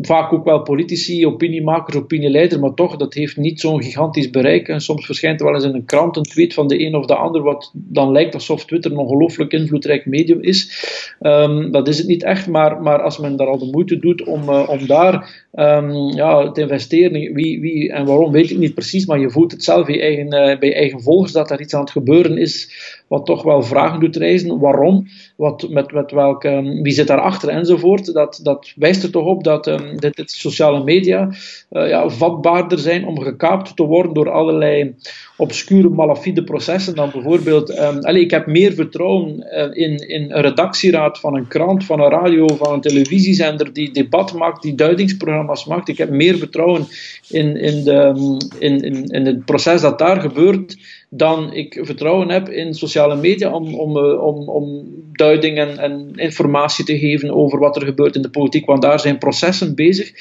Vaak 0.00 0.32
ook 0.32 0.44
wel 0.44 0.62
politici, 0.62 1.26
opiniemakers, 1.26 1.96
opinieleiders, 1.96 2.60
maar 2.60 2.74
toch, 2.74 2.96
dat 2.96 3.14
heeft 3.14 3.36
niet 3.36 3.60
zo'n 3.60 3.82
gigantisch 3.82 4.30
bereik. 4.30 4.68
En 4.68 4.80
soms 4.80 5.06
verschijnt 5.06 5.40
er 5.40 5.46
wel 5.46 5.54
eens 5.54 5.64
in 5.64 5.74
een 5.74 5.84
krant 5.84 6.16
een 6.16 6.22
tweet 6.22 6.54
van 6.54 6.68
de 6.68 6.86
een 6.86 6.94
of 6.94 7.06
de 7.06 7.14
ander, 7.14 7.42
wat 7.42 7.70
dan 7.74 8.12
lijkt 8.12 8.34
alsof 8.34 8.64
Twitter 8.64 8.90
een 8.90 8.98
ongelooflijk 8.98 9.52
invloedrijk 9.52 10.06
medium 10.06 10.42
is. 10.42 10.84
Um, 11.20 11.70
dat 11.70 11.88
is 11.88 11.98
het 11.98 12.06
niet 12.06 12.22
echt, 12.22 12.46
maar, 12.48 12.82
maar 12.82 13.02
als 13.02 13.18
men 13.18 13.36
daar 13.36 13.46
al 13.46 13.58
de 13.58 13.70
moeite 13.70 13.98
doet 13.98 14.24
om, 14.24 14.42
uh, 14.42 14.68
om 14.68 14.86
daar 14.86 15.45
um, 15.56 15.92
ja, 16.14 16.50
te 16.50 16.60
investeren, 16.60 17.34
wie, 17.34 17.60
wie 17.60 17.92
en 17.92 18.06
waarom 18.06 18.32
weet 18.32 18.50
ik 18.50 18.58
niet 18.58 18.74
precies, 18.74 19.06
maar 19.06 19.18
je 19.18 19.30
voelt 19.30 19.52
het 19.52 19.64
zelf 19.64 19.86
bij 19.86 20.00
eigen, 20.00 20.26
uh, 20.26 20.58
bij 20.58 20.74
eigen 20.74 21.00
volgers 21.00 21.32
dat 21.32 21.50
er 21.50 21.60
iets 21.60 21.74
aan 21.74 21.80
het 21.80 21.90
gebeuren 21.90 22.38
is 22.38 22.70
wat 23.08 23.26
toch 23.26 23.42
wel 23.42 23.62
vragen 23.62 24.00
doet 24.00 24.16
reizen. 24.16 24.58
Waarom? 24.58 25.06
Wat, 25.36 25.68
met, 25.68 25.92
met 25.92 26.10
welke, 26.10 26.48
um, 26.48 26.82
wie 26.82 26.92
zit 26.92 27.06
daarachter 27.06 27.48
enzovoort. 27.48 28.12
Dat, 28.12 28.40
dat 28.42 28.72
wijst 28.76 29.02
er 29.02 29.10
toch 29.10 29.26
op 29.26 29.44
dat 29.44 29.66
um, 29.66 30.00
dit, 30.00 30.16
dit 30.16 30.30
sociale 30.30 30.84
media 30.84 31.28
uh, 31.70 31.88
ja, 31.88 32.08
vatbaarder 32.08 32.78
zijn 32.78 33.06
om 33.06 33.20
gekaapt 33.20 33.76
te 33.76 33.82
worden 33.82 34.14
door 34.14 34.30
allerlei 34.30 34.94
obscure 35.36 35.88
malafide 35.88 36.44
processen 36.44 36.94
dan 36.94 37.10
bijvoorbeeld. 37.10 37.78
Um, 37.78 37.98
allez, 37.98 38.22
ik 38.22 38.30
heb 38.30 38.46
meer 38.46 38.72
vertrouwen 38.72 39.46
uh, 39.52 39.62
in, 39.62 39.96
in 40.08 40.32
een 40.32 40.40
redactieraad 40.40 41.18
van 41.18 41.36
een 41.36 41.48
krant, 41.48 41.84
van 41.84 42.00
een 42.00 42.10
radio, 42.10 42.46
van 42.46 42.72
een 42.72 42.80
televisiezender 42.80 43.72
die 43.72 43.92
debat 43.92 44.32
maakt, 44.32 44.62
die 44.62 44.74
duidingsprogramma's 44.74 45.64
maakt. 45.64 45.88
Ik 45.88 45.98
heb 45.98 46.10
meer 46.10 46.38
vertrouwen 46.38 46.86
in, 47.28 47.56
in, 47.56 47.84
de, 47.84 48.12
in, 48.58 48.80
in, 48.80 49.04
in 49.04 49.26
het 49.26 49.44
proces 49.44 49.80
dat 49.80 49.98
daar 49.98 50.20
gebeurt 50.20 50.76
dan 51.08 51.52
ik 51.52 51.78
vertrouwen 51.82 52.28
heb 52.28 52.48
in 52.48 52.74
sociale 52.74 53.16
media 53.16 53.52
om, 53.52 53.74
om, 53.74 53.96
om, 53.98 54.48
om 54.48 54.84
duiding 55.12 55.58
en, 55.58 56.12
informatie 56.14 56.84
te 56.84 56.98
geven 56.98 57.30
over 57.30 57.58
wat 57.58 57.76
er 57.76 57.84
gebeurt 57.84 58.16
in 58.16 58.22
de 58.22 58.30
politiek. 58.30 58.66
Want 58.66 58.82
daar 58.82 59.00
zijn 59.00 59.18
processen 59.18 59.74
bezig 59.74 60.12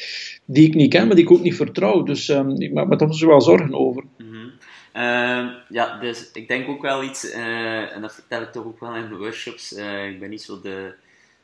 die 0.46 0.68
ik 0.68 0.76
niet 0.76 0.90
ken, 0.90 1.08
maar 1.08 1.16
die 1.16 1.26
ik 1.26 1.32
ook 1.32 1.42
niet 1.42 1.56
vertrouw. 1.56 2.04
Dus 2.04 2.30
um, 2.30 2.62
ik 2.62 2.74
maak 2.74 2.88
me 2.88 2.96
daar 2.96 3.28
wel 3.28 3.42
zorgen 3.42 3.74
over. 3.74 4.04
Uh, 4.96 5.48
ja, 5.70 6.00
dus 6.00 6.32
ik 6.32 6.48
denk 6.48 6.68
ook 6.70 6.82
wel 6.82 7.04
iets, 7.04 7.26
uh, 7.26 7.96
en 7.96 8.02
dat 8.02 8.14
vertel 8.14 8.42
ik 8.42 8.52
toch 8.52 8.66
ook 8.66 8.80
wel 8.80 8.96
in 8.96 9.10
de 9.10 9.18
workshops. 9.18 9.74
Uh, 9.74 10.08
ik 10.08 10.20
ben 10.20 10.30
niet 10.30 10.42
zo 10.42 10.62
de, 10.62 10.94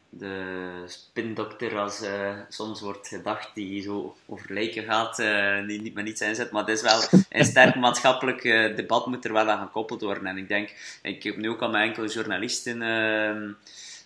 de 0.09 0.83
spindokter 0.85 1.79
als 1.79 2.03
uh, 2.03 2.33
soms 2.49 2.81
wordt 2.81 3.07
gedacht, 3.07 3.55
die 3.55 3.81
zo 3.81 4.15
over 4.25 4.53
lijken 4.53 4.83
gaat, 4.83 5.19
uh, 5.19 5.67
die 5.67 5.81
niet 5.81 5.93
met 5.93 6.05
niets 6.05 6.21
inzet. 6.21 6.51
Maar 6.51 6.65
het 6.65 6.75
is 6.75 6.81
wel 6.81 7.23
een 7.29 7.45
sterk 7.45 7.75
maatschappelijk 7.85 8.43
uh, 8.43 8.75
debat 8.75 9.05
moet 9.05 9.25
er 9.25 9.33
wel 9.33 9.49
aan 9.49 9.65
gekoppeld 9.65 10.01
worden. 10.01 10.25
En 10.25 10.37
ik 10.37 10.47
denk, 10.47 10.99
ik 11.01 11.23
heb 11.23 11.37
nu 11.37 11.49
ook 11.49 11.61
al 11.61 11.69
met 11.69 11.81
enkele 11.81 12.07
journalisten 12.07 13.57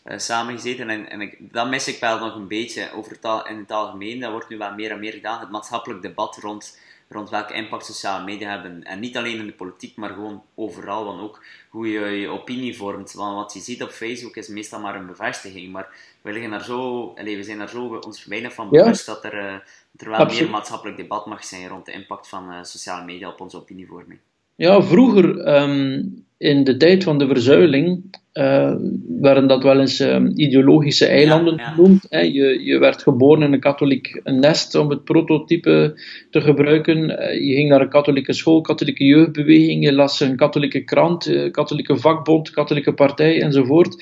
samengezeten 0.06 0.90
en, 0.90 1.10
en 1.10 1.22
ik, 1.22 1.38
dat 1.40 1.70
mis 1.70 1.88
ik 1.88 2.00
wel 2.00 2.20
nog 2.20 2.36
een 2.36 2.48
beetje 2.48 2.92
over 2.94 3.12
het 3.12 3.26
al, 3.26 3.48
in 3.48 3.58
het 3.58 3.72
algemeen. 3.72 4.20
Dat 4.20 4.32
wordt 4.32 4.50
nu 4.50 4.58
wel 4.58 4.74
meer 4.74 4.92
en 4.92 5.00
meer 5.00 5.14
gedaan. 5.14 5.40
Het 5.40 5.50
maatschappelijk 5.50 6.02
debat 6.02 6.38
rond 6.38 6.78
rond 7.08 7.30
welke 7.30 7.54
impact 7.54 7.86
sociale 7.86 8.24
media 8.24 8.50
hebben. 8.50 8.84
En 8.84 9.00
niet 9.00 9.18
alleen 9.18 9.40
in 9.40 9.46
de 9.46 9.52
politiek, 9.52 9.96
maar 9.96 10.10
gewoon 10.10 10.44
overal. 10.56 11.06
Want 11.06 11.22
ook 11.22 11.44
hoe 11.70 11.90
je 11.90 12.00
je 12.00 12.28
opinie 12.28 12.78
vormt. 12.78 13.14
Want 13.14 13.36
wat 13.36 13.54
je 13.54 13.60
ziet 13.60 13.84
op 13.84 13.90
Facebook 13.90 14.36
is 14.36 14.48
meestal 14.48 14.80
maar 14.80 14.96
een 14.96 15.06
bevestiging. 15.06 15.72
Maar 15.72 15.88
we, 16.22 16.32
liggen 16.32 16.52
daar 16.52 16.64
zo, 16.64 17.14
allez, 17.18 17.36
we 17.36 17.44
zijn 17.44 17.58
daar 17.58 17.70
zo 17.70 17.96
ons 17.96 18.26
weinig 18.26 18.54
van 18.54 18.70
bewust 18.70 19.06
ja. 19.06 19.14
dat 19.14 19.24
er, 19.24 19.34
uh, 19.34 19.52
dat 19.92 20.02
er 20.02 20.10
wel 20.10 20.20
Absoluut. 20.20 20.42
meer 20.42 20.52
maatschappelijk 20.52 20.98
debat 20.98 21.26
mag 21.26 21.44
zijn 21.44 21.68
rond 21.68 21.86
de 21.86 21.92
impact 21.92 22.28
van 22.30 22.52
uh, 22.52 22.64
sociale 22.64 23.06
media 23.06 23.30
op 23.30 23.42
onze 23.42 23.58
opinievorming. 23.58 24.20
Ja, 24.56 24.82
vroeger, 24.82 25.56
um, 25.56 26.26
in 26.38 26.64
de 26.64 26.78
tijd 26.78 27.04
van 27.04 27.18
de 27.18 27.28
verzuiling, 27.28 28.16
uh, 28.36 28.74
werden 29.20 29.48
dat 29.48 29.64
wel 29.64 29.80
eens 29.80 30.00
um, 30.00 30.32
ideologische 30.36 31.06
eilanden 31.06 31.56
ja, 31.56 31.64
ja. 31.64 31.70
genoemd. 31.70 32.06
Hè. 32.10 32.20
Je, 32.20 32.64
je, 32.64 32.78
werd 32.78 33.02
geboren 33.02 33.44
in 33.44 33.54
een 33.54 33.60
katholiek 33.60 34.22
nest, 34.24 34.76
om 34.76 34.90
het 34.90 35.04
prototype 35.04 36.00
te 36.30 36.42
gebruiken. 36.42 36.98
Uh, 36.98 37.48
je 37.48 37.54
ging 37.54 37.70
naar 37.70 37.82
een 37.82 37.90
katholieke 37.90 38.34
school, 38.34 38.62
katholieke 38.62 39.06
jeugdbeweging, 39.06 39.84
je 39.84 39.94
las 39.94 40.20
een 40.20 40.36
katholieke 40.36 40.84
krant, 40.84 41.28
uh, 41.28 41.52
katholieke 41.52 41.98
vakbond, 41.98 42.50
katholieke 42.50 42.94
partij 42.94 43.42
enzovoort. 43.42 43.96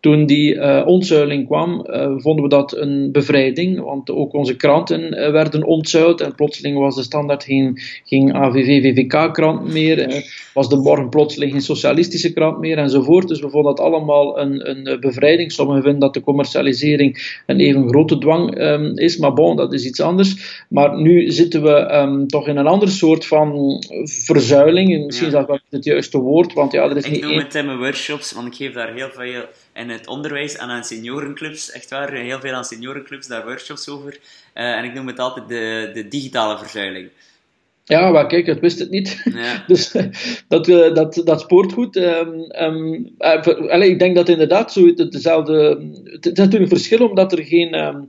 Toen 0.00 0.26
die 0.26 0.84
ontzuiling 0.84 1.46
kwam, 1.46 1.86
vonden 2.16 2.42
we 2.42 2.48
dat 2.48 2.76
een 2.76 3.12
bevrijding, 3.12 3.80
want 3.80 4.10
ook 4.10 4.32
onze 4.32 4.56
kranten 4.56 5.32
werden 5.32 5.64
ontzuild 5.64 6.20
en 6.20 6.34
plotseling 6.34 6.78
was 6.78 6.96
de 6.96 7.02
standaard 7.02 7.44
geen, 7.44 7.78
geen 8.04 8.34
AVV-VVK-krant 8.34 9.72
meer, 9.72 10.24
was 10.54 10.68
de 10.68 10.76
morgen 10.76 11.08
plotseling 11.08 11.52
geen 11.52 11.60
socialistische 11.60 12.32
krant 12.32 12.58
meer 12.58 12.78
enzovoort. 12.78 13.28
Dus 13.28 13.40
we 13.40 13.50
vonden 13.50 13.74
dat 13.74 13.79
allemaal 13.80 14.38
een, 14.38 14.70
een 14.70 15.00
bevrijding. 15.00 15.52
Sommigen 15.52 15.82
vinden 15.82 16.00
dat 16.00 16.14
de 16.14 16.20
commercialisering 16.20 17.40
een 17.46 17.60
even 17.60 17.88
grote 17.88 18.18
dwang 18.18 18.60
um, 18.60 18.98
is, 18.98 19.16
maar 19.16 19.32
bon, 19.32 19.56
dat 19.56 19.72
is 19.72 19.84
iets 19.84 20.00
anders. 20.00 20.64
Maar 20.68 21.00
nu 21.00 21.30
zitten 21.30 21.62
we 21.62 21.94
um, 21.94 22.28
toch 22.28 22.48
in 22.48 22.56
een 22.56 22.66
ander 22.66 22.88
soort 22.88 23.26
van 23.26 23.82
verzuiling. 24.04 25.06
Misschien 25.06 25.30
ja. 25.30 25.38
is 25.38 25.38
dat 25.38 25.46
wel 25.46 25.60
het 25.70 25.84
juiste 25.84 26.18
woord, 26.18 26.52
want 26.52 26.72
ja, 26.72 26.82
er 26.82 26.96
is 26.96 27.04
ik 27.04 27.10
niet 27.10 27.22
noem 27.22 27.38
het 27.38 27.54
in 27.54 27.66
mijn 27.66 27.78
workshops, 27.78 28.32
want 28.32 28.46
ik 28.46 28.54
geef 28.54 28.72
daar 28.72 28.92
heel 28.92 29.10
veel 29.10 29.44
in 29.74 29.88
het 29.88 30.06
onderwijs 30.06 30.56
en 30.56 30.68
aan 30.68 30.84
seniorenclubs, 30.84 31.70
echt 31.70 31.90
waar, 31.90 32.12
heel 32.12 32.40
veel 32.40 32.52
aan 32.52 32.64
seniorenclubs, 32.64 33.26
daar 33.26 33.44
workshops 33.44 33.88
over. 33.88 34.18
Uh, 34.54 34.76
en 34.76 34.84
ik 34.84 34.94
noem 34.94 35.06
het 35.06 35.18
altijd 35.18 35.48
de, 35.48 35.90
de 35.94 36.08
digitale 36.08 36.58
verzuiling. 36.58 37.08
Ja, 37.90 38.10
maar 38.10 38.26
kijk, 38.26 38.46
ik 38.46 38.60
wist 38.60 38.78
het 38.78 38.90
niet. 38.90 39.22
Ja. 39.24 39.64
dus 39.66 39.94
dat, 40.48 40.68
uh, 40.68 40.94
dat, 40.94 41.22
dat 41.24 41.40
spoort 41.40 41.72
goed. 41.72 41.96
Um, 41.96 43.14
allee, 43.68 43.90
ik 43.90 43.98
denk 43.98 44.16
dat 44.16 44.28
inderdaad 44.28 44.72
zo 44.72 44.94
dezelfde. 44.94 45.88
Het 46.04 46.26
is 46.26 46.32
natuurlijk 46.32 46.62
een 46.62 46.78
verschil 46.78 47.08
omdat 47.08 47.32
er 47.32 47.44
geen. 47.44 47.74
Um, 47.74 48.08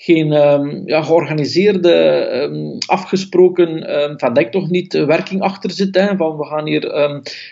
geen 0.00 0.32
um, 0.32 0.82
ja, 0.84 1.02
georganiseerde, 1.02 2.28
um, 2.32 2.78
afgesproken, 2.86 4.00
um, 4.02 4.18
van 4.18 4.34
denk 4.34 4.52
toch 4.52 4.70
niet, 4.70 4.92
werking 4.92 5.40
achter 5.40 5.70
zit. 5.70 5.94
Hè, 5.94 6.16
van 6.16 6.36
we 6.36 6.46
gaan 6.46 6.66
hier 6.66 6.92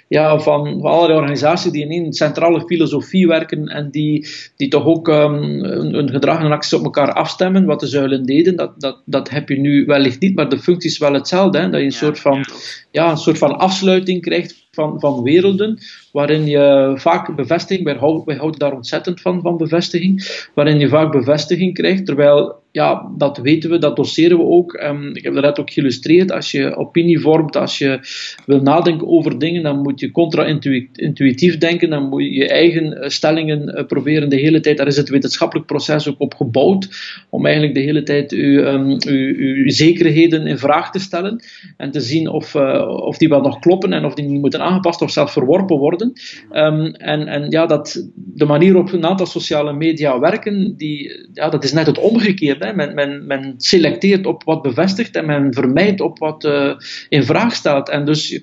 ja, 0.08 0.38
van, 0.38 0.80
van 0.80 0.90
allerlei 0.90 1.18
organisaties 1.18 1.72
die 1.72 1.88
in 1.88 2.04
een 2.04 2.12
centrale 2.12 2.60
filosofie 2.60 3.26
werken 3.26 3.66
en 3.66 3.90
die, 3.90 4.26
die 4.56 4.68
toch 4.68 4.84
ook 4.84 5.06
hun, 5.06 6.08
gedrag 6.10 6.40
en 6.40 6.52
acties 6.52 6.78
op 6.78 6.84
elkaar 6.84 7.12
afstemmen, 7.12 7.64
wat 7.64 7.80
de 7.80 7.86
zuilen 7.86 8.24
deden. 8.24 8.56
Dat, 8.56 8.80
dat, 8.80 9.02
dat 9.04 9.30
heb 9.30 9.48
je 9.48 9.58
nu 9.58 9.84
wellicht 9.84 10.20
niet, 10.20 10.34
maar 10.34 10.48
de 10.48 10.58
functie 10.58 10.90
is 10.90 10.98
wel 10.98 11.12
hetzelfde. 11.12 11.58
Hè, 11.58 11.70
dat 11.70 11.80
je 11.80 11.86
een, 11.86 11.92
ja, 11.92 11.98
soort 11.98 12.20
van, 12.20 12.44
ja, 12.90 13.10
een 13.10 13.16
soort 13.16 13.38
van 13.38 13.58
afsluiting 13.58 14.22
krijgt 14.22 14.65
van, 14.76 15.00
van 15.00 15.22
werelden, 15.22 15.78
waarin 16.12 16.46
je 16.46 16.94
vaak 16.96 17.36
bevestiging, 17.36 17.84
wij 17.84 17.94
houden, 17.94 18.24
wij 18.24 18.36
houden 18.36 18.58
daar 18.58 18.72
ontzettend 18.72 19.20
van, 19.20 19.40
van 19.40 19.56
bevestiging, 19.56 20.46
waarin 20.54 20.78
je 20.78 20.88
vaak 20.88 21.12
bevestiging 21.12 21.74
krijgt, 21.74 22.06
terwijl 22.06 22.64
ja, 22.76 23.10
dat 23.16 23.38
weten 23.38 23.70
we, 23.70 23.78
dat 23.78 23.96
doseren 23.96 24.38
we 24.38 24.44
ook. 24.44 24.72
Ehm, 24.72 25.08
ik 25.12 25.22
heb 25.22 25.34
dat 25.34 25.60
ook 25.60 25.70
geïllustreerd. 25.70 26.32
Als 26.32 26.50
je 26.50 26.76
opinie 26.76 27.20
vormt, 27.20 27.56
als 27.56 27.78
je 27.78 28.00
wil 28.46 28.60
nadenken 28.60 29.08
over 29.08 29.38
dingen, 29.38 29.62
dan 29.62 29.82
moet 29.82 30.00
je 30.00 30.10
contra-intuïtief 30.10 31.58
denken. 31.58 31.90
Dan 31.90 32.08
moet 32.08 32.22
je 32.22 32.32
je 32.32 32.48
eigen 32.48 33.00
eh, 33.00 33.08
stellingen 33.08 33.68
uh, 33.68 33.86
proberen 33.86 34.28
de 34.28 34.36
hele 34.36 34.60
tijd. 34.60 34.76
Daar 34.76 34.86
is 34.86 34.96
het 34.96 35.08
wetenschappelijk 35.08 35.66
proces 35.66 36.08
ook 36.08 36.20
op 36.20 36.34
gebouwd. 36.34 36.88
Om 37.30 37.44
eigenlijk 37.44 37.74
de 37.74 37.80
hele 37.80 38.02
tijd 38.02 38.32
uw, 38.32 38.58
um, 38.58 38.96
uw, 39.06 39.68
zekerheden 39.70 40.46
in 40.46 40.58
vraag 40.58 40.90
te 40.90 40.98
stellen. 40.98 41.42
En 41.76 41.90
te 41.90 42.00
zien 42.00 42.28
of, 42.28 42.54
uh, 42.54 42.88
of 42.88 43.18
die 43.18 43.28
wel 43.28 43.40
nog 43.40 43.58
kloppen 43.58 43.92
en 43.92 44.04
of 44.04 44.14
die 44.14 44.24
niet 44.24 44.40
moeten 44.40 44.62
aangepast 44.62 45.02
of 45.02 45.10
zelfs 45.10 45.32
verworpen 45.32 45.76
worden. 45.76 46.12
Um, 46.52 46.84
en, 46.84 47.26
en 47.26 47.50
ja, 47.50 47.66
dat, 47.66 48.08
de 48.14 48.44
manier 48.44 48.72
waarop 48.72 48.92
een 48.92 49.06
aantal 49.06 49.26
sociale 49.26 49.72
media 49.72 50.18
werken, 50.20 50.74
die, 50.76 51.28
ja, 51.32 51.48
dat 51.48 51.64
is 51.64 51.72
net 51.72 51.86
het 51.86 51.98
omgekeerde. 51.98 52.64
Men, 52.74 52.94
men, 52.94 53.26
men 53.26 53.54
selecteert 53.56 54.26
op 54.26 54.44
wat 54.44 54.62
bevestigt 54.62 55.16
en 55.16 55.26
men 55.26 55.54
vermijdt 55.54 56.00
op 56.00 56.18
wat 56.18 56.44
uh, 56.44 56.74
in 57.08 57.24
vraag 57.24 57.54
stelt. 57.54 57.88
En 57.88 58.04
dus 58.04 58.40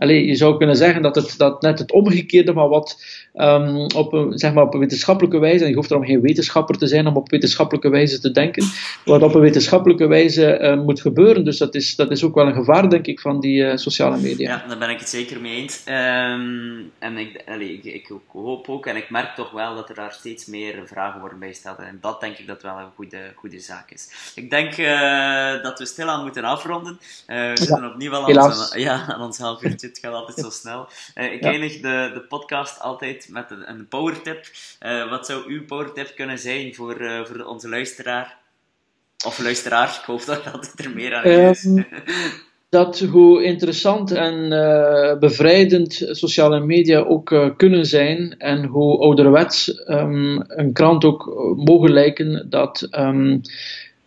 Allee, 0.00 0.26
je 0.26 0.34
zou 0.34 0.56
kunnen 0.56 0.76
zeggen 0.76 1.02
dat 1.02 1.14
het 1.14 1.34
dat 1.36 1.62
net 1.62 1.78
het 1.78 1.92
omgekeerde 1.92 2.52
van 2.52 2.68
wat 2.68 3.04
um, 3.34 3.86
op, 3.96 4.12
een, 4.12 4.38
zeg 4.38 4.52
maar 4.52 4.64
op 4.64 4.74
een 4.74 4.80
wetenschappelijke 4.80 5.38
wijze, 5.38 5.64
en 5.64 5.70
je 5.70 5.76
hoeft 5.76 5.88
daarom 5.88 6.06
geen 6.06 6.20
wetenschapper 6.20 6.78
te 6.78 6.86
zijn 6.86 7.06
om 7.06 7.16
op 7.16 7.30
wetenschappelijke 7.30 7.88
wijze 7.88 8.20
te 8.20 8.30
denken, 8.30 8.64
wat 9.04 9.22
op 9.22 9.34
een 9.34 9.40
wetenschappelijke 9.40 10.06
wijze 10.06 10.58
uh, 10.60 10.82
moet 10.84 11.00
gebeuren. 11.00 11.44
Dus 11.44 11.58
dat 11.58 11.74
is, 11.74 11.96
dat 11.96 12.10
is 12.10 12.24
ook 12.24 12.34
wel 12.34 12.46
een 12.46 12.54
gevaar, 12.54 12.90
denk 12.90 13.06
ik, 13.06 13.20
van 13.20 13.40
die 13.40 13.62
uh, 13.62 13.76
sociale 13.76 14.20
media. 14.20 14.48
Ja, 14.50 14.68
daar 14.68 14.78
ben 14.78 14.90
ik 14.90 14.98
het 14.98 15.08
zeker 15.08 15.40
mee 15.40 15.56
eens. 15.56 15.84
Um, 15.86 16.90
en 16.98 17.18
ik, 17.18 17.42
allee, 17.46 17.72
ik, 17.72 17.84
ik, 17.84 18.10
hoop 18.26 18.68
ook, 18.68 18.86
en 18.86 18.96
ik 18.96 19.10
merk 19.10 19.34
toch 19.34 19.50
wel 19.50 19.74
dat 19.74 19.88
er 19.88 19.94
daar 19.94 20.12
steeds 20.12 20.46
meer 20.46 20.82
vragen 20.84 21.20
worden 21.20 21.38
bijgesteld. 21.38 21.78
En 21.78 21.98
dat 22.00 22.20
denk 22.20 22.36
ik 22.36 22.46
dat 22.46 22.62
wel 22.62 22.78
een 22.78 22.90
goede, 22.94 23.18
goede 23.34 23.58
zaak 23.58 23.90
is. 23.90 24.32
Ik 24.34 24.50
denk 24.50 24.76
uh, 24.76 25.62
dat 25.62 25.78
we 25.78 25.86
stilaan 25.86 26.22
moeten 26.22 26.44
afronden. 26.44 26.98
we 27.26 27.52
zitten 27.54 27.82
ja, 27.82 27.88
opnieuw 27.88 28.12
al 28.12 28.38
aan 28.38 28.44
ons, 28.44 28.74
ja, 28.76 29.06
aan 29.06 29.20
ons 29.20 29.38
half 29.38 29.62
uurtje 29.62 29.89
het 29.90 29.98
gaat 29.98 30.12
altijd 30.12 30.38
zo 30.38 30.50
snel. 30.50 30.88
Uh, 31.14 31.32
ik 31.32 31.42
ja. 31.42 31.50
eindig 31.50 31.72
de, 31.72 32.10
de 32.14 32.24
podcast 32.28 32.80
altijd 32.80 33.28
met 33.30 33.50
een, 33.50 33.70
een 33.70 33.88
powertip. 33.88 34.44
Uh, 34.86 35.10
wat 35.10 35.26
zou 35.26 35.42
uw 35.46 35.64
powertip 35.64 36.12
kunnen 36.16 36.38
zijn 36.38 36.74
voor, 36.74 37.00
uh, 37.00 37.24
voor 37.24 37.44
onze 37.44 37.68
luisteraar? 37.68 38.38
Of 39.26 39.38
luisteraar, 39.38 39.88
ik 40.00 40.06
hoop 40.06 40.24
dat 40.24 40.52
altijd 40.52 40.84
er 40.84 40.90
meer 40.94 41.14
aan 41.14 41.24
is. 41.24 41.64
Um, 41.64 41.86
dat 42.68 42.98
hoe 42.98 43.44
interessant 43.44 44.10
en 44.10 44.48
bevrijdend 45.20 45.92
sociale 46.10 46.60
media 46.60 46.98
ook 46.98 47.54
kunnen 47.56 47.86
zijn 47.86 48.34
en 48.38 48.64
hoe 48.64 48.98
ouderwets 48.98 49.82
um, 49.88 50.44
een 50.46 50.72
krant 50.72 51.04
ook 51.04 51.26
mogen 51.56 51.92
lijken 51.92 52.46
dat 52.50 52.88
um, 52.90 53.40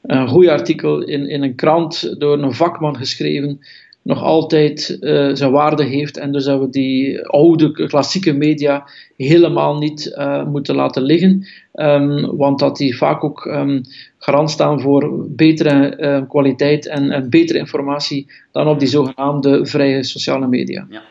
een 0.02 0.28
goed 0.28 0.48
artikel 0.48 1.02
in, 1.02 1.30
in 1.30 1.44
een 1.44 1.56
krant 1.56 2.20
door 2.20 2.44
een 2.44 2.54
vakman 2.54 2.98
geschreven 2.98 3.60
nog 4.04 4.22
altijd 4.22 4.98
uh, 5.00 5.30
zijn 5.34 5.52
waarde 5.52 5.84
heeft. 5.84 6.18
En 6.18 6.32
dus 6.32 6.44
dat 6.44 6.60
we 6.60 6.70
die 6.70 7.28
oude 7.28 7.88
klassieke 7.88 8.34
media 8.34 8.88
helemaal 9.18 9.78
niet 9.78 10.14
uh, 10.18 10.46
moeten 10.46 10.76
laten 10.76 11.02
liggen. 11.02 11.48
Um, 11.74 12.38
want 12.38 12.60
dat 12.60 12.78
die 12.78 12.98
vaak 12.98 13.24
ook 13.24 13.46
um, 13.46 13.82
garant 14.18 14.52
staan 14.52 14.82
voor 14.82 15.30
betere 15.30 15.98
uh, 15.98 16.30
kwaliteit 16.30 16.88
en, 16.88 17.12
en, 17.12 17.30
betere 17.30 17.60
informatie 17.60 18.32
dan 18.52 18.68
op 18.68 18.80
die 18.80 18.88
zogenaamde 18.88 19.66
vrije 19.66 20.04
sociale 20.04 20.48
media. 20.48 20.86
Ja, 20.90 21.04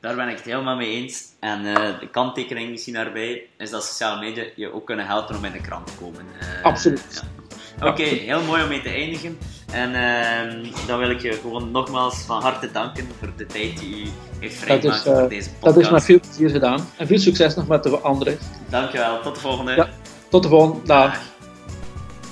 daar 0.00 0.14
ben 0.14 0.28
ik 0.28 0.36
het 0.36 0.44
helemaal 0.44 0.76
mee 0.76 0.90
eens. 0.90 1.24
En 1.40 1.62
de 2.00 2.08
kanttekening 2.10 2.70
misschien 2.70 2.94
daarbij 2.94 3.42
is 3.58 3.70
dat 3.70 3.84
sociale 3.84 4.20
media 4.20 4.44
je 4.56 4.72
ook 4.72 4.86
kunnen 4.86 5.06
helpen 5.06 5.36
om 5.36 5.44
in 5.44 5.52
de 5.52 5.60
krant 5.60 5.86
te 5.86 5.92
komen. 6.00 6.20
Absoluut. 6.62 7.22
Ja. 7.22 7.42
Oké, 7.76 7.86
okay, 7.86 8.04
heel 8.04 8.42
mooi 8.42 8.62
om 8.62 8.68
mee 8.68 8.82
te 8.82 8.88
eindigen. 8.88 9.38
En 9.72 9.90
uh, 9.90 10.86
dan 10.86 10.98
wil 10.98 11.10
ik 11.10 11.20
je 11.20 11.32
gewoon 11.32 11.70
nogmaals 11.70 12.14
van 12.14 12.42
harte 12.42 12.70
danken 12.70 13.08
voor 13.18 13.32
de 13.36 13.46
tijd 13.46 13.78
die 13.78 14.04
u 14.04 14.08
heeft 14.38 14.56
vrijgemaakt 14.56 15.06
uh, 15.06 15.18
voor 15.18 15.28
deze 15.28 15.50
podcast. 15.50 15.74
Dat 15.74 15.84
is 15.84 15.90
met 15.90 16.04
veel 16.04 16.20
plezier 16.20 16.50
gedaan. 16.50 16.86
En 16.96 17.06
veel 17.06 17.18
succes 17.18 17.54
nog 17.54 17.66
met 17.66 17.82
de 17.82 17.98
anderen. 17.98 18.38
Dankjewel, 18.68 19.22
tot 19.22 19.34
de 19.34 19.40
volgende. 19.40 19.74
Ja, 19.74 19.88
tot 20.28 20.42
de 20.42 20.48
volgende. 20.48 20.86
Dag. 20.86 21.14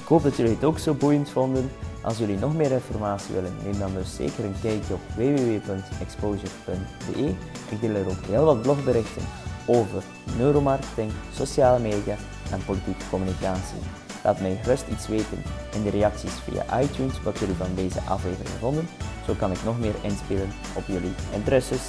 Ik 0.03 0.07
hoop 0.07 0.23
dat 0.23 0.37
jullie 0.37 0.55
het 0.55 0.65
ook 0.65 0.79
zo 0.79 0.95
boeiend 0.95 1.31
vonden. 1.31 1.71
Als 2.03 2.19
jullie 2.19 2.39
nog 2.39 2.57
meer 2.57 2.73
informatie 2.73 3.35
willen, 3.35 3.57
neem 3.65 3.79
dan 3.79 3.95
dus 3.95 4.15
zeker 4.15 4.45
een 4.45 4.55
kijkje 4.63 4.95
op 4.95 5.01
www.exposure.be. 5.17 7.35
Ik 7.69 7.81
deel 7.81 7.95
er 7.95 8.09
ook 8.09 8.25
heel 8.27 8.45
wat 8.45 8.63
blogberichten 8.63 9.23
over 9.67 10.03
neuromarketing, 10.37 11.13
sociale 11.35 11.79
media 11.79 12.17
en 12.53 12.65
politieke 12.65 13.05
communicatie. 13.11 13.79
Laat 14.25 14.41
mij 14.41 14.59
gerust 14.63 14.85
iets 14.91 15.09
weten 15.09 15.43
in 15.75 15.83
de 15.83 15.91
reacties 15.91 16.33
via 16.49 16.81
iTunes 16.81 17.23
wat 17.23 17.39
jullie 17.39 17.55
van 17.55 17.75
deze 17.75 18.01
aflevering 18.01 18.57
vonden. 18.59 18.89
Zo 19.27 19.35
kan 19.35 19.51
ik 19.53 19.65
nog 19.65 19.79
meer 19.79 19.95
inspelen 20.01 20.53
op 20.75 20.87
jullie 20.87 21.13
interesses. 21.35 21.83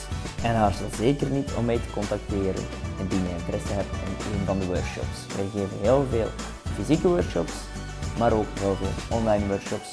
En 0.44 0.56
aarzel 0.56 0.88
zeker 0.98 1.28
niet 1.28 1.52
om 1.58 1.66
mij 1.66 1.76
te 1.76 1.92
contacteren 1.94 2.66
indien 3.00 3.24
je 3.24 3.36
interesse 3.38 3.74
hebt 3.74 3.96
in 4.06 4.40
een 4.40 4.46
van 4.46 4.60
de 4.60 4.66
workshops. 4.66 5.36
Wij 5.36 5.46
geven 5.54 5.78
heel 5.82 6.06
veel 6.10 6.28
fysieke 6.76 7.08
workshops, 7.08 7.54
maar 8.18 8.34
ook 8.34 8.48
heel 8.60 8.76
veel 8.76 9.18
online 9.18 9.48
workshops. 9.48 9.90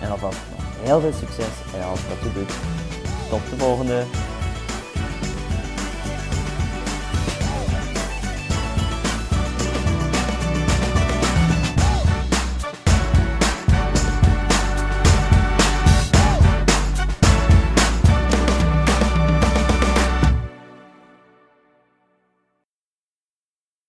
En 0.00 0.10
alvast 0.10 0.38
nog 0.56 0.64
heel 0.82 1.00
veel 1.00 1.12
succes 1.12 1.54
in 1.74 1.82
alles 1.82 2.08
wat 2.08 2.18
je 2.22 2.32
doet. 2.32 2.52
Tot 3.30 3.50
de 3.50 3.56
volgende! 3.56 4.04